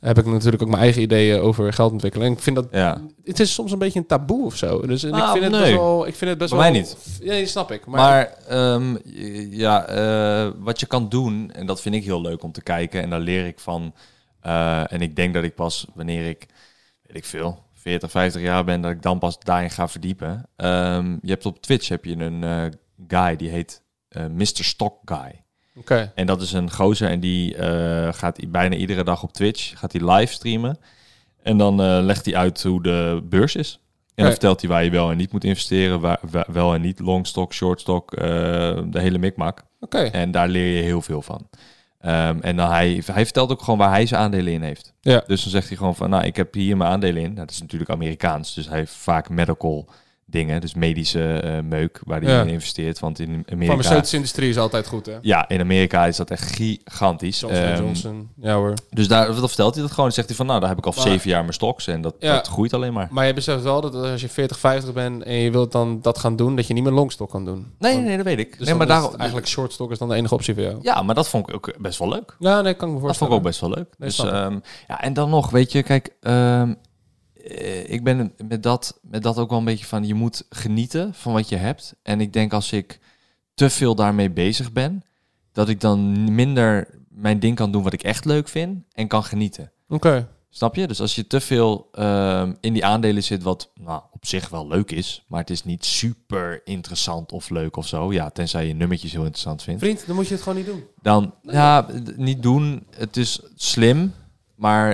heb 0.00 0.18
ik 0.18 0.26
natuurlijk 0.26 0.62
ook 0.62 0.68
mijn 0.68 0.82
eigen 0.82 1.02
ideeën 1.02 1.40
over 1.40 1.72
geld 1.72 1.92
ontwikkelen. 1.92 2.26
En 2.26 2.32
ik 2.32 2.38
vind 2.38 2.56
dat, 2.56 2.66
ja. 2.70 3.00
het 3.24 3.40
is 3.40 3.54
soms 3.54 3.72
een 3.72 3.78
beetje 3.78 3.98
een 3.98 4.06
taboe 4.06 4.44
of 4.44 4.56
zo. 4.56 4.80
Dus 4.86 5.02
en 5.02 5.08
ik 5.08 5.14
Nou, 5.14 5.30
vind 5.32 5.42
het 5.44 5.52
nee. 5.52 5.60
best 5.62 5.74
wel, 5.74 6.06
ik 6.06 6.14
vind 6.14 6.30
het 6.30 6.38
best 6.38 6.50
Bij 6.50 6.60
wel. 6.60 6.70
mij 6.70 6.80
niet. 6.80 6.96
Ja, 7.20 7.34
die 7.34 7.46
snap 7.46 7.70
ik. 7.70 7.86
Maar, 7.86 7.98
Maar, 8.00 8.34
ehm, 8.48 8.96
ja, 9.50 9.86
eh, 9.86 10.50
wat 10.58 10.80
je 10.80 10.86
kan 10.86 11.08
doen, 11.08 11.50
en 11.52 11.66
dat 11.66 11.80
vind 11.80 11.94
ik 11.94 12.04
heel 12.04 12.20
leuk 12.20 12.42
om 12.42 12.52
te 12.52 12.62
kijken, 12.62 13.02
en 13.02 13.10
daar 13.10 13.20
leer 13.20 13.46
ik 13.46 13.60
van. 13.60 13.94
eh, 14.40 14.92
en 14.92 15.00
ik 15.02 15.16
denk 15.16 15.34
dat 15.34 15.44
ik 15.44 15.54
pas 15.54 15.86
wanneer 15.94 16.28
ik, 16.28 16.46
weet 17.02 17.16
ik 17.16 17.24
veel, 17.24 17.58
40, 17.74 18.10
50 18.10 18.42
jaar 18.42 18.64
ben, 18.64 18.80
dat 18.80 18.90
ik 18.90 19.02
dan 19.02 19.18
pas 19.18 19.38
daarin 19.38 19.70
ga 19.70 19.88
verdiepen. 19.88 20.48
Ehm, 20.56 21.12
je 21.22 21.30
hebt 21.30 21.46
op 21.46 21.60
Twitch 21.62 21.88
heb 21.88 22.04
je 22.04 22.16
een 22.16 22.44
eh, 22.44 22.64
guy 23.08 23.36
die 23.36 23.48
heet 23.50 23.82
Mr. 24.30 24.46
Stock 24.64 24.98
Guy. 25.04 25.44
En 26.14 26.26
dat 26.26 26.42
is 26.42 26.52
een 26.52 26.70
gozer 26.70 27.08
en 27.08 27.20
die 27.20 27.56
eh, 27.56 28.12
gaat 28.12 28.50
bijna 28.50 28.74
iedere 28.76 29.04
dag 29.04 29.22
op 29.22 29.32
Twitch, 29.32 29.78
gaat 29.78 29.92
hij 29.92 30.12
live 30.14 30.32
streamen. 30.32 30.78
En 31.42 31.58
dan 31.58 31.80
eh, 31.82 31.98
legt 32.02 32.24
hij 32.24 32.36
uit 32.36 32.62
hoe 32.62 32.82
de 32.82 33.22
beurs 33.24 33.54
is. 33.56 33.80
En 34.14 34.22
dan 34.26 34.30
vertelt 34.34 34.60
hij 34.60 34.70
waar 34.70 34.84
je 34.84 34.90
wel 34.90 35.10
en 35.10 35.16
niet 35.16 35.32
moet 35.32 35.44
investeren, 35.44 36.00
waar, 36.00 36.18
waar- 36.30 36.46
wel 36.52 36.74
en 36.74 36.80
niet, 36.80 36.98
long 37.00 37.26
stock, 37.26 37.52
short 37.52 37.80
stock, 37.80 38.12
eh, 38.12 38.26
de 38.86 39.00
hele 39.00 39.18
mikmak. 39.18 39.62
Oké. 39.80 39.98
En 39.98 40.30
daar 40.30 40.48
leer 40.48 40.76
je 40.76 40.82
heel 40.82 41.02
veel 41.02 41.22
van. 41.22 41.48
Ehm, 42.00 42.38
en 42.40 42.56
dan 42.56 42.70
hij, 42.70 43.02
hij 43.12 43.24
vertelt 43.24 43.50
ook 43.50 43.62
gewoon 43.62 43.78
waar 43.78 43.90
hij 43.90 44.06
zijn 44.06 44.20
aandelen 44.20 44.52
in 44.52 44.62
heeft. 44.62 44.92
Ja. 45.00 45.22
Dus 45.26 45.42
dan 45.42 45.50
zegt 45.50 45.68
hij 45.68 45.76
gewoon 45.76 45.96
van, 45.96 46.10
nou, 46.10 46.24
ik 46.24 46.36
heb 46.36 46.54
hier 46.54 46.76
mijn 46.76 46.90
aandelen 46.90 47.22
in. 47.22 47.32
Nou, 47.32 47.34
dat 47.46 47.50
is 47.50 47.60
natuurlijk 47.60 47.90
Amerikaans, 47.90 48.54
dus 48.54 48.68
hij 48.68 48.78
heeft 48.78 48.92
vaak 48.94 49.28
medical 49.28 49.88
dingen. 50.30 50.60
Dus 50.60 50.74
medische 50.74 51.32
eh, 51.40 51.58
meuk 51.62 52.00
waar 52.04 52.20
hij 52.20 52.30
Ja. 52.32 52.40
in 52.42 52.48
investeert. 52.48 52.98
Want 52.98 53.18
in 53.18 53.28
Amerika... 53.28 53.66
farmaceutische 53.66 54.16
industrie 54.16 54.48
is 54.48 54.58
altijd 54.58 54.86
goed, 54.86 55.06
hè? 55.06 55.16
Ja, 55.20 55.48
in 55.48 55.60
Amerika 55.60 56.06
is 56.06 56.16
dat 56.16 56.30
echt 56.30 56.52
gigantisch. 56.52 57.40
Johnson 57.40 57.76
Johnson. 57.76 58.28
Ja 58.36 58.54
hoor. 58.54 58.74
Dus 58.90 59.08
daar 59.08 59.26
dat 59.26 59.38
vertelt 59.46 59.74
hij 59.74 59.82
dat 59.82 59.92
gewoon. 59.92 60.12
Zegt 60.12 60.28
hij 60.28 60.36
van, 60.36 60.46
nou, 60.46 60.60
daar 60.60 60.68
heb 60.68 60.78
ik 60.78 60.86
al 60.86 60.92
Maar- 60.96 61.06
zeven 61.06 61.30
jaar 61.30 61.40
mijn 61.40 61.52
stocks. 61.52 61.86
En 61.86 62.00
dat, 62.00 62.14
Ja. 62.18 62.34
dat 62.34 62.46
groeit 62.48 62.74
alleen 62.74 62.92
maar. 62.92 63.08
Maar 63.10 63.26
je 63.26 63.34
beseft 63.34 63.62
wel 63.62 63.80
dat 63.80 63.94
als 63.94 64.20
je 64.20 64.28
40, 64.28 64.58
50 64.58 64.92
bent 64.92 65.22
en 65.22 65.34
je 65.34 65.50
wilt 65.50 65.72
dan 65.72 65.98
dat 66.02 66.18
gaan 66.18 66.36
doen, 66.36 66.56
dat 66.56 66.66
je 66.66 66.74
niet 66.74 66.82
meer 66.82 66.92
longstok 66.92 67.30
kan 67.30 67.44
doen. 67.44 67.72
Nee, 67.78 67.92
Want- 67.92 68.06
nee, 68.06 68.16
dat 68.16 68.24
weet 68.26 68.38
ik. 68.38 68.58
Dus 68.58 68.66
nee, 68.66 68.76
maar 68.76 68.86
daar, 68.86 69.14
eigenlijk 69.14 69.48
shortstok 69.48 69.90
is 69.90 69.98
dan 69.98 70.08
de 70.08 70.14
enige 70.14 70.34
optie 70.34 70.54
voor 70.54 70.62
jou. 70.62 70.78
Ja, 70.82 71.02
maar 71.02 71.14
dat 71.14 71.28
vond 71.28 71.48
ik 71.48 71.54
ook 71.54 71.72
best 71.78 71.98
wel 71.98 72.08
leuk. 72.08 72.36
Ja, 72.38 72.60
nee, 72.60 72.74
kan 72.74 72.88
ik 72.88 72.94
me 72.94 73.00
Dat 73.00 73.16
vond 73.16 73.28
voorstellen. 73.30 73.32
ik 73.32 73.38
ook 73.38 73.44
best 73.44 73.60
wel 73.60 73.70
leuk. 73.70 73.86
Nee, 73.98 74.08
dus, 74.08 74.18
ehm, 74.18 74.58
ja, 74.88 75.00
en 75.00 75.12
dan 75.12 75.30
nog, 75.30 75.50
weet 75.50 75.72
je, 75.72 75.82
kijk, 75.82 76.14
ehm, 76.20 76.68
eh, 76.68 76.74
ik 77.86 78.04
ben 78.04 78.32
met 78.48 78.62
dat, 78.62 78.98
met 79.02 79.22
dat 79.22 79.38
ook 79.38 79.50
wel 79.50 79.58
een 79.58 79.64
beetje 79.64 79.86
van, 79.86 80.06
je 80.06 80.14
moet 80.14 80.46
genieten 80.48 81.14
van 81.14 81.32
wat 81.32 81.48
je 81.48 81.56
hebt. 81.56 81.94
En 82.02 82.20
ik 82.20 82.32
denk 82.32 82.52
als 82.52 82.72
ik 82.72 82.98
te 83.54 83.70
veel 83.70 83.94
daarmee 83.94 84.30
bezig 84.30 84.72
ben, 84.72 85.02
dat 85.52 85.68
ik 85.68 85.80
dan 85.80 86.34
minder 86.34 86.88
mijn 87.08 87.40
ding 87.40 87.56
kan 87.56 87.72
doen 87.72 87.82
wat 87.82 87.92
ik 87.92 88.02
echt 88.02 88.24
leuk 88.24 88.48
vind 88.48 88.84
en 88.92 89.08
kan 89.08 89.24
genieten. 89.24 89.72
Oké. 89.88 90.28
Snap 90.52 90.74
je? 90.74 90.86
Dus 90.86 91.00
als 91.00 91.14
je 91.14 91.26
te 91.26 91.40
veel 91.40 91.88
ehm, 91.92 92.54
in 92.60 92.72
die 92.72 92.84
aandelen 92.84 93.22
zit, 93.22 93.42
wat 93.42 93.70
nou, 93.74 94.02
op 94.10 94.26
zich 94.26 94.48
wel 94.48 94.68
leuk 94.68 94.90
is, 94.90 95.24
maar 95.28 95.40
het 95.40 95.50
is 95.50 95.64
niet 95.64 95.84
super 95.84 96.60
interessant 96.64 97.32
of 97.32 97.50
leuk 97.50 97.76
of 97.76 97.86
zo. 97.86 98.12
Ja, 98.12 98.30
tenzij 98.30 98.66
je 98.66 98.74
nummertjes 98.74 99.12
heel 99.12 99.20
interessant 99.20 99.62
vindt. 99.62 99.80
Vriend, 99.80 100.06
dan 100.06 100.16
moet 100.16 100.26
je 100.26 100.34
het 100.34 100.42
gewoon 100.42 100.58
niet 100.58 100.66
doen. 100.66 100.84
Dan, 101.02 101.34
ja, 101.42 101.86
niet 102.16 102.42
doen. 102.42 102.86
Het 102.96 103.16
is 103.16 103.40
slim, 103.54 104.14
maar 104.54 104.90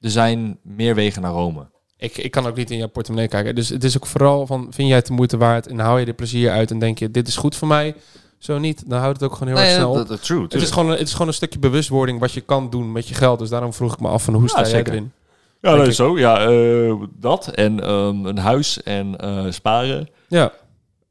er 0.00 0.10
zijn 0.10 0.58
meer 0.62 0.94
wegen 0.94 1.22
naar 1.22 1.32
Rome. 1.32 1.70
Ik, 2.00 2.18
ik 2.18 2.30
kan 2.30 2.46
ook 2.46 2.56
niet 2.56 2.70
in 2.70 2.78
jouw 2.78 2.88
portemonnee 2.88 3.28
kijken. 3.28 3.54
Dus 3.54 3.68
het 3.68 3.84
is 3.84 3.96
ook 3.96 4.06
vooral 4.06 4.46
van, 4.46 4.66
vind 4.70 4.88
jij 4.88 4.96
het 4.96 5.06
de 5.06 5.12
moeite 5.12 5.36
waard 5.36 5.66
en 5.66 5.78
hou 5.78 6.00
je 6.00 6.06
er 6.06 6.12
plezier 6.14 6.50
uit 6.50 6.70
en 6.70 6.78
denk 6.78 6.98
je, 6.98 7.10
dit 7.10 7.28
is 7.28 7.36
goed 7.36 7.56
voor 7.56 7.68
mij? 7.68 7.94
Zo 8.38 8.58
niet, 8.58 8.90
dan 8.90 9.00
houdt 9.00 9.20
het 9.20 9.30
ook 9.30 9.36
gewoon 9.36 9.54
heel 9.54 9.62
erg 9.62 9.74
snel 9.74 9.90
op. 9.90 10.08
dat, 10.08 10.22
true. 10.22 10.42
Het 10.42 10.54
is, 10.54 10.70
gewoon 10.70 10.90
een, 10.90 10.96
het 10.98 11.06
is 11.06 11.12
gewoon 11.12 11.28
een 11.28 11.34
stukje 11.34 11.58
bewustwording 11.58 12.20
wat 12.20 12.32
je 12.32 12.40
kan 12.40 12.70
doen 12.70 12.92
met 12.92 13.08
je 13.08 13.14
geld. 13.14 13.38
Dus 13.38 13.48
daarom 13.48 13.72
vroeg 13.72 13.92
ik 13.92 14.00
me 14.00 14.08
af 14.08 14.24
van 14.24 14.34
hoe 14.34 14.42
Ja, 14.42 14.48
sta 14.48 14.60
jij 14.60 14.70
zeker. 14.70 14.92
erin? 14.92 15.12
ja, 15.60 15.76
dat 15.76 15.86
is 15.86 15.96
zo. 15.96 16.18
Ja, 16.18 16.46
eh, 16.48 16.94
dat 17.18 17.48
en 17.48 17.80
ehm, 17.80 18.26
een 18.26 18.38
huis 18.38 18.82
en 18.82 19.16
eh, 19.18 19.44
sparen. 19.50 20.08
Ja, 20.28 20.52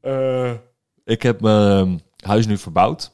Eh, 0.00 0.50
ik 1.04 1.22
heb 1.22 1.40
mijn 1.40 2.00
huis 2.24 2.46
nu 2.46 2.58
verbouwd. 2.58 3.10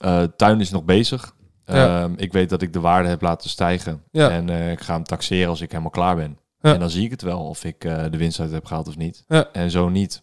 Eh, 0.00 0.22
tuin 0.36 0.60
is 0.60 0.70
nog 0.70 0.84
bezig. 0.84 1.34
Ja. 1.64 2.02
Ehm, 2.02 2.12
ik 2.16 2.32
weet 2.32 2.48
dat 2.50 2.62
ik 2.62 2.72
de 2.72 2.80
waarde 2.80 3.08
heb 3.08 3.22
laten 3.22 3.50
stijgen. 3.50 4.02
Ja. 4.10 4.30
En 4.30 4.48
eh, 4.50 4.70
ik 4.70 4.80
ga 4.80 4.94
hem 4.94 5.04
taxeren 5.04 5.48
als 5.48 5.60
ik 5.60 5.70
helemaal 5.70 5.90
klaar 5.90 6.16
ben. 6.16 6.38
Ja. 6.60 6.72
En 6.72 6.80
dan 6.80 6.90
zie 6.90 7.04
ik 7.04 7.10
het 7.10 7.22
wel 7.22 7.40
of 7.40 7.64
ik 7.64 7.84
eh, 7.84 8.04
de 8.10 8.16
winst 8.16 8.40
uit 8.40 8.50
heb 8.50 8.64
gehaald 8.64 8.88
of 8.88 8.96
niet. 8.96 9.24
Ja. 9.28 9.48
En 9.52 9.70
zo 9.70 9.88
niet, 9.88 10.20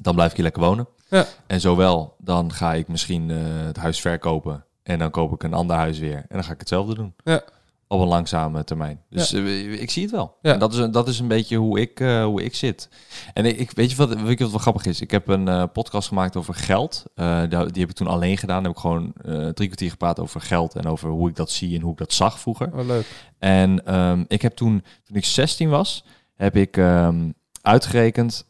dan 0.00 0.14
blijf 0.14 0.30
ik 0.30 0.36
hier 0.36 0.44
lekker 0.44 0.62
wonen. 0.62 0.88
Ja. 1.08 1.26
En 1.46 1.60
zo 1.60 1.76
wel, 1.76 2.14
dan 2.18 2.52
ga 2.52 2.74
ik 2.74 2.88
misschien 2.88 3.30
eh, 3.30 3.36
het 3.66 3.76
huis 3.76 4.00
verkopen. 4.00 4.64
En 4.82 4.98
dan 4.98 5.10
koop 5.10 5.32
ik 5.32 5.42
een 5.42 5.54
ander 5.54 5.76
huis 5.76 5.98
weer. 5.98 6.16
En 6.16 6.26
dan 6.28 6.44
ga 6.44 6.52
ik 6.52 6.58
hetzelfde 6.58 6.94
doen. 6.94 7.14
Ja. 7.24 7.42
Op 7.88 8.00
een 8.00 8.06
langzame 8.06 8.64
termijn. 8.64 9.00
Dus 9.10 9.32
eh, 9.32 9.80
ik 9.80 9.90
zie 9.90 10.02
het 10.02 10.10
wel. 10.10 10.36
Ja. 10.42 10.52
En 10.52 10.58
dat 10.58 10.72
is, 10.72 10.78
een- 10.78 10.90
dat 10.90 11.08
is 11.08 11.18
een 11.18 11.28
beetje 11.28 11.56
hoe 11.56 11.80
ik, 11.80 12.00
eh, 12.00 12.24
hoe 12.24 12.42
ik 12.44 12.54
zit. 12.54 12.88
En 13.34 13.44
ik, 13.60 13.70
weet 13.70 13.90
je 13.90 13.96
wat, 13.96 14.08
weet 14.14 14.38
je 14.38 14.42
wat 14.44 14.50
wel 14.52 14.60
grappig 14.60 14.84
is? 14.86 15.00
Ik 15.00 15.10
heb 15.10 15.28
een 15.28 15.48
eh, 15.48 15.62
podcast 15.72 16.08
gemaakt 16.08 16.36
over 16.36 16.54
geld. 16.54 17.04
Die, 17.14 17.24
heb 17.58 17.74
ik 17.74 17.92
toen 17.92 18.06
alleen 18.06 18.38
gedaan. 18.38 18.56
Daar 18.56 18.66
heb 18.66 18.74
ik 18.74 18.80
gewoon 18.80 19.12
drie 19.54 19.66
kwartier 19.68 19.90
gepraat 19.90 20.20
over 20.20 20.40
geld. 20.40 20.74
En 20.74 20.86
over 20.86 21.08
hoe 21.10 21.28
ik 21.28 21.36
dat 21.36 21.50
zie 21.50 21.74
en 21.76 21.82
hoe 21.82 21.92
ik 21.92 21.98
dat 21.98 22.12
zag 22.12 22.40
vroeger. 22.40 22.70
oh, 22.74 22.86
leuk. 22.86 23.06
En 23.38 23.86
ehm, 23.86 24.24
ik 24.28 24.42
heb 24.42 24.56
toen, 24.56 24.84
toen 25.04 25.16
ik 25.16 25.24
16 25.24 25.68
was, 25.68 26.04
heb 26.34 26.56
ik 26.56 26.76
ehm, 26.76 27.30
uitgerekend 27.62 28.44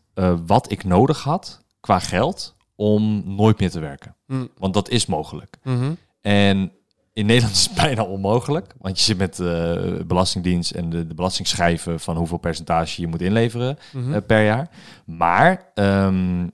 wat 0.47 0.70
ik 0.70 0.84
nodig 0.84 1.22
had 1.22 1.64
qua 1.80 1.99
geld 1.99 2.55
om 2.74 3.22
nooit 3.37 3.59
meer 3.59 3.70
te 3.70 3.80
werken. 3.80 4.14
Hm. 4.26 4.47
Want 4.59 4.74
dat 4.74 4.89
is 4.89 5.07
mogelijk. 5.07 5.57
Mhm. 5.62 5.93
En 6.20 6.72
in 7.17 7.27
Nederland 7.27 7.55
is 7.55 7.64
het 7.64 7.75
bijna 7.85 8.03
onmogelijk. 8.05 8.75
Want 8.81 8.99
je 8.99 9.05
zit 9.05 9.19
met 9.19 9.37
de 9.37 10.05
Belastingdienst 10.07 10.71
en 10.71 10.91
de, 10.91 11.07
de 11.07 11.14
belastingschijven 11.14 12.01
van 12.01 12.17
hoeveel 12.17 12.39
percentage 12.39 13.01
je 13.01 13.07
moet 13.07 13.21
inleveren 13.21 13.79
Mhm. 13.93 14.12
eh, 14.14 14.21
per 14.27 14.45
jaar. 14.45 14.69
Maar 15.07 15.71
ehm, 15.75 16.47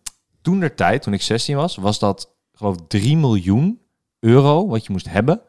toen 0.43 0.61
der 0.61 0.75
tijd, 0.75 1.03
toen 1.03 1.13
ik 1.13 1.23
16 1.23 1.57
was, 1.57 1.77
was 1.77 1.99
dat 1.99 2.35
geloof 2.53 2.77
ik 2.77 2.89
3 2.89 3.17
miljoen 3.17 3.81
euro 4.21 4.67
wat 4.69 4.87
je 4.87 4.93
moest 4.93 5.09
hebben 5.11 5.41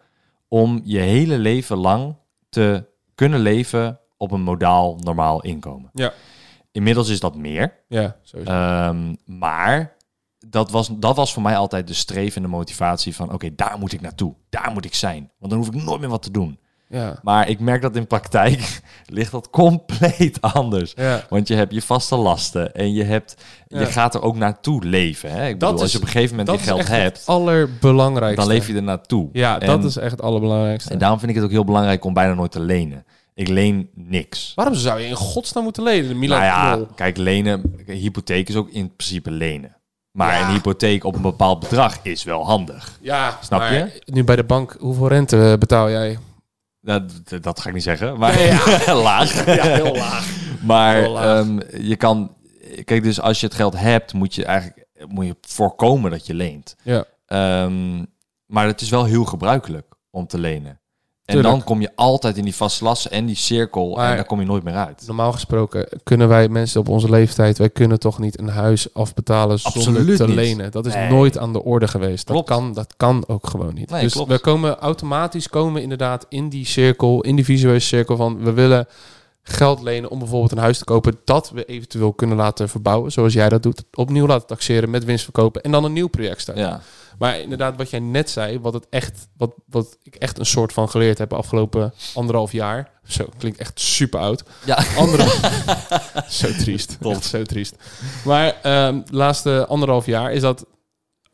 om 0.47 0.81
je 0.83 0.99
hele 0.99 1.37
leven 1.37 1.77
lang 1.77 2.15
te 2.49 2.85
kunnen 3.15 3.39
leven 3.39 3.99
op 4.17 4.31
een 4.31 4.41
modaal 4.41 4.95
normaal 4.99 5.41
inkomen. 5.41 5.89
Ja. 5.93 6.13
Inmiddels 6.71 7.09
is 7.09 7.19
dat 7.19 7.35
meer. 7.35 7.73
Ja, 7.87 8.15
sowieso. 8.21 8.51
Ehm, 8.51 9.13
maar 9.25 9.95
dat 10.53 10.71
was, 10.71 10.89
dat 10.97 11.15
was 11.15 11.33
voor 11.33 11.41
mij 11.43 11.57
altijd 11.57 11.87
de 11.87 11.93
streef 11.93 12.35
en 12.35 12.41
de 12.41 12.47
motivatie 12.47 13.15
van... 13.15 13.33
oké, 13.33 13.55
daar 13.55 13.75
moet 13.79 13.93
ik 13.93 14.01
naartoe. 14.01 14.33
Daar 14.49 14.71
moet 14.73 14.85
ik 14.85 14.95
zijn. 14.95 15.31
Want 15.39 15.51
dan 15.51 15.59
hoef 15.63 15.75
ik 15.75 15.83
nooit 15.83 15.99
meer 15.99 16.09
wat 16.09 16.21
te 16.21 16.31
doen. 16.31 16.59
ja. 16.87 17.19
Maar 17.23 17.49
ik 17.49 17.59
merk 17.59 17.81
dat 17.81 17.95
in 17.95 18.07
praktijk 18.07 18.81
ligt 19.05 19.31
dat 19.31 19.49
compleet 19.49 20.41
anders. 20.41 20.93
Ja. 20.95 21.25
Want 21.29 21.47
je 21.47 21.55
hebt 21.55 21.73
je 21.73 21.81
vaste 21.81 22.15
lasten 22.15 22.73
en 22.75 22.93
je, 22.93 23.03
hebt, 23.03 23.35
je 23.67 23.79
Ja. 23.79 23.85
gaat 23.85 24.15
er 24.15 24.21
ook 24.21 24.35
naartoe 24.35 24.83
leven. 24.85 25.31
Hè? 25.31 25.47
Ik 25.47 25.59
Dat 25.59 25.69
bedoel, 25.69 25.71
als 25.73 25.81
is- 25.83 25.91
je 25.91 25.97
op 25.97 26.03
een 26.03 26.09
gegeven 26.11 26.35
moment 26.35 26.47
Dat 26.57 26.59
je 26.59 26.65
geld 26.73 26.87
hebt, 26.87 27.17
het 27.17 27.27
allerbelangrijkste. 27.27 28.41
dan 28.41 28.49
leef 28.55 28.67
je 28.67 28.73
er 28.75 28.83
naartoe. 28.83 29.29
Ja, 29.31 29.59
En- 29.59 29.67
dat 29.67 29.83
is 29.83 29.97
echt 29.97 30.11
het 30.11 30.21
allerbelangrijkste. 30.21 30.89
En 30.91 30.97
daarom 30.97 31.19
vind 31.19 31.29
ik 31.31 31.35
het 31.37 31.45
ook 31.45 31.51
heel 31.51 31.65
belangrijk 31.65 32.05
om 32.05 32.13
bijna 32.13 32.33
nooit 32.33 32.51
te 32.51 32.59
lenen. 32.59 33.05
Ik 33.35 33.47
leen 33.47 33.89
niks. 33.95 34.51
Waarom 34.55 34.75
zou 34.75 34.99
je 34.99 35.07
in 35.07 35.15
godsnaam 35.15 35.63
moeten 35.63 35.83
lenen? 35.83 36.19
Milan 36.19 36.39
Nou 36.39 36.79
ja, 36.79 36.85
kijk, 36.95 37.17
lenen, 37.17 37.75
hypotheek 37.85 38.49
is 38.49 38.55
ook 38.55 38.69
in 38.69 38.95
principe 38.95 39.31
lenen. 39.31 39.75
Maar 40.17 40.33
Ja. 40.39 40.45
een 40.47 40.53
hypotheek 40.53 41.03
op 41.03 41.15
een 41.15 41.21
bepaald 41.21 41.59
bedrag 41.59 41.99
is 42.03 42.23
wel 42.23 42.45
handig. 42.45 42.97
Ja, 43.01 43.37
Snap 43.41 43.59
maar 43.59 43.73
je? 43.73 44.01
Nu 44.05 44.23
bij 44.23 44.35
de 44.35 44.43
bank, 44.43 44.75
hoeveel 44.79 45.07
rente 45.07 45.55
betaal 45.59 45.89
jij? 45.89 46.19
Dat, 46.81 47.03
dat 47.41 47.59
ga 47.59 47.67
ik 47.67 47.73
niet 47.73 47.83
zeggen, 47.83 48.17
maar 48.19 48.41
ja. 48.41 48.93
laag. 48.93 49.45
Ja, 49.45 49.63
heel 49.63 49.95
laag. 49.95 50.29
Maar 50.61 50.95
Heel 50.95 51.11
laag. 51.11 51.25
ehm, 51.45 51.59
je 51.81 51.95
kan... 51.95 52.35
Kijk, 52.85 53.03
dus 53.03 53.21
als 53.21 53.39
je 53.39 53.45
het 53.45 53.55
geld 53.55 53.77
hebt, 53.77 54.13
moet 54.13 54.35
je 54.35 54.45
eigenlijk 54.45 54.87
moet 55.07 55.25
je 55.25 55.35
voorkomen 55.41 56.11
dat 56.11 56.25
je 56.27 56.33
leent. 56.33 56.75
Ja. 56.81 57.05
Ehm, 57.25 58.03
maar 58.45 58.65
het 58.67 58.81
is 58.81 58.89
wel 58.89 59.05
heel 59.05 59.25
gebruikelijk 59.25 59.85
om 60.11 60.27
te 60.27 60.37
lenen. 60.39 60.79
En 61.25 61.33
Tuurlijk. 61.33 61.55
dan 61.55 61.63
kom 61.63 61.81
je 61.81 61.89
altijd 61.95 62.37
in 62.37 62.43
die 62.43 62.55
vaste 62.55 62.83
lasten 62.83 63.11
en 63.11 63.25
die 63.25 63.35
cirkel 63.35 63.95
Maar- 63.95 64.09
en 64.09 64.15
daar 64.15 64.25
kom 64.25 64.39
je 64.39 64.45
nooit 64.45 64.63
meer 64.63 64.73
uit. 64.75 65.03
Normaal 65.07 65.31
gesproken 65.31 65.87
kunnen 66.03 66.27
wij 66.27 66.49
mensen 66.49 66.79
op 66.79 66.89
onze 66.89 67.09
leeftijd, 67.09 67.57
wij 67.57 67.69
kunnen 67.69 67.99
toch 67.99 68.19
niet 68.19 68.39
een 68.39 68.47
huis 68.49 68.93
afbetalen 68.93 69.59
zonder 69.59 69.81
Absoluut 69.81 70.17
te 70.17 70.25
niet. 70.25 70.35
lenen. 70.35 70.71
Dat 70.71 70.85
is 70.85 70.93
Nee. 70.93 71.09
nooit 71.09 71.37
aan 71.37 71.53
de 71.53 71.63
orde 71.63 71.87
geweest. 71.87 72.27
Dat 72.27 72.45
kan, 72.45 72.73
dat 72.73 72.93
kan 72.97 73.23
ook 73.27 73.47
gewoon 73.47 73.73
niet. 73.73 73.89
Nee, 73.89 74.01
dus 74.01 74.13
klopt. 74.13 74.29
we 74.29 74.39
komen 74.39 74.77
automatisch 74.79 75.49
komen 75.49 75.73
we 75.73 75.81
inderdaad 75.81 76.25
in 76.29 76.49
die 76.49 76.65
cirkel, 76.65 77.21
in 77.21 77.35
die 77.35 77.45
visuele 77.45 77.79
cirkel 77.79 78.15
van 78.15 78.43
we 78.43 78.51
willen 78.53 78.87
geld 79.43 79.81
lenen 79.81 80.09
om 80.09 80.19
bijvoorbeeld 80.19 80.51
een 80.51 80.57
huis 80.57 80.77
te 80.77 80.83
kopen 80.83 81.19
dat 81.23 81.49
we 81.49 81.65
eventueel 81.65 82.13
kunnen 82.13 82.37
laten 82.37 82.69
verbouwen, 82.69 83.11
zoals 83.11 83.33
jij 83.33 83.49
dat 83.49 83.63
doet, 83.63 83.83
opnieuw 83.93 84.27
laten 84.27 84.47
taxeren 84.47 84.89
met 84.89 85.03
winst 85.03 85.23
verkopen 85.23 85.61
en 85.61 85.71
dan 85.71 85.83
een 85.83 85.93
nieuw 85.93 86.07
project 86.07 86.41
starten. 86.41 86.63
Ja. 86.63 86.81
Maar 87.17 87.39
inderdaad, 87.39 87.77
wat 87.77 87.89
jij 87.89 87.99
net 87.99 88.29
zei, 88.29 88.59
wat, 88.59 88.73
het 88.73 88.87
echt, 88.89 89.27
wat, 89.37 89.53
wat 89.65 89.97
ik 90.03 90.15
echt 90.15 90.39
een 90.39 90.45
soort 90.45 90.73
van 90.73 90.89
geleerd 90.89 91.17
heb 91.17 91.33
afgelopen 91.33 91.93
anderhalf 92.13 92.51
jaar. 92.51 92.91
Zo, 93.07 93.25
klinkt 93.37 93.59
echt 93.59 93.79
super 93.79 94.19
oud. 94.19 94.43
Ja. 94.65 94.83
Andere... 94.97 95.23
zo 96.29 96.51
triest. 96.51 96.97
Echt 97.01 97.25
zo 97.25 97.43
triest. 97.43 97.75
Maar 98.25 98.59
de 98.61 99.03
laatste 99.11 99.65
anderhalf 99.67 100.05
jaar 100.05 100.31
is 100.31 100.41
dat 100.41 100.65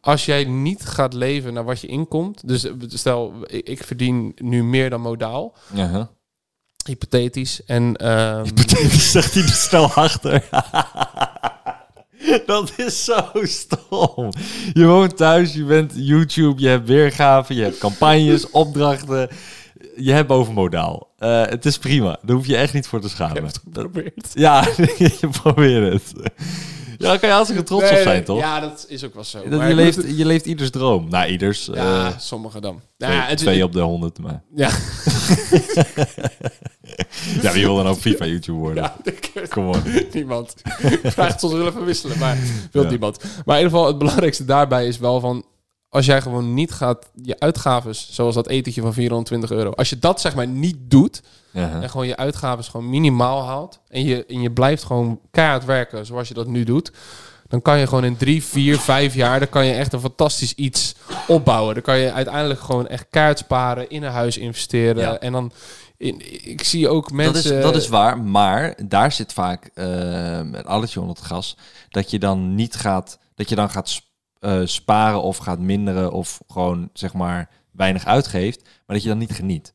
als 0.01 0.25
jij 0.25 0.43
niet 0.43 0.85
gaat 0.85 1.13
leven 1.13 1.53
naar 1.53 1.63
wat 1.63 1.81
je 1.81 1.87
inkomt. 1.87 2.47
Dus 2.47 2.67
stel, 2.87 3.33
ik, 3.45 3.83
verdien 3.83 4.31
nu 4.35 4.63
meer 4.63 4.89
dan 4.89 5.01
modaal. 5.01 5.53
Hypothetisch. 6.89 7.61
En 7.65 7.95
ehm, 7.95 8.45
zegt 8.91 9.33
hij 9.33 9.43
er 9.43 9.49
snel 9.49 9.91
achter. 9.93 10.43
Dat 12.45 12.71
is 12.77 13.05
zo 13.05 13.29
stom. 13.33 14.29
Je 14.73 14.85
woont 14.85 15.17
thuis, 15.17 15.53
je 15.53 15.63
bent 15.63 15.93
YouTube, 15.95 16.61
je 16.61 16.67
hebt 16.67 16.87
weergaven, 16.87 17.55
je 17.55 17.63
hebt 17.63 17.77
campagnes, 17.77 18.49
opdrachten. 18.63 19.29
Je 19.95 20.11
hebt 20.11 20.27
bovenmodaal. 20.27 21.07
Eh, 21.17 21.45
het 21.45 21.65
is 21.65 21.77
prima. 21.77 22.19
Daar 22.21 22.35
hoef 22.35 22.45
je 22.45 22.55
echt 22.57 22.73
niet 22.73 22.87
voor 22.87 22.99
te 22.99 23.05
ik 23.07 23.11
schamen. 23.11 23.35
heb 23.35 23.45
het 23.45 23.57
geprobeerd. 23.63 24.31
Ja, 24.33 24.67
je 24.97 25.29
probeert 25.41 25.93
het. 25.93 26.31
Ja, 26.99 27.07
daar 27.07 27.19
kan 27.19 27.29
je 27.29 27.35
hartstikke 27.35 27.63
trots 27.65 27.89
op 27.91 27.97
zijn, 27.97 28.23
toch? 28.23 28.39
Ja, 28.39 28.59
dat 28.59 28.85
is 28.87 29.03
ook 29.05 29.13
wel 29.13 29.23
zo. 29.23 29.49
Dat 29.49 29.61
je, 29.67 29.75
leeft, 29.75 30.17
je 30.17 30.25
leeft 30.25 30.45
ieders 30.45 30.69
droom. 30.69 31.09
Nou, 31.09 31.29
ieders. 31.29 31.65
Ja, 31.73 32.05
eh, 32.07 32.17
sommigen 32.19 32.61
dan. 32.61 32.81
twee, 32.97 33.11
Ja, 33.11 33.21
het- 33.25 33.37
twee 33.37 33.63
op 33.63 33.73
de 33.73 33.79
honderd. 33.81 34.19
Maar. 34.19 34.41
Ja, 34.55 34.69
Ja, 37.41 37.51
wie 37.53 37.65
wil 37.65 37.75
dan 37.75 37.87
ook 37.87 37.97
FIFA 37.97 38.25
YouTube 38.25 38.57
worden? 38.57 38.83
ja 38.83 38.95
ik- 39.03 39.27
Kom 39.49 39.67
op. 39.67 39.77
niemand. 40.13 40.53
Ik 41.03 41.11
vraag 41.11 41.27
het 41.31 41.39
soms 41.39 41.53
wel 41.53 41.67
even 41.67 41.85
wisselen, 41.85 42.17
maar 42.17 42.37
wil 42.71 42.83
Ja. 42.83 42.89
niemand. 42.89 43.23
Maar 43.45 43.57
in 43.59 43.63
ieder 43.63 43.77
geval, 43.77 43.87
het 43.87 43.97
belangrijkste 43.97 44.45
daarbij 44.45 44.87
is 44.87 44.97
wel 44.97 45.19
van... 45.19 45.45
als 45.89 46.05
jij 46.05 46.21
gewoon 46.21 46.53
niet 46.53 46.71
gaat 46.71 47.09
je 47.23 47.39
uitgaves, 47.39 48.07
zoals 48.11 48.35
dat 48.35 48.47
etentje 48.47 48.81
van 48.81 48.93
420 48.93 49.51
euro, 49.51 49.71
als 49.71 49.89
je 49.89 49.99
dat 49.99 50.21
zeg 50.21 50.35
maar 50.35 50.47
niet 50.47 50.77
doet 50.79 51.21
en 51.53 51.89
gewoon 51.89 52.07
je 52.07 52.17
uitgaves 52.17 52.67
gewoon 52.67 52.89
minimaal 52.89 53.43
haalt 53.45 53.79
en 53.87 54.03
je, 54.03 54.25
en 54.25 54.41
je 54.41 54.51
blijft 54.51 54.83
gewoon 54.83 55.19
keihard 55.31 55.65
werken 55.65 56.05
zoals 56.05 56.27
je 56.27 56.33
dat 56.33 56.47
nu 56.47 56.63
doet, 56.63 56.91
dan 57.49 57.61
kan 57.61 57.79
je 57.79 57.87
gewoon 57.87 58.03
in 58.03 58.17
drie, 58.17 58.43
vier, 58.43 58.79
vijf 58.79 59.13
jaar, 59.13 59.39
dan 59.39 59.49
kan 59.49 59.65
je 59.65 59.73
echt 59.73 59.93
een 59.93 59.99
fantastisch 59.99 60.53
iets 60.53 60.95
opbouwen. 61.27 61.73
Dan 61.73 61.83
kan 61.83 61.97
je 61.97 62.11
uiteindelijk 62.11 62.59
gewoon 62.59 62.87
echt 62.87 63.05
kaart 63.09 63.37
sparen, 63.37 63.89
in 63.89 64.03
een 64.03 64.11
huis 64.11 64.37
investeren 64.37 65.01
Ja. 65.01 65.19
en 65.19 65.31
dan, 65.31 65.51
in, 65.97 66.49
ik 66.49 66.63
zie 66.63 66.89
ook 66.89 67.03
Dat 67.03 67.13
mensen... 67.13 67.57
is, 67.57 67.63
dat 67.63 67.75
is 67.75 67.87
waar, 67.87 68.21
maar 68.21 68.75
daar 68.87 69.11
zit 69.11 69.33
vaak 69.33 69.69
uh, 69.75 69.85
een 70.37 70.65
alletje 70.65 70.99
onder 71.01 71.15
het 71.15 71.25
gas. 71.25 71.57
Dat 71.89 72.11
je 72.11 72.19
dan 72.19 72.55
niet 72.55 72.75
gaat, 72.75 73.19
dat 73.35 73.49
je 73.49 73.55
dan 73.55 73.69
gaat 73.69 73.89
eh, 74.39 74.61
sparen 74.63 75.21
of 75.21 75.37
gaat 75.37 75.59
minderen 75.59 76.11
of 76.11 76.41
gewoon 76.47 76.89
zeg 76.93 77.13
maar 77.13 77.49
weinig 77.71 78.05
uitgeeft, 78.05 78.61
maar 78.63 78.95
dat 78.95 79.01
je 79.03 79.09
dan 79.09 79.17
niet 79.17 79.31
geniet. 79.33 79.73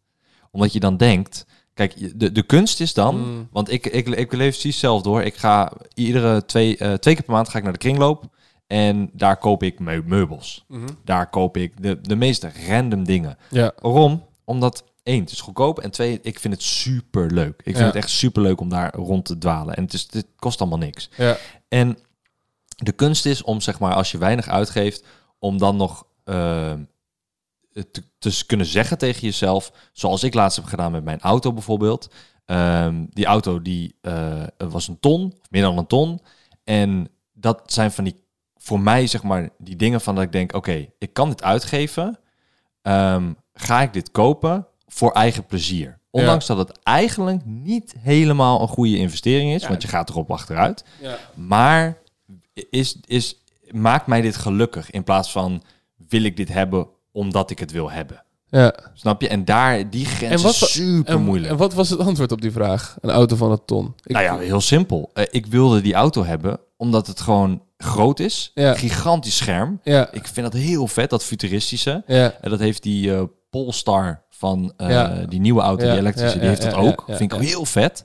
Omdat 0.51 0.73
je 0.73 0.81
dan 0.81 0.97
denkt, 0.97 1.47
kijk, 1.75 2.19
de, 2.21 2.33
de 2.33 2.43
kunst 2.43 2.81
is 2.81 2.95
dan, 2.95 3.17
Mm. 3.19 3.49
want 3.53 3.71
ik, 3.73 3.87
ik, 3.87 4.09
ik 4.09 4.33
leef 4.33 4.51
precies 4.51 4.79
zelf 4.79 5.03
door. 5.03 5.23
Ik 5.23 5.35
ga 5.37 5.73
iedere 5.95 6.45
twee, 6.45 6.77
eh, 6.77 6.93
twee 6.93 7.15
keer 7.15 7.25
per 7.25 7.35
maand 7.35 7.49
ga 7.49 7.59
ik 7.59 7.65
naar 7.65 7.73
de 7.73 7.79
kringloop 7.79 8.25
en 8.67 9.11
daar 9.13 9.37
koop 9.37 9.63
ik 9.63 9.79
meu- 9.79 10.03
meubels. 10.07 10.65
Mhm. 10.69 10.87
Daar 11.05 11.31
koop 11.31 11.57
ik 11.57 11.83
de, 11.83 12.01
de 12.01 12.17
meest 12.17 12.47
random 12.69 13.05
dingen. 13.05 13.37
Ja. 13.51 13.73
Waarom? 13.81 14.25
Omdat 14.45 14.85
één, 15.03 15.21
het 15.21 15.31
is 15.31 15.41
goedkoop. 15.41 15.79
En 15.79 15.91
twee, 15.91 16.19
ik 16.23 16.39
vind 16.39 16.55
het 16.55 16.63
super 16.63 17.31
leuk. 17.31 17.55
Ik 17.57 17.65
vind 17.65 17.79
Ja. 17.79 17.85
het 17.85 17.95
echt 17.95 18.11
super 18.11 18.43
leuk 18.43 18.61
om 18.61 18.69
daar 18.69 18.95
rond 18.95 19.25
te 19.25 19.39
dwalen. 19.39 19.75
En 19.77 19.83
het, 19.85 19.93
is, 19.93 20.09
het 20.11 20.27
kost 20.37 20.61
allemaal 20.61 20.79
niks. 20.79 21.11
Ja. 21.17 21.37
En 21.69 21.99
de 22.77 22.93
kunst 22.93 23.27
is 23.27 23.43
om, 23.43 23.61
zeg 23.61 23.79
maar, 23.79 23.95
als 23.95 24.11
je 24.11 24.19
weinig 24.19 24.49
uitgeeft, 24.49 25.05
om 25.39 25.59
dan 25.59 25.77
nog 25.77 26.07
eh, 26.25 26.73
te, 27.73 28.03
te 28.19 28.45
kunnen 28.47 28.67
zeggen 28.67 28.99
tegen 28.99 29.21
jezelf, 29.21 29.73
zoals 29.93 30.23
ik 30.23 30.35
laatst 30.35 30.57
heb 30.57 30.67
gedaan 30.67 30.93
met 30.93 31.05
mijn 31.05 31.21
auto 31.21 31.53
bijvoorbeeld. 31.53 32.09
Ehm, 32.45 33.05
die 33.11 33.27
auto 33.27 33.63
die 33.63 33.95
eh, 34.01 34.43
was 34.59 34.89
een 34.89 35.01
ton, 35.01 35.25
of 35.41 35.51
meer 35.51 35.63
dan 35.63 35.79
een 35.79 35.87
ton. 35.87 36.21
En 36.65 37.09
dat 37.33 37.63
zijn 37.67 37.93
van 37.93 38.05
die, 38.05 38.25
voor 38.57 38.81
mij 38.81 39.07
zeg 39.07 39.23
maar, 39.23 39.49
die 39.59 39.77
dingen 39.77 40.01
van 40.01 40.15
dat 40.15 40.25
ik 40.25 40.33
denk, 40.33 40.55
oké, 40.55 40.87
ik 40.99 41.13
kan 41.13 41.29
dit 41.29 41.43
uitgeven. 41.43 42.19
Ehm, 42.83 43.33
ga 43.55 43.83
ik 43.83 43.93
dit 43.93 44.11
kopen 44.11 44.67
voor 44.87 45.13
eigen 45.13 45.47
plezier? 45.47 45.99
Ondanks 46.11 46.47
dat 46.47 46.59
het 46.59 46.79
eigenlijk 46.83 47.45
niet 47.45 47.95
helemaal 47.99 48.61
een 48.61 48.69
goede 48.69 48.97
investering 48.97 49.53
is, 49.55 49.63
Ja. 49.63 49.69
want 49.69 49.83
je 49.83 49.89
gaat 49.89 50.11
erop 50.11 50.31
achteruit. 50.31 50.85
Ja. 51.01 51.17
Maar 51.35 51.99
is, 52.71 52.97
is, 53.07 53.39
maakt 53.71 54.07
mij 54.07 54.21
dit 54.21 54.37
gelukkig 54.37 54.91
in 54.91 55.05
plaats 55.05 55.31
van 55.33 55.63
wil 56.09 56.23
ik 56.23 56.37
dit 56.37 56.49
hebben 56.49 56.87
omdat 57.13 57.51
ik 57.51 57.59
het 57.59 57.71
wil 57.73 57.91
hebben? 57.91 58.23
Ja. 58.49 58.75
Snap 58.95 59.21
je? 59.21 59.29
En 59.29 59.45
daar, 59.45 59.91
die 59.91 60.05
grens 60.07 60.33
En 60.35 60.43
wat 60.43 60.55
is 60.55 60.73
super 60.73 61.15
En, 61.15 61.23
moeilijk. 61.23 61.51
en 61.53 61.57
wat 61.57 61.75
was 61.75 61.91
het 61.91 61.99
antwoord 62.01 62.33
op 62.33 62.41
die 62.41 62.53
vraag? 62.53 62.97
Een 63.01 63.11
auto 63.11 63.37
van 63.37 63.51
een 63.51 63.65
ton. 63.65 63.95
Ik- 64.03 64.13
nou 64.13 64.25
ja, 64.25 64.39
heel 64.39 64.61
simpel. 64.61 65.11
Eh, 65.15 65.25
ik 65.31 65.47
wilde 65.47 65.81
die 65.81 65.95
auto 65.95 66.25
hebben 66.25 66.61
omdat 66.77 67.07
het 67.07 67.21
gewoon 67.21 67.63
groot 67.77 68.21
is. 68.21 68.51
Ja. 68.55 68.75
Gigantisch 68.75 69.37
scherm. 69.37 69.81
Ja. 69.83 70.09
Ik 70.13 70.27
vind 70.27 70.53
dat 70.53 70.61
heel 70.63 70.87
vet, 70.87 71.11
dat 71.11 71.25
futuristische. 71.25 72.03
Ja. 72.07 72.35
En 72.41 72.51
dat 72.51 72.59
heeft 72.59 72.83
die 72.83 73.15
eh, 73.15 73.23
Polestar 73.51 74.23
van 74.31 74.73
eh, 74.77 74.89
Ja. 74.91 75.25
die 75.29 75.41
nieuwe 75.41 75.61
auto, 75.61 75.85
die 75.91 75.97
elektrische, 75.99 76.39
die 76.39 76.49
heeft 76.49 76.63
dat 76.63 76.75
ook. 76.75 77.05
vind 77.09 77.33
ik 77.33 77.41
heel 77.41 77.65
vet. 77.65 78.05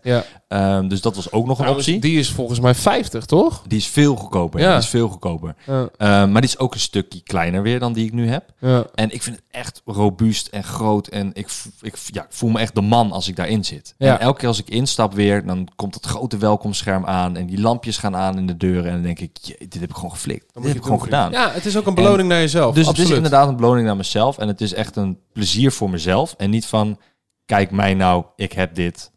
Ehm, 0.50 0.88
dus 0.88 1.02
dat 1.02 1.16
was 1.16 1.32
ook 1.32 1.46
nog 1.46 1.60
een 1.60 1.68
optie. 1.68 2.00
Die 2.00 2.20
is 2.20 2.32
volgens 2.32 2.60
mij 2.60 2.76
50, 2.76 3.26
toch? 3.26 3.64
Die 3.68 3.78
is 3.78 3.88
veel 3.88 4.16
goedkoper. 4.16 4.60
Ja. 4.60 4.70
Die 4.70 4.78
is 4.78 4.88
veel 4.88 5.08
goedkoper. 5.08 5.56
Ja. 5.66 5.90
Ehm, 5.98 6.32
maar 6.32 6.42
die 6.42 6.50
is 6.50 6.58
ook 6.58 6.74
een 6.74 6.80
stukje 6.80 7.22
kleiner 7.22 7.62
weer 7.62 7.80
dan 7.80 7.94
die 7.94 8.06
ik 8.06 8.14
nu 8.14 8.30
heb. 8.30 8.54
Ja. 8.60 8.86
En 8.96 9.12
ik 9.12 9.24
vind 9.24 9.36
het 9.36 9.46
echt 9.52 9.82
robuust 9.86 10.48
en 10.48 10.64
groot. 10.64 11.08
En 11.08 11.30
ik, 11.34 11.50
ik, 11.82 11.96
ja, 12.06 12.22
ik 12.22 12.28
voel 12.30 12.50
me 12.50 12.60
echt 12.60 12.76
de 12.76 12.82
man 12.82 13.12
als 13.12 13.28
ik 13.28 13.36
daarin 13.36 13.66
zit. 13.66 13.96
Ja. 13.98 14.14
En 14.14 14.20
elke 14.20 14.40
keer 14.40 14.48
als 14.48 14.60
ik 14.60 14.70
instap 14.70 15.14
weer, 15.14 15.46
dan 15.46 15.68
komt 15.76 15.96
het 15.96 16.06
grote 16.06 16.38
welkomstscherm 16.38 17.06
aan. 17.06 17.38
En 17.38 17.46
die 17.46 17.60
lampjes 17.60 17.98
gaan 17.98 18.16
aan 18.16 18.38
in 18.38 18.48
de 18.48 18.58
deuren. 18.58 18.86
En 18.86 18.94
dan 18.94 19.04
denk 19.04 19.20
ik, 19.20 19.38
"Jee, 19.42 19.58
dit 19.58 19.80
heb 19.80 19.90
ik 19.90 19.96
gewoon 19.96 20.12
geflikt. 20.12 20.54
Dit 20.54 20.64
heb 20.64 20.76
ik 20.76 20.84
gewoon 20.84 21.02
gedaan. 21.02 21.32
Ja, 21.32 21.52
het 21.52 21.66
is 21.66 21.78
ook 21.78 21.88
een 21.88 21.96
beloning 21.96 22.30
naar 22.30 22.40
jezelf. 22.40 22.74
Dus 22.76 22.88
Absoluut. 22.88 22.98
het 23.10 23.10
is 23.10 23.24
inderdaad 23.24 23.48
een 23.48 23.56
beloning 23.56 23.86
naar 23.86 23.96
mezelf. 23.96 24.38
En 24.38 24.48
het 24.48 24.62
is 24.62 24.74
echt 24.74 24.96
een 24.96 25.20
plezier 25.34 25.72
voor 25.72 25.90
mezelf. 25.90 26.34
En 26.38 26.50
niet 26.50 26.66
van, 26.66 27.00
kijk 27.46 27.72
mij 27.72 27.94
nou, 27.94 28.26
ik 28.36 28.52
heb 28.52 28.76
dit. 28.76 29.12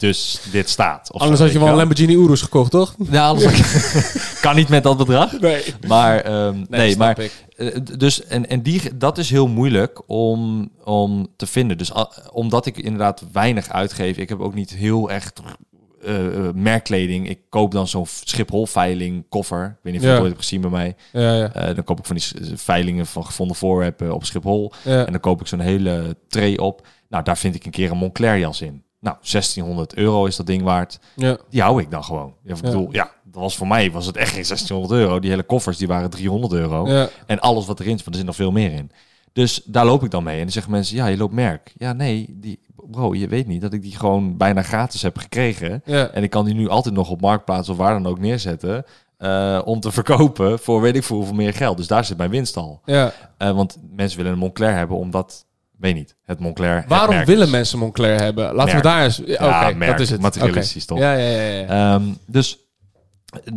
Dus 0.00 0.40
dit 0.52 0.68
staat. 0.68 1.12
Of 1.12 1.20
Anders 1.20 1.38
zo, 1.38 1.44
had 1.44 1.52
je 1.54 1.58
wel 1.60 1.68
een 1.68 1.74
Lamborghini 1.74 2.14
Urus 2.14 2.42
gekocht, 2.42 2.70
toch? 2.70 2.94
Ja, 3.10 3.26
anders 3.28 3.46
had 3.46 3.58
ik- 3.58 4.40
kan 4.42 4.56
niet 4.56 4.68
met 4.68 4.82
dat 4.82 4.96
bedrag. 4.96 5.40
Nee. 5.40 5.62
Maar, 5.86 6.20
ehm, 6.20 6.64
nee, 6.68 6.90
snap 6.92 7.16
maar 7.16 7.24
ik. 7.24 7.46
eh, 7.56 7.76
dus 7.96 8.24
en, 8.26 8.48
en 8.48 8.62
die, 8.62 8.96
dat 8.96 9.18
is 9.18 9.30
heel 9.30 9.48
moeilijk 9.48 10.02
om, 10.06 10.70
om 10.84 11.26
te 11.36 11.46
vinden. 11.46 11.78
Dus 11.78 11.92
omdat 12.32 12.66
ik 12.66 12.76
inderdaad 12.78 13.22
weinig 13.32 13.68
uitgeef, 13.68 14.16
ik 14.16 14.28
heb 14.28 14.40
ook 14.40 14.54
niet 14.54 14.70
heel 14.70 15.10
echt 15.10 15.40
eh, 16.04 16.26
eh, 16.26 16.54
merkkleding. 16.54 17.28
Ik 17.28 17.38
koop 17.48 17.72
dan 17.72 17.88
zo'n 17.88 18.06
Schiphol 18.24 18.66
veiling 18.66 19.24
koffer. 19.28 19.64
Ik 19.64 19.78
weet 19.82 19.92
niet 19.92 20.02
of 20.02 20.02
je 20.02 20.06
Ja. 20.08 20.12
het 20.14 20.20
ooit 20.22 20.32
hebt 20.32 20.42
gezien 20.44 20.60
bij 20.60 20.70
mij. 20.70 20.96
Ja, 21.12 21.34
ja. 21.36 21.52
Eh, 21.52 21.74
dan 21.74 21.84
koop 21.84 21.98
ik 21.98 22.04
van 22.06 22.16
die 22.16 22.24
veilingen 22.58 23.06
van 23.06 23.24
gevonden 23.26 23.56
voorwerpen 23.56 24.12
op 24.14 24.24
Schiphol. 24.24 24.72
ja. 24.84 25.04
En 25.06 25.12
dan 25.12 25.20
koop 25.20 25.40
ik 25.40 25.46
zo'n 25.46 25.60
hele 25.60 26.16
tray 26.28 26.56
op. 26.56 26.86
Nou, 27.08 27.24
daar 27.24 27.38
vind 27.38 27.54
ik 27.54 27.64
een 27.64 27.70
keer 27.70 27.90
een 27.90 27.96
Moncler 27.96 28.38
jas 28.38 28.60
in. 28.60 28.82
Nou, 29.00 29.16
1600 29.20 29.94
euro 29.94 30.24
is 30.26 30.36
dat 30.36 30.46
ding 30.46 30.62
waard. 30.62 30.98
ja. 31.16 31.36
Die 31.50 31.60
hou 31.62 31.80
ik 31.82 31.90
dan 31.90 32.04
gewoon. 32.04 32.34
Ja, 32.44 32.54
ik 32.54 32.60
bedoel, 32.60 32.88
ja, 32.92 33.10
dat 33.24 33.42
was 33.42 33.56
voor 33.56 33.66
mij 33.66 33.90
was 33.92 34.06
het 34.06 34.16
echt 34.16 34.32
geen 34.32 34.44
1600 34.46 35.00
euro. 35.00 35.18
Die 35.20 35.30
hele 35.30 35.42
koffers 35.42 35.76
die 35.78 35.86
waren 35.88 36.10
300 36.10 36.52
euro. 36.52 36.88
ja. 36.88 37.08
En 37.26 37.40
alles 37.40 37.66
wat 37.66 37.80
erin 37.80 37.90
zit, 37.96 38.00
want 38.00 38.10
er 38.10 38.16
zit 38.16 38.26
nog 38.26 38.36
veel 38.36 38.50
meer 38.52 38.72
in. 38.72 38.90
Dus 39.32 39.62
daar 39.64 39.84
loop 39.86 40.04
ik 40.04 40.10
dan 40.10 40.22
mee. 40.24 40.36
En 40.36 40.42
dan 40.42 40.52
zeggen 40.52 40.72
mensen, 40.72 40.96
ja, 40.96 41.06
je 41.06 41.16
loopt 41.16 41.34
merk. 41.34 41.72
Ja, 41.76 41.92
nee, 41.92 42.26
die, 42.40 42.60
bro, 42.90 43.14
je 43.14 43.28
weet 43.28 43.46
niet 43.46 43.60
dat 43.60 43.72
ik 43.72 43.82
die 43.82 43.96
gewoon 43.96 44.36
bijna 44.36 44.62
gratis 44.62 45.02
heb 45.02 45.18
gekregen. 45.18 45.82
ja. 45.84 46.08
En 46.08 46.22
ik 46.22 46.30
kan 46.30 46.44
die 46.44 46.54
nu 46.54 46.68
altijd 46.68 46.94
nog 46.94 47.10
op 47.10 47.20
Marktplaats 47.20 47.68
of 47.68 47.76
waar 47.76 47.92
dan 47.92 48.06
ook 48.06 48.18
neerzetten. 48.18 48.84
eh, 49.18 49.60
om 49.64 49.80
te 49.80 49.92
verkopen 50.00 50.58
voor 50.58 50.80
weet 50.80 50.96
ik 50.96 51.02
veel 51.04 51.16
hoeveel 51.16 51.34
meer 51.34 51.54
geld. 51.54 51.76
Dus 51.76 51.86
daar 51.86 52.04
zit 52.04 52.16
mijn 52.16 52.30
winst 52.30 52.56
al. 52.56 52.80
ja. 52.84 53.12
Eh, 53.38 53.50
want 53.50 53.76
mensen 53.96 54.16
willen 54.18 54.32
een 54.32 54.38
Moncler 54.38 54.74
hebben 54.74 54.96
omdat, 54.96 55.46
weet 55.80 55.94
niet, 55.94 56.16
het 56.22 56.38
Moncler 56.38 56.76
het 56.76 56.88
Waarom 56.88 57.14
merk 57.14 57.26
willen 57.26 57.50
mensen 57.50 57.78
Moncler 57.78 58.20
hebben? 58.20 58.44
Laten 58.44 58.64
Merk. 58.64 58.76
we 58.76 58.82
daar 58.82 59.04
eens... 59.04 59.22
Ja, 59.24 59.66
Oké, 59.66 59.76
merk, 59.76 59.90
dat 59.90 60.00
is 60.00 60.10
het. 60.10 60.20
materialistisch 60.20 60.84
toch? 60.84 60.98
Ja, 60.98 61.12
ja, 61.12 61.40
ja. 61.40 61.50
ja. 61.60 61.94
Ehm, 61.94 62.04
dus 62.26 62.58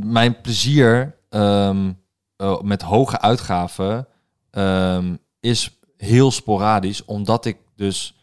mijn 0.05 0.41
plezier 0.41 1.15
ehm, 1.29 1.91
eh, 2.35 2.61
met 2.61 2.81
hoge 2.81 3.21
uitgaven 3.21 4.07
ehm, 4.51 5.15
is 5.39 5.79
heel 5.97 6.31
sporadisch, 6.31 7.05
omdat 7.05 7.45
ik 7.45 7.57
dus 7.75 8.15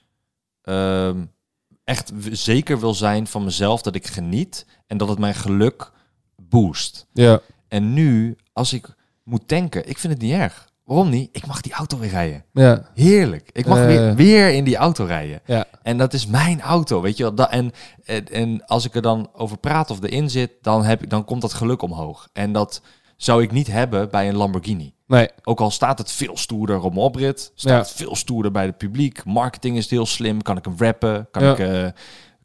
echt 1.85 2.13
zeker 2.31 2.81
wil 2.81 2.95
zijn 2.95 3.27
van 3.27 3.45
mezelf 3.45 3.83
dat 3.83 3.95
ik 3.95 4.07
geniet 4.07 4.67
en 4.87 4.97
dat 4.97 5.09
het 5.09 5.19
mijn 5.19 5.35
geluk 5.35 5.91
boost. 6.37 7.07
ja. 7.13 7.41
En 7.69 7.93
nu, 7.93 8.37
als 8.53 8.73
ik 8.73 8.95
moet 9.25 9.49
tanken, 9.49 9.89
ik 9.89 9.99
vind 9.99 10.13
het 10.13 10.23
niet 10.23 10.33
erg. 10.33 10.70
Waarom 10.91 11.09
niet? 11.09 11.29
Ik 11.33 11.47
mag 11.47 11.61
die 11.61 11.73
auto 11.73 11.99
weer 11.99 12.11
rijden. 12.11 12.45
Ja. 12.53 12.83
Heerlijk. 12.95 13.51
Ik 13.53 13.67
mag 13.67 13.79
Eh. 13.79 13.87
weer, 13.87 14.15
weer 14.15 14.51
in 14.53 14.65
die 14.65 14.77
auto 14.77 15.05
rijden. 15.05 15.41
Ja. 15.45 15.65
En 15.83 15.99
dat 15.99 16.13
is 16.13 16.27
mijn 16.27 16.61
auto, 16.61 17.01
weet 17.01 17.17
je 17.17 17.33
wel. 17.35 17.49
En, 17.49 17.73
en, 18.05 18.29
en 18.29 18.67
als 18.67 18.85
ik 18.85 18.95
er 18.95 19.03
dan 19.03 19.29
over 19.33 19.59
praat 19.59 19.91
of 19.91 20.03
erin 20.03 20.31
zit, 20.31 20.51
dan, 20.63 20.85
heb 20.85 21.03
ik, 21.03 21.11
dan 21.11 21.25
komt 21.25 21.41
dat 21.43 21.53
geluk 21.53 21.83
omhoog. 21.83 22.29
En 22.33 22.53
dat 22.53 22.83
zou 23.17 23.43
ik 23.43 23.51
niet 23.53 23.67
hebben 23.67 24.11
bij 24.11 24.29
een 24.29 24.37
Lamborghini. 24.37 24.95
Nee. 25.07 25.29
Ook 25.45 25.61
al 25.61 25.71
staat 25.71 25.99
het 25.99 26.13
veel 26.13 26.37
stoerder 26.37 26.81
op 26.83 26.93
mijn 26.93 27.05
oprit, 27.05 27.53
staat 27.55 27.73
Ja. 27.73 27.79
het 27.79 27.91
veel 27.93 28.17
stoerder 28.17 28.53
bij 28.53 28.65
het 28.67 28.77
publiek. 28.79 29.25
Marketing 29.25 29.77
is 29.77 29.91
heel 29.91 30.07
slim, 30.07 30.43
kan 30.43 30.57
ik 30.57 30.65
hem 30.65 30.75
rappen, 30.79 31.29
kan 31.31 31.43
Ja. 31.45 31.53
ik 31.53 31.59
eh, 31.59 31.87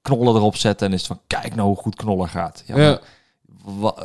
knollen 0.02 0.36
erop 0.36 0.56
zetten 0.56 0.88
en 0.88 0.94
is 0.94 1.00
het 1.00 1.08
van, 1.08 1.22
kijk 1.28 1.56
nou 1.56 1.68
hoe 1.68 1.78
goed 1.78 1.96
knollen 1.96 2.30
gaat. 2.30 2.64
Ja, 2.66 2.76
maar 2.78 3.00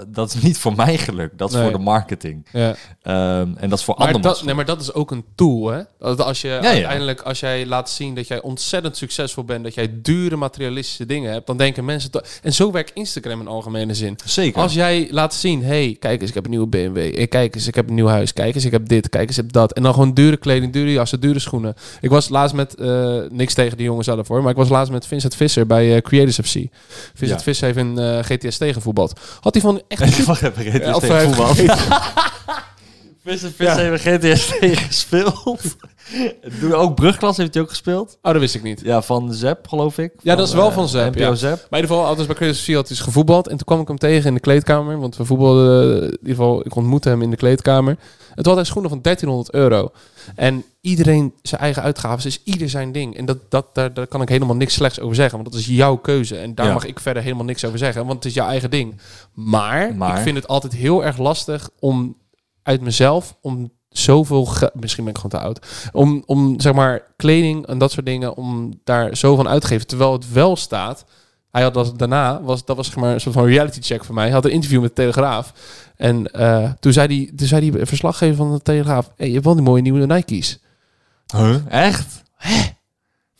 dat 0.08 0.34
is 0.34 0.42
niet 0.42 0.58
voor 0.58 0.74
mijn 0.76 0.98
geluk, 0.98 1.38
dat 1.38 1.48
is 1.48 1.54
Nee. 1.54 1.64
voor 1.64 1.72
de 1.72 1.84
marketing. 1.84 2.46
Ja. 2.52 2.74
Ehm, 3.02 3.48
en 3.56 3.68
dat 3.68 3.78
is 3.78 3.84
voor 3.84 3.94
Maar 3.98 4.06
andermans 4.06 4.36
dat, 4.36 4.46
nee, 4.46 4.54
maar 4.54 4.64
dat 4.64 4.80
is 4.80 4.92
ook 4.92 5.10
een 5.10 5.24
tool, 5.34 5.68
hè? 5.68 5.82
Dat 5.98 6.20
als 6.20 6.40
je 6.40 6.48
ja. 6.48 6.60
uiteindelijk, 6.60 7.20
als 7.20 7.40
jij 7.40 7.66
laat 7.66 7.90
zien 7.90 8.14
dat 8.14 8.28
jij 8.28 8.40
ontzettend 8.42 8.96
succesvol 8.96 9.44
bent, 9.44 9.64
dat 9.64 9.74
jij 9.74 9.90
dure 10.02 10.36
materialistische 10.36 11.06
dingen 11.06 11.32
hebt, 11.32 11.46
dan 11.46 11.56
denken 11.56 11.84
mensen... 11.84 12.10
En 12.42 12.52
zo 12.52 12.70
werkt 12.72 12.90
Instagram 12.94 13.40
in 13.40 13.46
algemene 13.46 13.94
zin. 13.94 14.18
Zeker. 14.24 14.62
Als 14.62 14.74
jij 14.74 15.08
laat 15.10 15.34
zien, 15.34 15.64
hey, 15.64 15.96
kijk 16.00 16.20
eens, 16.20 16.28
ik 16.28 16.34
heb 16.34 16.44
een 16.44 16.50
nieuwe 16.50 16.66
BMW. 16.66 17.14
Hey, 17.14 17.26
kijk 17.26 17.54
eens, 17.54 17.66
ik 17.66 17.74
heb 17.74 17.88
een 17.88 17.94
nieuw 17.94 18.06
huis. 18.06 18.32
Kijk 18.32 18.54
eens, 18.54 18.64
ik 18.64 18.72
heb 18.72 18.88
dit. 18.88 19.08
Kijk 19.08 19.28
eens, 19.28 19.38
ik 19.38 19.44
heb 19.44 19.52
dat. 19.52 19.72
En 19.72 19.82
dan 19.82 19.92
gewoon 19.92 20.14
dure 20.14 20.36
kleding, 20.36 20.72
dure 20.72 20.92
jassen, 20.92 21.20
dure 21.20 21.38
schoenen. 21.38 21.74
Ik 22.00 22.10
was 22.10 22.28
laatst 22.28 22.54
met, 22.54 22.74
eh, 22.74 23.18
niks 23.30 23.54
tegen 23.54 23.76
die 23.76 23.86
jongen 23.86 24.04
zelf 24.04 24.28
hoor, 24.28 24.42
maar 24.42 24.50
ik 24.50 24.56
was 24.56 24.68
laatst 24.68 24.92
met 24.92 25.06
Vincent 25.06 25.34
Visser 25.34 25.66
bij 25.66 25.94
eh, 25.96 26.02
Creators 26.02 26.36
FC. 26.36 26.52
Vincent 27.14 27.38
Ja. 27.38 27.38
Visser 27.40 27.66
heeft 27.66 27.78
in 27.78 27.98
eh, 27.98 28.18
GTST 28.18 28.64
gevoetbald. 28.64 29.20
Had 29.50 29.62
hij 29.62 29.72
van 29.72 29.82
echt 29.88 30.02
even, 30.02 30.36
GTS 30.36 30.80
Ja, 30.86 30.98
tegen 30.98 31.20
voetbal. 31.20 31.54
Vissen, 33.24 33.52
vissen 33.54 33.82
hebben 33.82 34.00
GTS 34.00 34.46
tegen 34.60 34.76
gespeeld. 34.86 35.76
Doe 36.60 36.74
ook 36.74 36.94
Brugklas 36.94 37.36
heeft 37.36 37.54
hij 37.54 37.62
ook 37.62 37.68
gespeeld. 37.68 38.18
Oh, 38.22 38.32
dat 38.32 38.40
wist 38.40 38.54
ik 38.54 38.62
niet. 38.62 38.80
Ja, 38.84 39.02
van 39.02 39.32
Zep, 39.32 39.68
geloof 39.68 39.98
ik. 39.98 40.12
Ja, 40.22 40.34
dat 40.34 40.48
is 40.48 40.54
wel 40.54 40.68
eh, 40.68 40.74
van 40.74 40.88
Zep, 40.88 41.14
NPO 41.14 41.20
ja. 41.24 41.34
Zep. 41.34 41.50
Maar 41.50 41.80
in 41.80 41.84
ieder 41.84 41.90
geval, 41.90 42.04
altijd 42.06 42.26
bij 42.26 42.36
Chris 42.36 42.74
had 42.74 42.88
dus 42.88 43.00
gevoetbald. 43.00 43.48
En 43.48 43.56
toen 43.56 43.66
kwam 43.66 43.80
ik 43.80 43.88
hem 43.88 43.98
tegen 43.98 44.26
in 44.28 44.34
de 44.34 44.40
kleedkamer. 44.40 44.98
Want 45.00 45.16
we 45.16 45.24
voetbalden, 45.24 45.96
eh, 45.96 46.02
in 46.02 46.10
ieder 46.10 46.18
geval, 46.28 46.66
ik 46.66 46.74
ontmoette 46.76 47.08
hem 47.08 47.22
in 47.22 47.30
de 47.30 47.36
kleedkamer. 47.36 47.96
En 48.34 48.36
toen 48.42 48.46
had 48.46 48.54
hij 48.54 48.64
schoenen 48.64 48.90
van 48.90 49.00
1300 49.00 49.54
euro. 49.54 49.90
En 50.34 50.64
iedereen, 50.80 51.34
zijn 51.42 51.60
eigen 51.60 51.82
uitgaven, 51.82 52.26
is 52.28 52.40
ieder 52.44 52.68
zijn 52.70 52.92
ding. 52.92 53.16
En 53.16 53.24
dat, 53.24 53.38
dat, 53.48 53.66
daar, 53.74 53.94
daar 53.94 54.06
kan 54.06 54.22
ik 54.22 54.28
helemaal 54.28 54.56
niks 54.56 54.74
slechts 54.74 55.00
over 55.00 55.14
zeggen. 55.14 55.38
Want 55.38 55.50
dat 55.52 55.60
is 55.60 55.66
jouw 55.66 55.96
keuze. 55.96 56.36
En 56.36 56.54
daar 56.54 56.66
Ja. 56.66 56.72
mag 56.72 56.84
ik 56.86 57.00
verder 57.00 57.22
helemaal 57.22 57.44
niks 57.44 57.64
over 57.64 57.78
zeggen. 57.78 58.02
Want 58.02 58.14
het 58.14 58.24
is 58.24 58.34
jouw 58.34 58.48
eigen 58.48 58.70
ding. 58.70 59.00
Maar, 59.34 59.94
Maar? 59.94 60.16
ik 60.16 60.22
vind 60.22 60.36
het 60.36 60.48
altijd 60.48 60.72
heel 60.72 61.04
erg 61.04 61.18
lastig 61.18 61.70
om 61.78 62.16
uit 62.62 62.80
mezelf, 62.80 63.36
om 63.40 63.70
zoveel 63.90 64.48
misschien 64.74 65.04
ben 65.04 65.12
ik 65.14 65.20
gewoon 65.20 65.40
te 65.40 65.46
oud 65.46 65.90
om, 65.92 66.22
om 66.26 66.60
zeg 66.60 66.72
maar 66.72 67.02
kleding 67.16 67.66
en 67.66 67.78
dat 67.78 67.92
soort 67.92 68.06
dingen 68.06 68.36
om 68.36 68.80
daar 68.84 69.16
zo 69.16 69.36
van 69.36 69.48
uit 69.48 69.60
te 69.60 69.66
geven 69.66 69.86
terwijl 69.86 70.12
het 70.12 70.32
wel 70.32 70.56
staat 70.56 71.04
hij 71.50 71.62
had 71.62 71.74
dat 71.74 71.98
daarna 71.98 72.42
was 72.42 72.64
dat 72.64 72.76
was 72.76 72.86
zeg 72.86 72.96
maar 72.96 73.12
een 73.12 73.20
soort 73.20 73.34
van 73.34 73.46
reality 73.46 73.80
check 73.80 74.04
voor 74.04 74.14
mij 74.14 74.24
hij 74.24 74.32
had 74.32 74.44
een 74.44 74.50
interview 74.50 74.80
met 74.80 74.88
de 74.88 75.02
Telegraaf 75.02 75.52
en 75.96 76.32
eh, 76.32 76.70
toen 76.80 76.92
zei 76.92 77.08
die 77.08 77.34
toen 77.34 77.46
zei 77.46 77.70
die 77.70 77.86
verslaggever 77.86 78.36
van 78.36 78.52
de 78.52 78.62
Telegraaf 78.62 79.12
hey, 79.16 79.26
je 79.26 79.32
hebt 79.32 79.44
wel 79.44 79.54
die 79.54 79.64
mooie 79.64 79.82
nieuwe 79.82 80.06
Nike's 80.06 80.58
Huh? 81.32 81.56
Echt? 81.68 82.22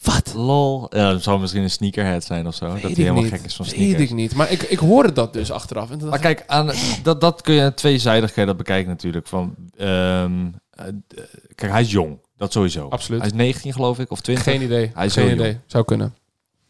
Wat 0.03 0.33
Lol. 0.35 0.87
Ja, 0.97 1.13
dat 1.13 1.23
zou 1.23 1.41
misschien 1.41 1.63
een 1.63 1.71
sneakerhead 1.71 2.25
zijn 2.25 2.47
of 2.47 2.55
zo. 2.55 2.67
dat 2.67 2.81
hij 2.81 2.93
helemaal 2.93 3.23
niet. 3.23 3.33
gek 3.33 3.45
is 3.45 3.55
van 3.57 3.65
weet 3.67 3.75
sneakers. 3.75 4.03
ik 4.11 4.15
niet 4.17 4.35
maar 4.35 4.51
ik, 4.51 4.63
ik 4.63 4.79
hoorde 4.79 5.13
dat 5.13 5.33
dus 5.33 5.51
achteraf 5.51 5.91
en 5.91 6.05
Maar 6.05 6.15
ik, 6.15 6.21
kijk, 6.21 6.45
aan, 6.47 6.71
dat, 7.03 7.21
dat 7.21 7.41
kun 7.43 7.55
je 7.55 7.75
tweezijdig 7.75 8.33
kun 8.33 8.41
je 8.43 8.49
dat 8.49 8.57
bekijken 8.57 8.89
natuurlijk. 8.89 9.27
Van, 9.27 9.55
ehm, 9.77 10.47
eh, 10.71 10.85
d- 11.09 11.15
kijk, 11.55 11.73
hij 11.73 11.81
is 11.81 11.91
jong. 11.91 12.19
Dat 12.37 12.53
sowieso. 12.53 12.89
Absoluut. 12.89 13.21
Hij 13.21 13.31
is 13.31 13.37
19 13.37 13.73
geloof 13.73 13.99
ik, 13.99 14.11
of 14.11 14.21
20. 14.21 14.45
geen 14.45 14.63
idee 14.63 14.91
Hij 14.95 15.07
is 15.07 15.13
geen 15.13 15.25
heel 15.27 15.35
idee 15.35 15.59
zou 15.67 15.85
kunnen 15.85 16.15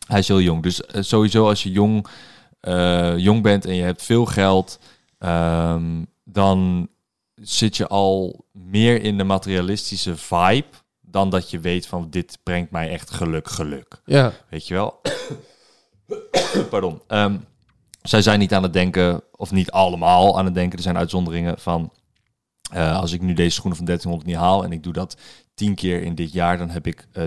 Hij 0.06 0.18
is 0.18 0.28
heel 0.28 0.40
jong. 0.40 0.62
Dus 0.62 0.84
eh, 0.86 1.02
sowieso 1.02 1.48
als 1.48 1.62
je 1.62 1.70
jong, 1.70 2.06
eh, 2.60 3.16
jong 3.16 3.42
bent 3.42 3.64
en 3.66 3.74
je 3.74 3.82
hebt 3.82 4.02
veel 4.02 4.24
geld, 4.26 4.78
ehm, 5.18 6.04
dan 6.24 6.88
zit 7.34 7.76
je 7.76 7.86
al 7.88 8.44
meer 8.52 9.02
in 9.02 9.18
de 9.18 9.24
materialistische 9.24 10.16
vibe 10.16 10.66
dan 11.10 11.30
dat 11.30 11.50
je 11.50 11.60
weet 11.60 11.86
van 11.86 12.06
dit 12.10 12.38
brengt 12.42 12.70
mij 12.70 12.90
echt 12.90 13.10
geluk, 13.10 13.48
geluk. 13.48 14.00
ja 14.04 14.32
Weet 14.50 14.66
je 14.68 14.74
wel? 14.74 15.00
Pardon. 16.70 17.00
Ehm, 17.06 17.36
zij 18.02 18.22
zijn 18.22 18.38
niet 18.38 18.54
aan 18.54 18.62
het 18.62 18.72
denken, 18.72 19.22
of 19.36 19.50
niet 19.50 19.70
allemaal 19.70 20.38
aan 20.38 20.44
het 20.44 20.54
denken. 20.54 20.76
Er 20.76 20.82
zijn 20.84 20.96
uitzonderingen 20.98 21.58
van... 21.58 21.92
eh, 22.72 22.98
als 22.98 23.12
ik 23.12 23.20
nu 23.20 23.32
deze 23.32 23.50
schoenen 23.54 23.76
van 23.76 23.86
1300 23.86 24.26
niet 24.26 24.48
haal 24.48 24.64
en 24.64 24.72
ik 24.72 24.82
doe 24.82 24.92
dat 24.92 25.16
tien 25.54 25.74
keer 25.74 26.02
in 26.02 26.14
dit 26.14 26.32
jaar, 26.32 26.58
dan 26.58 26.70
heb 26.70 26.86
ik 26.86 27.06
eh 27.12 27.24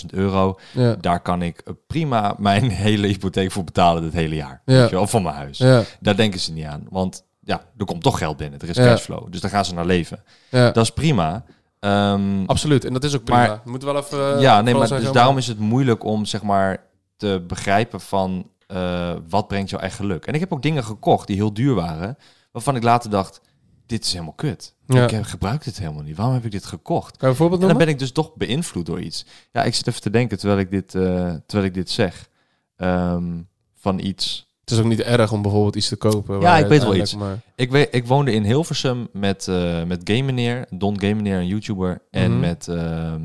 13.000 0.00 0.04
euro. 0.10 0.58
ja 0.72 0.94
Daar 0.94 1.20
kan 1.20 1.42
ik 1.42 1.60
eh, 1.60 1.72
prima 1.86 2.34
mijn 2.38 2.70
hele 2.86 3.06
hypotheek 3.06 3.52
voor 3.52 3.64
betalen 3.64 4.02
dit 4.02 4.12
hele 4.12 4.34
jaar. 4.34 4.62
Ja. 4.64 4.80
Weet 4.80 4.90
je 4.90 4.96
wel, 4.96 5.06
voor 5.06 5.22
mijn 5.22 5.34
huis. 5.34 5.58
ja 5.58 5.82
Daar 6.00 6.16
denken 6.16 6.40
ze 6.40 6.52
niet 6.52 6.64
aan. 6.64 6.86
Want 6.90 7.24
ja, 7.40 7.62
er 7.76 7.84
komt 7.84 8.02
toch 8.02 8.18
geld 8.18 8.36
binnen. 8.36 8.60
Er 8.60 8.68
is 8.68 8.76
cashflow. 8.76 9.32
Dus 9.32 9.40
daar 9.40 9.50
gaan 9.50 9.64
ze 9.64 9.74
naar 9.74 9.86
leven. 9.86 10.22
ja 10.50 10.70
Dat 10.70 10.84
is 10.84 10.90
prima. 10.90 11.44
Ehm, 11.80 12.44
absoluut 12.46 12.84
en 12.84 12.92
dat 12.92 13.04
is 13.04 13.16
ook 13.16 13.24
prima 13.24 13.46
Maar- 13.46 13.60
moet 13.64 13.82
wel 13.82 13.96
even 13.96 14.34
eh, 14.34 14.40
ja, 14.40 14.60
nee, 14.60 14.74
vooral 14.74 14.90
maar 14.90 15.00
dus 15.00 15.12
daarom 15.12 15.36
is 15.38 15.46
het 15.46 15.58
moeilijk 15.58 16.04
om 16.04 16.24
zeg 16.24 16.42
maar 16.42 16.84
te 17.16 17.44
begrijpen 17.46 18.00
van 18.00 18.50
eh, 18.66 19.14
wat 19.28 19.48
brengt 19.48 19.70
jou 19.70 19.82
echt 19.82 19.96
geluk. 19.96 20.26
En 20.26 20.34
ik 20.34 20.40
heb 20.40 20.52
ook 20.52 20.62
dingen 20.62 20.84
gekocht 20.84 21.26
die 21.26 21.36
heel 21.36 21.52
duur 21.52 21.74
waren, 21.74 22.18
waarvan 22.52 22.76
ik 22.76 22.82
later 22.82 23.10
dacht, 23.10 23.40
dit 23.86 24.04
is 24.04 24.12
helemaal 24.12 24.32
kut. 24.32 24.74
Ja. 24.86 25.04
Ik 25.04 25.10
heb, 25.10 25.24
gebruik 25.24 25.64
dit 25.64 25.78
helemaal 25.78 26.02
niet. 26.02 26.16
Waarom 26.16 26.34
heb 26.34 26.44
ik 26.44 26.50
dit 26.50 26.64
gekocht? 26.64 27.16
kan 27.16 27.18
je 27.20 27.26
een 27.26 27.34
voorbeeld 27.34 27.60
En 27.60 27.68
dan 27.68 27.76
noemen 27.76 27.86
ben 27.86 27.94
ik 27.94 27.98
dus 28.00 28.12
toch 28.12 28.34
beïnvloed 28.34 28.86
door 28.86 29.00
iets. 29.00 29.26
Ja, 29.52 29.62
ik 29.62 29.74
zit 29.74 29.86
even 29.86 30.00
te 30.00 30.10
denken 30.10 30.38
terwijl 30.38 30.60
ik 30.60 30.70
dit, 30.70 30.94
eh, 30.94 31.02
terwijl 31.46 31.68
ik 31.68 31.74
dit 31.74 31.90
zeg. 31.90 32.28
Ehm, 32.76 33.40
van 33.74 33.98
iets. 33.98 34.47
Het 34.68 34.78
is 34.78 34.84
ook 34.84 34.90
niet 34.90 35.00
erg 35.02 35.32
om 35.32 35.42
bijvoorbeeld 35.42 35.76
iets 35.76 35.88
te 35.88 35.96
kopen. 35.96 36.40
Ja, 36.40 36.56
ik 36.56 36.66
weet 36.66 36.82
wel 36.82 36.92
uiteindelijk 36.92 37.30
Maar... 37.30 37.40
Ik, 37.54 37.70
weet, 37.70 37.88
ik 37.90 38.06
woonde 38.06 38.32
in 38.32 38.44
Hilversum 38.44 39.08
met, 39.12 39.48
eh 39.48 39.82
met 39.82 40.00
Game 40.04 40.22
Meneer, 40.22 40.66
Don 40.70 41.00
Game 41.00 41.14
Meneer, 41.14 41.36
een 41.38 41.46
YouTuber. 41.46 42.02
En 42.10 42.30
Mhm. 42.30 42.40
met 42.40 42.68
ehm, 42.68 43.22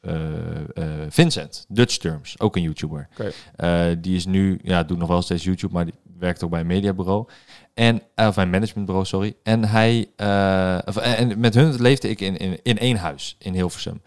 eh, 0.00 0.14
eh, 0.74 1.06
Vincent, 1.08 1.64
Dutch 1.68 1.96
Terms, 1.96 2.40
ook 2.40 2.56
een 2.56 2.62
YouTuber. 2.62 3.08
Oké. 3.12 3.30
Eh, 3.56 3.86
die 3.98 4.16
is 4.16 4.26
nu, 4.26 4.58
ja, 4.62 4.82
doet 4.82 4.98
nog 4.98 5.08
wel 5.08 5.22
steeds 5.22 5.44
YouTube, 5.44 5.72
maar 5.72 5.84
die 5.84 5.94
werkt 6.18 6.44
ook 6.44 6.50
bij 6.50 6.60
een 6.60 6.66
mediabureau. 6.66 7.26
En, 7.74 8.02
of 8.14 8.36
een 8.36 8.50
managementbureau, 8.50 9.06
sorry. 9.06 9.34
En 9.42 9.64
hij, 9.64 10.06
eh, 10.16 10.78
of, 10.84 10.96
en 10.96 11.40
met 11.40 11.54
hun 11.54 11.80
leefde 11.82 12.08
ik 12.08 12.20
in, 12.20 12.36
in, 12.36 12.58
in 12.62 12.78
één 12.78 12.96
huis 12.96 13.36
in 13.38 13.52
Hilversum. 13.54 14.02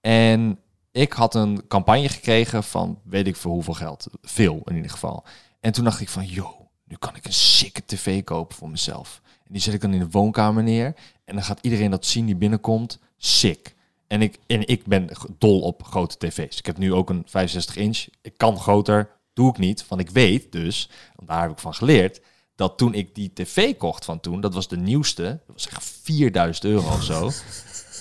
En 0.00 0.58
ik 0.92 1.12
had 1.12 1.34
een 1.34 1.62
campagne 1.68 2.08
gekregen 2.08 2.64
van 2.64 2.98
weet 3.04 3.26
ik 3.26 3.36
voor 3.36 3.52
hoeveel 3.52 3.74
geld. 3.74 4.06
Veel 4.22 4.60
in 4.64 4.74
ieder 4.76 4.90
geval. 4.90 5.24
En 5.66 5.72
toen 5.72 5.84
dacht 5.84 6.00
ik 6.00 6.08
van, 6.08 6.26
yo, 6.26 6.68
nu 6.84 6.96
kan 6.96 7.16
ik 7.16 7.24
een 7.24 7.32
sikke 7.32 7.84
tv 7.84 8.24
kopen 8.24 8.56
voor 8.56 8.70
mezelf. 8.70 9.20
En 9.24 9.52
die 9.52 9.62
zet 9.62 9.74
ik 9.74 9.80
dan 9.80 9.92
in 9.92 9.98
de 9.98 10.10
woonkamer 10.10 10.62
neer. 10.62 10.94
En 11.24 11.34
dan 11.34 11.44
gaat 11.44 11.58
iedereen 11.62 11.90
dat 11.90 12.06
zien 12.06 12.26
die 12.26 12.36
binnenkomt. 12.36 12.98
Sick. 13.16 13.74
En 14.06 14.22
ik, 14.22 14.38
en 14.46 14.66
ik 14.66 14.86
ben 14.86 15.08
dol 15.38 15.60
op 15.60 15.82
grote 15.84 16.16
tv's. 16.18 16.58
Ik 16.58 16.66
heb 16.66 16.78
nu 16.78 16.92
ook 16.92 17.10
een 17.10 17.22
65 17.26 17.76
inch. 17.76 18.06
Ik 18.22 18.32
kan 18.36 18.58
groter, 18.58 19.10
doe 19.32 19.50
ik 19.50 19.58
niet. 19.58 19.88
Want 19.88 20.00
ik 20.00 20.10
weet 20.10 20.52
dus, 20.52 20.90
want 21.14 21.28
daar 21.28 21.42
heb 21.42 21.50
ik 21.50 21.58
van 21.58 21.74
geleerd... 21.74 22.20
dat 22.54 22.78
toen 22.78 22.94
ik 22.94 23.14
die 23.14 23.32
tv 23.32 23.76
kocht 23.76 24.04
van 24.04 24.20
toen, 24.20 24.40
dat 24.40 24.54
was 24.54 24.68
de 24.68 24.78
nieuwste. 24.78 25.22
Dat 25.22 25.54
was 25.54 25.68
echt 25.68 25.84
4000 26.02 26.64
euro 26.64 26.88
of 26.88 27.02
zo. 27.02 27.30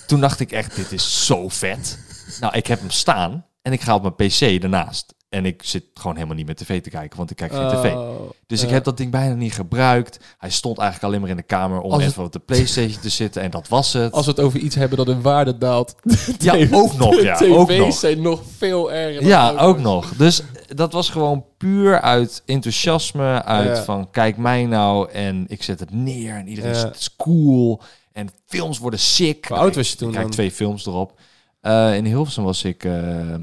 toen 0.08 0.22
dacht 0.22 0.40
ik 0.40 0.52
echt, 0.52 0.76
dit 0.76 0.92
is 0.92 1.26
zo 1.26 1.50
vet. 1.50 2.00
Nou, 2.40 2.56
ik 2.56 2.68
heb 2.68 2.80
hem 2.80 2.90
staan 2.90 3.46
en 3.62 3.74
ik 3.74 3.82
ga 3.82 3.96
op 3.96 4.02
mijn 4.02 4.16
pc 4.16 4.64
ernaast. 4.64 5.15
En 5.36 5.46
ik 5.46 5.62
zit 5.64 5.84
gewoon 5.94 6.16
helemaal 6.16 6.36
niet 6.36 6.46
met 6.48 6.58
tv 6.58 6.82
te 6.82 6.90
kijken, 6.90 7.18
want 7.18 7.32
ik 7.32 7.36
kijk 7.38 7.54
geen 7.54 7.68
tv. 7.68 7.94
Oh, 7.94 8.10
Dus 8.48 8.64
ik 8.64 8.70
heb 8.70 8.84
dat 8.84 8.98
ding 8.98 9.12
bijna 9.12 9.34
niet 9.34 9.54
gebruikt. 9.54 10.20
Hij 10.38 10.50
stond 10.50 10.78
eigenlijk 10.78 11.08
alleen 11.08 11.22
maar 11.22 11.30
in 11.30 11.36
de 11.36 11.44
kamer 11.44 11.80
om 11.82 11.92
het- 11.92 12.02
even 12.02 12.24
op 12.24 12.32
de 12.32 12.40
Playstation 12.40 13.02
te 13.02 13.10
zitten. 13.10 13.42
En 13.42 13.52
dat 13.52 13.68
was 13.68 13.94
het. 13.94 14.12
Als 14.12 14.26
we 14.26 14.32
het 14.32 14.40
over 14.40 14.60
iets 14.60 14.76
hebben 14.76 14.98
dat 14.98 15.08
in 15.08 15.22
waarde 15.22 15.58
daalt. 15.58 15.96
Ja, 16.38 16.54
ook 16.72 16.98
nog. 16.98 17.22
Ja, 17.22 17.36
TV's 17.36 17.50
ook 17.56 17.70
nog. 17.72 17.94
zijn 17.94 18.22
nog 18.22 18.42
veel 18.58 18.92
erger. 18.92 19.26
Ja, 19.26 19.52
ook 19.58 19.80
nog. 19.80 20.14
Dus 20.16 20.42
dat 20.68 20.94
was 20.94 21.10
gewoon 21.10 21.46
puur 21.58 22.02
uit 22.02 22.44
enthousiasme. 22.46 23.44
Uit 23.44 23.78
Ja. 23.78 23.84
van, 23.84 24.10
kijk 24.12 24.38
mij 24.38 24.66
nou. 24.66 25.12
En 25.12 25.46
ik 25.48 25.64
zet 25.64 25.80
het 25.80 25.92
neer. 25.94 26.36
En 26.36 26.48
iedereen 26.48 26.74
Ja. 26.76 26.92
is 26.94 27.16
cool. 27.16 27.82
En 28.12 28.30
films 28.46 28.78
worden 28.80 29.00
sick. 29.00 29.46
Hoe 29.48 29.58
oud 29.58 29.76
was 29.76 29.88
je 29.88 29.94
Ik 29.94 30.00
toen 30.00 30.12
kijk 30.12 30.22
dan? 30.24 30.32
twee 30.32 30.52
films 30.52 30.86
erop. 30.86 31.20
Eh, 31.62 31.96
in 31.96 32.06
Hilversum 32.06 32.44
was 32.44 32.64
ik 32.64 32.84
ehm 32.84 33.42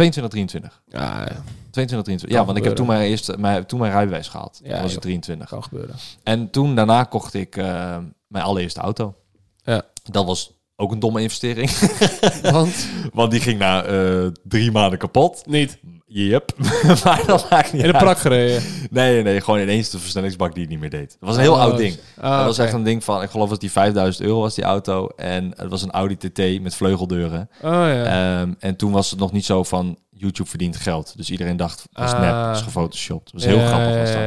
22, 0.00 0.30
23. 0.30 0.82
Ja, 0.86 1.00
ja, 1.00 1.42
22, 1.70 1.88
23. 1.88 2.28
Kan 2.28 2.38
Ja, 2.38 2.44
want 2.44 2.58
ik 2.58 2.64
heb 2.64 2.74
toen 2.74 2.86
mijn, 2.86 3.08
eerste, 3.08 3.38
mijn, 3.38 3.66
toen 3.66 3.78
mijn 3.78 3.92
rijbewijs 3.92 4.28
gehad. 4.28 4.60
Ja, 4.62 4.72
toen 4.72 4.82
was 4.82 4.86
ik 4.86 4.92
joh. 4.92 5.02
23. 5.02 5.48
kan 5.48 5.62
gebeuren. 5.62 5.94
En 6.22 6.50
toen 6.50 6.74
daarna 6.74 7.04
kocht 7.04 7.34
ik 7.34 7.56
eh, 7.56 7.98
mijn 8.26 8.44
allereerste 8.44 8.80
auto. 8.80 9.14
Ja. 9.62 9.82
Dat 10.02 10.26
was 10.26 10.52
ook 10.76 10.92
een 10.92 10.98
domme 10.98 11.22
investering. 11.22 11.70
Want? 12.52 12.88
Want 13.12 13.30
die 13.30 13.40
ging 13.40 13.58
na 13.58 13.82
eh, 13.82 14.26
drie 14.42 14.70
maanden 14.70 14.98
kapot. 14.98 15.46
Niet. 15.46 15.78
Yep. 16.12 16.52
maar 17.04 17.22
dat 17.26 17.50
maakt 17.50 17.72
niet 17.72 17.82
In 17.82 17.88
de 17.88 17.94
uit. 17.94 18.04
prak 18.04 18.18
gereden. 18.18 18.62
Nee, 18.90 19.22
nee. 19.22 19.40
Gewoon 19.40 19.60
ineens 19.60 19.90
de 19.90 19.98
versnellingsbak 19.98 20.52
die 20.52 20.62
het 20.62 20.70
niet 20.70 20.80
meer 20.80 20.90
deed. 20.90 21.16
Dat 21.20 21.28
was 21.28 21.34
een 21.36 21.42
heel 21.42 21.52
Oh, 21.52 21.60
oud 21.60 21.76
ding. 21.76 21.96
Ah, 22.20 22.36
dat 22.36 22.46
was 22.46 22.58
echt 22.58 22.72
een 22.72 22.82
ding 22.82 23.04
van, 23.04 23.22
ik 23.22 23.30
geloof 23.30 23.48
dat 23.48 23.60
die 23.60 23.70
5000 23.70 24.26
euro 24.26 24.40
was 24.40 24.54
die 24.54 24.64
auto. 24.64 25.06
En 25.16 25.52
het 25.56 25.70
was 25.70 25.82
een 25.82 25.90
Audi 25.90 26.16
TT 26.16 26.62
met 26.62 26.74
vleugeldeuren. 26.74 27.50
Oh 27.62 27.70
ja. 27.70 28.04
Ehm, 28.40 28.52
en 28.58 28.76
toen 28.76 28.92
was 28.92 29.10
het 29.10 29.18
nog 29.18 29.32
niet 29.32 29.44
zo 29.44 29.62
van, 29.62 29.98
YouTube 30.10 30.48
verdient 30.48 30.76
geld. 30.76 31.12
Dus 31.16 31.30
iedereen 31.30 31.56
dacht, 31.56 31.86
dat 31.92 32.04
is 32.04 32.12
Ah. 32.12 32.20
nep, 32.20 32.32
dat 32.46 32.56
is 32.56 32.62
gefotoshopt. 32.62 33.24
Dat 33.32 33.32
was 33.32 33.44
heel 33.44 33.66
grappig. 33.66 33.96
Was 33.98 34.12
dat. 34.12 34.20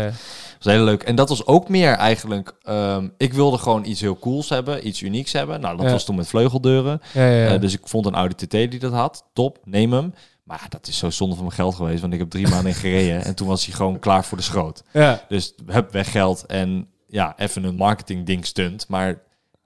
was 0.63 0.73
heel 0.73 0.83
leuk. 0.83 1.03
En 1.03 1.15
dat 1.15 1.29
was 1.29 1.45
ook 1.45 1.69
meer 1.69 1.93
eigenlijk... 1.93 2.53
ehm, 2.63 3.07
ik 3.17 3.33
wilde 3.33 3.57
gewoon 3.57 3.85
iets 3.85 4.01
heel 4.01 4.19
cools 4.19 4.49
hebben, 4.49 4.87
iets 4.87 5.01
unieks 5.01 5.31
hebben. 5.31 5.61
Nou, 5.61 5.77
dat 5.77 5.91
was 5.91 6.05
toen 6.05 6.15
met 6.15 6.27
vleugeldeuren. 6.27 7.01
Ja, 7.13 7.25
ja, 7.27 7.43
ja. 7.43 7.53
Eh, 7.53 7.61
dus 7.61 7.73
ik 7.73 7.79
vond 7.83 8.05
een 8.05 8.13
Audi 8.15 8.35
TT 8.35 8.51
die 8.51 8.79
dat 8.79 8.91
had. 8.93 9.23
Top, 9.33 9.57
neem 9.63 9.91
hem. 9.93 10.13
Maar 10.43 10.59
ja, 10.63 10.69
dat 10.69 10.87
is 10.87 10.97
zo 10.97 11.09
zonde 11.09 11.35
van 11.35 11.43
mijn 11.43 11.55
geld 11.55 11.75
geweest. 11.75 12.01
Want 12.01 12.13
ik 12.13 12.19
heb 12.19 12.29
drie 12.29 12.47
maanden 12.47 12.67
in 12.67 12.73
gereden. 12.77 13.23
En 13.25 13.35
toen 13.35 13.47
was 13.47 13.65
hij 13.65 13.75
gewoon 13.75 13.99
klaar 13.99 14.25
voor 14.25 14.37
de 14.37 14.43
schroot. 14.43 14.83
ja. 14.91 15.21
Dus 15.29 15.53
heb 15.65 15.91
weg 15.91 16.11
geld. 16.11 16.45
En 16.45 16.87
ja, 17.07 17.33
even 17.37 17.63
een 17.63 17.75
marketing 17.75 18.25
ding 18.25 18.45
stunt. 18.45 18.87
Maar, 18.87 19.21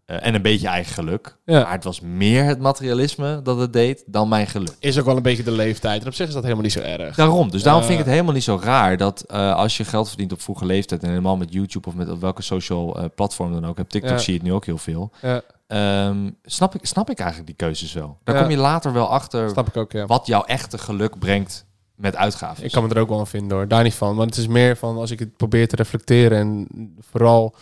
eh, 0.05 0.25
en 0.25 0.35
een 0.35 0.41
beetje 0.41 0.67
eigen 0.67 0.93
geluk. 0.93 1.37
Ja. 1.45 1.61
Maar 1.61 1.71
het 1.71 1.83
was 1.83 1.99
meer 1.99 2.43
het 2.43 2.59
materialisme 2.59 3.41
dat 3.41 3.57
het 3.59 3.73
deed 3.73 4.03
dan 4.05 4.29
mijn 4.29 4.47
geluk. 4.47 4.75
Is 4.79 4.99
ook 4.99 5.05
wel 5.05 5.15
een 5.17 5.21
beetje 5.21 5.43
de 5.43 5.51
leeftijd. 5.51 6.01
En 6.01 6.07
op 6.07 6.13
zich 6.13 6.27
is 6.27 6.33
dat 6.33 6.43
helemaal 6.43 6.63
niet 6.63 6.71
zo 6.73 6.79
erg. 6.79 7.15
Daarom. 7.15 7.51
Dus 7.51 7.63
daarom 7.63 7.81
vind 7.83 7.93
ik 7.93 7.99
het 7.99 8.13
helemaal 8.13 8.33
niet 8.33 8.43
zo 8.43 8.59
raar 8.63 8.97
dat 8.97 9.21
eh, 9.21 9.55
als 9.55 9.77
je 9.77 9.83
geld 9.85 10.07
verdient 10.07 10.31
op 10.31 10.41
vroege 10.41 10.65
leeftijd 10.65 11.03
en 11.03 11.09
helemaal 11.09 11.37
met 11.37 11.53
YouTube 11.53 11.87
of 11.87 11.95
met 11.95 12.19
welke 12.19 12.41
social 12.41 12.97
eh, 12.99 13.05
platform 13.15 13.53
dan 13.53 13.65
ook, 13.65 13.77
heb 13.77 13.89
TikTok 13.89 14.11
Ja. 14.11 14.17
zie 14.17 14.33
je 14.33 14.39
het 14.39 14.47
nu 14.47 14.53
ook 14.53 14.65
heel 14.65 14.77
veel. 14.77 15.11
Ja, 15.21 15.41
Ehm, 15.67 16.29
snap, 16.43 16.75
ik, 16.75 16.85
snap 16.85 17.09
ik 17.09 17.17
eigenlijk 17.19 17.47
die 17.47 17.55
keuzes 17.55 17.93
wel. 17.93 18.17
Daar 18.23 18.35
Ja. 18.35 18.41
kom 18.41 18.51
je 18.51 18.57
later 18.57 18.93
wel 18.93 19.09
achter 19.09 19.49
snap 19.49 19.67
ik 19.67 19.77
ook, 19.77 19.91
ja. 19.91 20.05
wat 20.05 20.25
jouw 20.27 20.43
echte 20.43 20.77
geluk 20.77 21.19
brengt 21.19 21.65
met 21.95 22.15
uitgaven. 22.15 22.63
Ik 22.63 22.71
kan 22.71 22.83
me 22.83 22.89
er 22.93 22.99
ook 23.01 23.09
wel 23.09 23.19
aan 23.19 23.27
vinden 23.27 23.57
hoor, 23.57 23.67
daar 23.67 23.83
niet 23.83 23.93
van. 23.93 24.15
Maar 24.15 24.25
het 24.25 24.37
is 24.37 24.47
meer 24.47 24.77
van 24.77 24.97
als 24.97 25.11
ik 25.11 25.19
het 25.19 25.37
probeer 25.37 25.67
te 25.67 25.75
reflecteren 25.75 26.37
en 26.37 26.67
vooral 26.99 27.55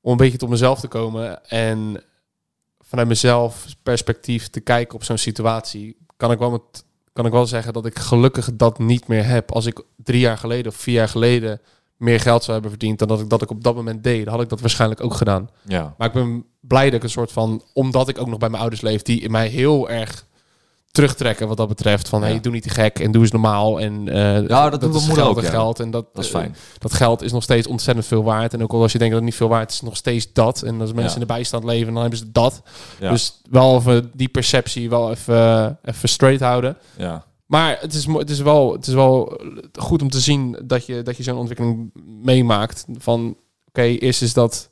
om 0.00 0.10
een 0.10 0.16
beetje 0.16 0.38
tot 0.38 0.48
mezelf 0.48 0.80
te 0.80 0.88
komen 0.88 1.46
en 1.48 2.02
vanuit 2.80 3.08
mezelf 3.08 3.66
perspectief 3.82 4.48
te 4.48 4.60
kijken 4.60 4.94
op 4.94 5.04
zo'n 5.04 5.18
situatie, 5.18 5.96
kan 6.16 6.30
ik 6.30 6.38
wel 6.38 6.50
met, 6.50 6.84
kan 7.12 7.26
ik 7.26 7.32
wel 7.32 7.46
zeggen 7.46 7.72
dat 7.72 7.86
ik 7.86 7.98
gelukkig 7.98 8.50
dat 8.54 8.78
niet 8.78 9.06
meer 9.06 9.24
heb. 9.26 9.52
Als 9.52 9.66
ik 9.66 9.82
drie 9.96 10.20
jaar 10.20 10.38
geleden 10.38 10.72
of 10.72 10.78
vier 10.78 10.94
jaar 10.94 11.08
geleden 11.08 11.60
meer 11.98 12.20
geld 12.20 12.40
zou 12.42 12.52
hebben 12.52 12.70
verdiend 12.70 12.98
dan 12.98 13.08
dat 13.08 13.20
ik 13.20 13.28
dat 13.30 13.42
ik 13.42 13.50
op 13.50 13.64
dat 13.64 13.74
moment 13.74 14.04
deed, 14.04 14.24
dan 14.24 14.34
had 14.34 14.42
ik 14.42 14.48
dat 14.48 14.60
waarschijnlijk 14.60 15.04
ook 15.04 15.14
gedaan. 15.14 15.48
Ja. 15.66 15.94
Maar 15.98 16.06
ik 16.08 16.12
ben 16.14 16.44
blij 16.60 16.84
dat 16.84 16.94
ik 16.94 17.02
een 17.02 17.10
soort 17.10 17.32
van, 17.32 17.62
omdat 17.72 18.08
ik 18.08 18.18
ook 18.20 18.28
nog 18.28 18.38
bij 18.38 18.48
mijn 18.48 18.60
ouders 18.60 18.82
leef, 18.82 19.02
die 19.02 19.20
in 19.20 19.30
mij 19.30 19.48
heel 19.48 19.88
erg 19.90 20.26
terugtrekken 20.90 21.48
wat 21.48 21.56
dat 21.56 21.68
betreft. 21.68 22.08
Van, 22.08 22.20
Ja. 22.20 22.26
hey, 22.26 22.40
doe 22.40 22.52
niet 22.52 22.62
te 22.62 22.68
gek 22.70 22.98
en 22.98 23.10
doe 23.12 23.22
eens 23.22 23.30
normaal. 23.30 23.80
En 23.80 24.08
eh 24.08 24.48
Ja, 24.48 24.70
dat 24.70 24.80
doet 24.80 24.90
mijn 24.90 25.02
is 25.02 25.06
moeder 25.08 25.26
ook, 25.26 25.40
ja. 25.42 25.48
geld. 25.50 25.80
En 25.80 25.90
dat, 25.90 26.06
Dat 26.14 26.24
is 26.24 26.30
eh, 26.32 26.40
fijn. 26.40 26.56
dat 26.78 26.92
geld 26.94 27.22
is 27.22 27.32
nog 27.32 27.42
steeds 27.42 27.66
ontzettend 27.66 28.06
veel 28.06 28.22
waard. 28.24 28.54
En 28.54 28.62
ook 28.62 28.72
al 28.72 28.82
als 28.82 28.92
je 28.92 28.98
denkt 28.98 29.12
dat 29.14 29.22
het 29.22 29.30
niet 29.32 29.38
veel 29.40 29.48
waard 29.48 29.70
is, 29.70 29.80
nog 29.80 29.96
steeds 29.96 30.32
dat. 30.32 30.62
En 30.62 30.80
als 30.80 30.92
mensen 30.92 31.14
in 31.14 31.26
de 31.26 31.32
bijstand 31.34 31.64
leven, 31.64 31.92
dan 31.92 32.00
hebben 32.00 32.18
ze 32.18 32.30
dat. 32.32 32.62
Dus 32.98 33.40
wel 33.50 33.76
even 33.76 34.10
die 34.14 34.28
perceptie 34.28 34.88
wel 34.90 35.10
even, 35.10 35.78
even 35.84 36.08
straight 36.08 36.40
houden. 36.42 36.76
ja. 36.96 37.26
Maar 37.48 37.78
het 37.80 37.94
is, 37.94 38.06
het 38.06 38.30
is, 38.30 38.40
wel, 38.40 38.72
het 38.72 38.86
is 38.86 38.94
wel 38.94 39.40
goed 39.78 40.02
om 40.02 40.10
te 40.10 40.20
zien 40.20 40.58
dat 40.64 40.86
je, 40.86 41.02
dat 41.02 41.16
je 41.16 41.22
zo'n 41.22 41.36
ontwikkeling 41.38 41.90
meemaakt. 42.22 42.84
Van 42.98 43.36
oké, 43.68 43.82
eerst 43.82 44.22
is 44.22 44.32
dat 44.32 44.70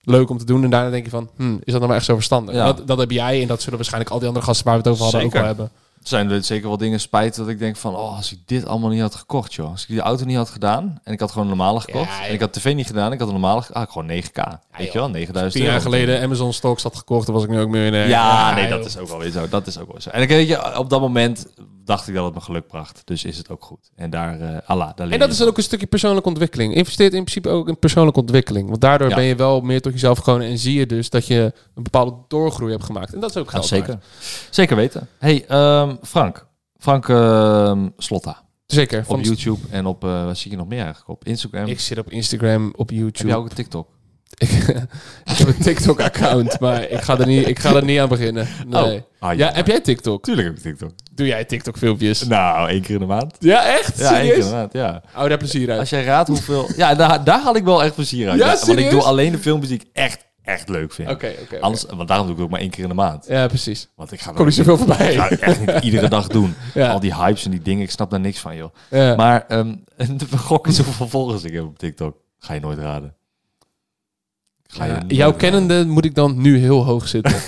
leuk 0.00 0.30
om 0.30 0.38
te 0.38 0.44
doen. 0.44 0.64
En 0.64 0.70
daarna 0.70 0.90
denk 0.90 1.04
je 1.04 1.10
van, 1.10 1.30
hm, 1.36 1.52
is 1.54 1.58
dat 1.64 1.74
nou 1.74 1.86
maar 1.86 1.96
echt 1.96 2.04
zo 2.04 2.14
verstandig? 2.14 2.54
Ja. 2.54 2.64
Dat, 2.64 2.86
dat 2.86 2.98
heb 2.98 3.10
jij 3.10 3.40
en 3.42 3.46
dat 3.48 3.60
zullen 3.60 3.76
waarschijnlijk 3.76 4.12
al 4.12 4.18
die 4.18 4.28
andere 4.28 4.46
gasten 4.46 4.64
waar 4.66 4.74
we 4.74 4.80
het 4.80 4.90
over 4.90 5.02
hadden 5.02 5.20
Zeker. 5.20 5.36
ook 5.36 5.44
wel 5.46 5.54
hebben. 5.54 5.70
Zijn 6.02 6.30
er 6.30 6.44
zeker 6.44 6.68
wel 6.68 6.76
dingen 6.76 7.00
spijt 7.00 7.36
dat 7.36 7.48
ik 7.48 7.58
denk 7.58 7.76
van, 7.76 7.96
oh, 7.96 8.16
als 8.16 8.32
ik 8.32 8.38
dit 8.46 8.66
allemaal 8.66 8.90
niet 8.90 9.00
had 9.00 9.14
gekocht, 9.14 9.54
joh. 9.54 9.70
Als 9.70 9.82
ik 9.82 9.88
die 9.88 10.00
auto 10.00 10.24
niet 10.24 10.36
had 10.36 10.48
gedaan 10.50 11.00
en 11.04 11.12
ik 11.12 11.20
had 11.20 11.30
gewoon 11.30 11.50
een 11.50 11.56
normale 11.56 11.80
gekocht. 11.80 12.08
Ja, 12.18 12.26
en 12.26 12.32
ik 12.32 12.40
had 12.40 12.52
tv 12.52 12.74
niet 12.74 12.86
gedaan, 12.86 13.12
ik 13.12 13.18
had 13.18 13.28
een 13.28 13.34
normale, 13.34 13.62
ge- 13.62 13.72
ah, 13.72 13.90
gewoon 13.90 14.06
9k. 14.10 14.58
weet 14.78 14.92
je 14.92 14.98
wel, 14.98 15.08
9000 15.08 15.52
Tien 15.52 15.72
jaar 15.72 15.80
geleden 15.80 16.22
Amazon 16.22 16.52
stocks 16.52 16.82
had 16.82 16.96
gekocht, 16.96 17.26
dan 17.26 17.34
was 17.34 17.44
ik 17.44 17.50
nu 17.50 17.60
ook 17.60 17.68
miljonair. 17.68 18.08
Ja, 18.08 18.54
nee, 18.54 18.68
dat 18.68 18.84
is 18.84 18.96
ook 18.98 19.08
wel 19.08 19.18
weer 19.18 19.30
zo. 19.30 19.48
Dat 19.48 19.66
is 19.66 19.78
ook 19.78 19.92
wel 19.92 20.00
zo. 20.00 20.10
En 20.10 20.22
ik 20.22 20.28
weet 20.28 20.48
je, 20.48 20.76
op 20.78 20.90
dat 20.90 21.00
moment 21.00 21.46
dacht 21.90 22.08
ik 22.08 22.14
dat 22.14 22.24
het 22.24 22.34
me 22.34 22.40
geluk 22.40 22.66
bracht. 22.66 23.02
Dus 23.04 23.24
is 23.24 23.38
het 23.38 23.48
ook 23.50 23.64
goed. 23.64 23.90
En 23.96 24.10
daar, 24.10 24.40
eh 24.40 24.68
Allah, 24.68 24.90
daar 24.96 25.10
En 25.10 25.18
dat 25.18 25.30
is 25.30 25.36
van. 25.38 25.46
ook 25.46 25.56
een 25.56 25.62
stukje 25.62 25.86
persoonlijke 25.86 26.28
ontwikkeling. 26.28 26.74
Investeert 26.74 27.12
in 27.14 27.24
principe 27.24 27.48
ook 27.48 27.68
in 27.68 27.78
persoonlijke 27.78 28.20
ontwikkeling. 28.20 28.68
Want 28.68 28.80
daardoor 28.80 29.08
Ja. 29.08 29.14
ben 29.14 29.24
je 29.24 29.34
wel 29.34 29.60
meer 29.60 29.80
tot 29.80 29.92
jezelf 29.92 30.18
gekomen 30.18 30.46
en 30.46 30.58
zie 30.58 30.78
je 30.78 30.86
dus 30.86 31.10
dat 31.10 31.26
je 31.26 31.52
een 31.74 31.82
bepaalde 31.82 32.14
doorgroei 32.28 32.72
hebt 32.72 32.84
gemaakt. 32.84 33.14
En 33.14 33.20
dat 33.20 33.30
is 33.30 33.36
ook 33.36 33.44
Ja, 33.44 33.50
geld 33.50 33.64
zeker. 33.66 33.88
waard. 33.88 34.04
Zeker 34.50 34.76
weten. 34.76 35.08
Hey, 35.18 35.44
ehm, 35.48 35.94
Frank. 36.02 36.46
Frank 36.78 37.08
ehm, 37.08 37.88
Slotta. 37.96 38.42
Zeker. 38.66 39.04
Op 39.06 39.20
YouTube 39.24 39.60
en 39.70 39.86
op, 39.86 40.04
eh 40.04 40.24
wat 40.24 40.38
zie 40.38 40.50
je 40.50 40.56
nog 40.56 40.68
meer 40.68 40.78
eigenlijk? 40.84 41.08
Op 41.08 41.24
Instagram. 41.24 41.66
ik 41.66 41.80
zit 41.80 41.98
op 41.98 42.10
Instagram, 42.10 42.72
op 42.76 42.88
Heb 42.88 42.98
YouTube. 42.98 43.28
jij 43.28 43.36
ook 43.36 43.48
een 43.48 43.54
TikTok? 43.54 43.88
Ik, 44.38 44.50
ik 45.30 45.36
heb 45.36 45.48
een 45.48 45.58
TikTok-account, 45.58 46.60
maar 46.60 46.88
ik 46.88 47.00
ga, 47.00 47.18
er 47.18 47.26
niet, 47.26 47.46
ik 47.48 47.58
ga 47.58 47.74
er 47.74 47.84
niet 47.84 47.98
aan 47.98 48.08
beginnen. 48.08 48.48
Nee. 48.66 48.96
Oh. 48.96 49.02
Ah, 49.18 49.36
ja, 49.36 49.52
heb 49.52 49.66
jij 49.66 49.80
TikTok? 49.80 50.24
Tuurlijk 50.24 50.46
heb 50.48 50.56
ik 50.56 50.62
TikTok. 50.62 50.90
Doe 51.20 51.28
jij 51.28 51.44
TikTok-filmpjes? 51.44 52.24
Nou, 52.24 52.68
één 52.68 52.80
keer 52.80 52.94
in 52.94 53.00
de 53.00 53.06
maand. 53.06 53.36
Ja, 53.38 53.64
echt? 53.66 53.98
Ja, 53.98 54.20
één 54.20 54.28
keer 54.28 54.38
in 54.38 54.44
de 54.44 54.50
maand, 54.50 54.72
ja. 54.72 55.02
Hou 55.12 55.28
daar 55.28 55.38
plezier 55.38 55.70
uit. 55.70 55.78
Als 55.78 55.90
jij 55.90 56.04
raadt 56.04 56.28
hoeveel... 56.28 56.70
Ja, 56.76 56.94
daar, 56.94 57.24
daar 57.24 57.40
haal 57.42 57.56
ik 57.56 57.64
wel 57.64 57.82
echt 57.84 57.94
plezier 57.94 58.28
uit. 58.28 58.38
Ja, 58.38 58.56
want 58.66 58.78
ik 58.78 58.90
doe 58.90 59.02
alleen 59.02 59.32
de 59.32 59.38
filmpjes 59.38 59.70
die 59.70 59.80
ik 59.80 59.86
echt, 59.92 60.26
echt 60.42 60.68
leuk 60.68 60.92
vind. 60.92 61.10
Oké, 61.10 61.32
oké. 61.42 61.60
Anders, 61.60 61.84
want 61.96 62.08
daarom 62.08 62.26
doe 62.26 62.36
ik 62.36 62.42
ook 62.42 62.50
maar 62.50 62.60
één 62.60 62.70
keer 62.70 62.82
in 62.82 62.88
de 62.88 62.94
maand. 62.94 63.24
Ja, 63.28 63.46
precies. 63.46 63.88
Want 63.96 64.12
ik 64.12 64.20
ga, 64.20 64.32
Kom 64.32 64.44
niet 64.44 64.54
zoveel 64.54 64.76
voorbij. 64.76 65.12
ik 65.12 65.18
ga 65.18 65.28
het 65.28 65.40
echt 65.40 65.60
niet 65.60 65.84
iedere 65.88 66.08
dag 66.08 66.26
doen. 66.26 66.54
Ja. 66.74 66.90
Al 66.90 67.00
die 67.00 67.14
hypes 67.14 67.44
en 67.44 67.50
die 67.50 67.62
dingen, 67.62 67.82
ik 67.82 67.90
snap 67.90 68.10
daar 68.10 68.20
niks 68.20 68.38
van, 68.38 68.56
joh. 68.56 68.74
Ja. 68.90 69.14
Maar 69.14 69.44
ehm 69.48 69.74
de 70.30 70.38
gok 70.38 70.66
is 70.66 70.78
hoeveel 70.78 71.08
volgers 71.08 71.44
ik 71.44 71.52
heb 71.52 71.64
op 71.64 71.78
TikTok. 71.78 72.16
Ga 72.38 72.54
je 72.54 72.60
nooit 72.60 72.78
raden. 72.78 73.14
Ga 74.72 74.84
je 74.84 74.90
Ja, 74.92 74.98
nooit 74.98 75.14
jouw 75.14 75.32
kennende 75.32 75.86
moet 75.86 76.04
ik 76.04 76.14
dan 76.14 76.40
nu 76.40 76.58
heel 76.58 76.84
hoog 76.84 77.08
zitten. 77.08 77.32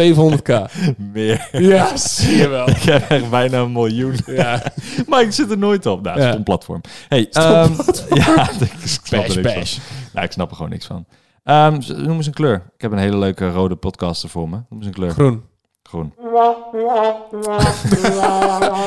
700k. 0.00 0.72
Meer. 1.12 1.48
Ja, 1.52 1.96
zie 2.16 2.36
je 2.36 2.48
wel. 2.48 2.68
Ik 2.68 2.82
heb 2.82 3.10
echt 3.10 3.30
bijna 3.30 3.58
een 3.58 3.72
miljoen. 3.72 4.14
Ja. 4.26 4.62
Maar 5.08 5.22
ik 5.22 5.32
zit 5.32 5.50
er 5.50 5.58
nooit 5.58 5.86
op. 5.86 6.02
Nou, 6.02 6.20
Ja. 6.20 6.30
stom 6.30 6.42
platform. 6.42 6.80
Hey, 7.08 7.26
Stom 7.30 7.42
ehm, 7.42 7.72
ja, 8.14 8.50
ik 8.60 8.70
snap 8.84 9.24
er 9.28 9.42
Bash, 9.42 9.54
niks 9.54 9.74
van. 9.74 9.82
Nou, 10.12 10.26
ik 10.26 10.32
snap 10.32 10.50
er 10.50 10.56
gewoon 10.56 10.70
niks 10.70 10.86
van. 10.86 11.06
Ehm, 11.44 11.80
z- 11.80 11.88
noem 11.88 12.16
eens 12.16 12.26
een 12.26 12.32
kleur. 12.32 12.54
Ik 12.76 12.80
heb 12.82 12.92
een 12.92 12.98
hele 12.98 13.16
leuke 13.18 13.50
rode 13.50 13.76
podcaster 13.76 14.28
voor 14.28 14.48
me. 14.48 14.56
Noem 14.56 14.78
eens 14.78 14.86
een 14.86 14.92
kleur. 14.92 15.10
Groen. 15.10 15.42
Groen. 15.88 16.12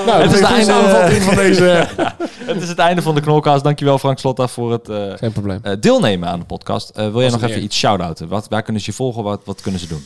Nou, 0.06 0.22
Het 0.22 0.32
is 0.34 0.40
de 0.40 0.46
einde- 0.46 0.64
samenvatting 0.64 1.22
van 1.24 1.36
deze. 1.36 1.64
Het 2.52 2.62
is 2.62 2.70
het 2.70 2.78
einde 2.80 3.02
van 3.02 3.16
de 3.16 3.22
Knolcast. 3.22 3.64
Dankjewel 3.64 3.98
Frank 4.00 4.20
Slotta 4.20 4.48
voor 4.48 4.72
het 4.72 4.90
eh, 4.90 5.14
Geen 5.16 5.32
probleem. 5.32 5.60
eh, 5.62 5.74
deelnemen 5.80 6.30
aan 6.30 6.40
de 6.40 6.46
podcast. 6.46 6.90
Eh, 6.90 7.12
wil 7.12 7.22
jij 7.22 7.30
nog 7.30 7.42
even 7.44 7.56
eer. 7.58 7.62
iets 7.64 7.78
shout-outen? 7.78 8.28
Wat, 8.28 8.48
waar 8.50 8.62
kunnen 8.62 8.82
ze 8.82 8.90
je 8.90 8.96
volgen? 8.96 9.24
Wat, 9.24 9.42
wat 9.46 9.62
kunnen 9.62 9.80
ze 9.80 9.88
doen? 9.88 10.06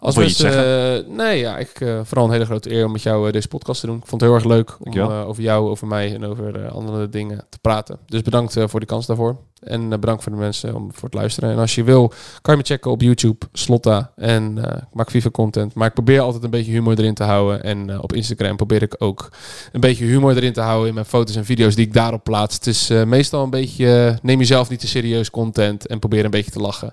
Als 0.00 0.14
wil 0.14 0.24
je 0.24 0.30
iets 0.30 0.42
eh, 0.42 1.14
nee, 1.16 1.38
ja, 1.38 1.56
ik 1.58 1.80
eh, 1.80 2.00
vooral 2.04 2.26
een 2.26 2.32
hele 2.32 2.44
grote 2.44 2.72
eer 2.72 2.84
om 2.84 2.92
met 2.92 3.02
jou 3.02 3.26
eh, 3.26 3.32
deze 3.32 3.48
podcast 3.48 3.80
te 3.80 3.86
doen. 3.86 3.96
Ik 3.96 4.06
vond 4.06 4.20
het 4.20 4.30
heel 4.30 4.38
erg 4.38 4.48
leuk 4.48 4.76
om 4.80 4.92
eh, 4.92 5.28
over 5.28 5.42
jou, 5.42 5.68
over 5.70 5.86
mij 5.86 6.14
en 6.14 6.24
over 6.26 6.64
eh, 6.64 6.72
andere 6.72 7.08
dingen 7.08 7.44
te 7.48 7.58
praten. 7.58 7.98
Dus 8.06 8.22
bedankt 8.22 8.56
eh, 8.56 8.64
voor 8.66 8.80
de 8.80 8.86
kans 8.86 9.06
daarvoor. 9.06 9.36
En 9.60 9.92
eh, 9.92 9.98
bedankt 9.98 10.22
voor 10.22 10.32
de 10.32 10.38
mensen 10.38 10.74
om 10.74 10.92
voor 10.92 11.04
het 11.04 11.14
luisteren. 11.14 11.50
En 11.50 11.58
als 11.58 11.74
je 11.74 11.84
wil, 11.84 12.12
kan 12.42 12.54
je 12.54 12.60
me 12.60 12.66
checken 12.66 12.90
op 12.90 13.00
YouTube, 13.00 13.46
Slotta. 13.52 14.12
En 14.16 14.64
eh, 14.64 14.76
ik 14.76 14.94
maak 14.94 15.10
FIFA 15.10 15.30
content. 15.30 15.74
Maar 15.74 15.88
ik 15.88 15.94
probeer 15.94 16.20
altijd 16.20 16.44
een 16.44 16.50
beetje 16.50 16.72
humor 16.72 16.98
erin 16.98 17.14
te 17.14 17.22
houden. 17.22 17.62
En 17.62 17.90
eh, 17.90 18.02
op 18.02 18.12
Instagram 18.12 18.56
probeer 18.56 18.82
ik 18.82 18.94
ook 18.98 19.28
een 19.72 19.80
beetje 19.80 20.04
humor 20.04 20.36
erin 20.36 20.52
te 20.52 20.60
houden 20.60 20.88
in 20.88 20.94
mijn 20.94 21.06
foto's 21.06 21.36
en 21.36 21.44
video's 21.44 21.74
die 21.74 21.86
ik 21.86 21.92
daarop 21.92 22.24
plaats. 22.24 22.54
Het 22.54 22.66
is 22.66 22.90
eh, 22.90 23.04
meestal 23.04 23.42
een 23.42 23.50
beetje, 23.50 24.06
eh, 24.06 24.16
neem 24.22 24.38
jezelf 24.38 24.68
niet 24.68 24.80
te 24.80 24.88
serieus 24.88 25.30
content 25.30 25.86
en 25.86 25.98
probeer 25.98 26.24
een 26.24 26.30
beetje 26.30 26.50
te 26.50 26.60
lachen. 26.60 26.92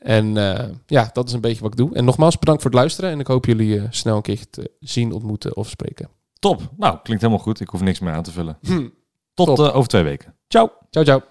En 0.00 0.36
eh, 0.36 0.68
ja, 0.86 1.10
dat 1.12 1.28
is 1.28 1.32
een 1.32 1.40
beetje 1.40 1.62
wat 1.62 1.72
ik 1.72 1.76
doe. 1.76 1.94
En 1.94 2.04
nogmaals, 2.04 2.38
bedankt 2.38 2.62
voor 2.62 2.70
het 2.70 2.80
luisteren. 2.80 3.10
En 3.10 3.20
ik 3.20 3.26
hoop 3.26 3.44
jullie 3.44 3.78
eh, 3.78 3.84
snel 3.90 4.16
een 4.16 4.22
keer 4.22 4.50
te 4.50 4.70
zien, 4.80 5.12
ontmoeten 5.12 5.56
of 5.56 5.68
spreken. 5.68 6.08
Top. 6.38 6.60
Nou, 6.76 6.98
klinkt 7.02 7.22
helemaal 7.22 7.44
goed. 7.44 7.60
Ik 7.60 7.68
hoef 7.68 7.80
niks 7.80 7.98
meer 8.00 8.12
aan 8.12 8.22
te 8.22 8.32
vullen. 8.32 8.58
Hm. 8.60 8.88
Tot 9.34 9.58
eh, 9.58 9.76
over 9.76 9.88
twee 9.88 10.02
weken. 10.02 10.34
Ciao. 10.48 10.70
Ciao, 10.90 11.04
ciao. 11.04 11.22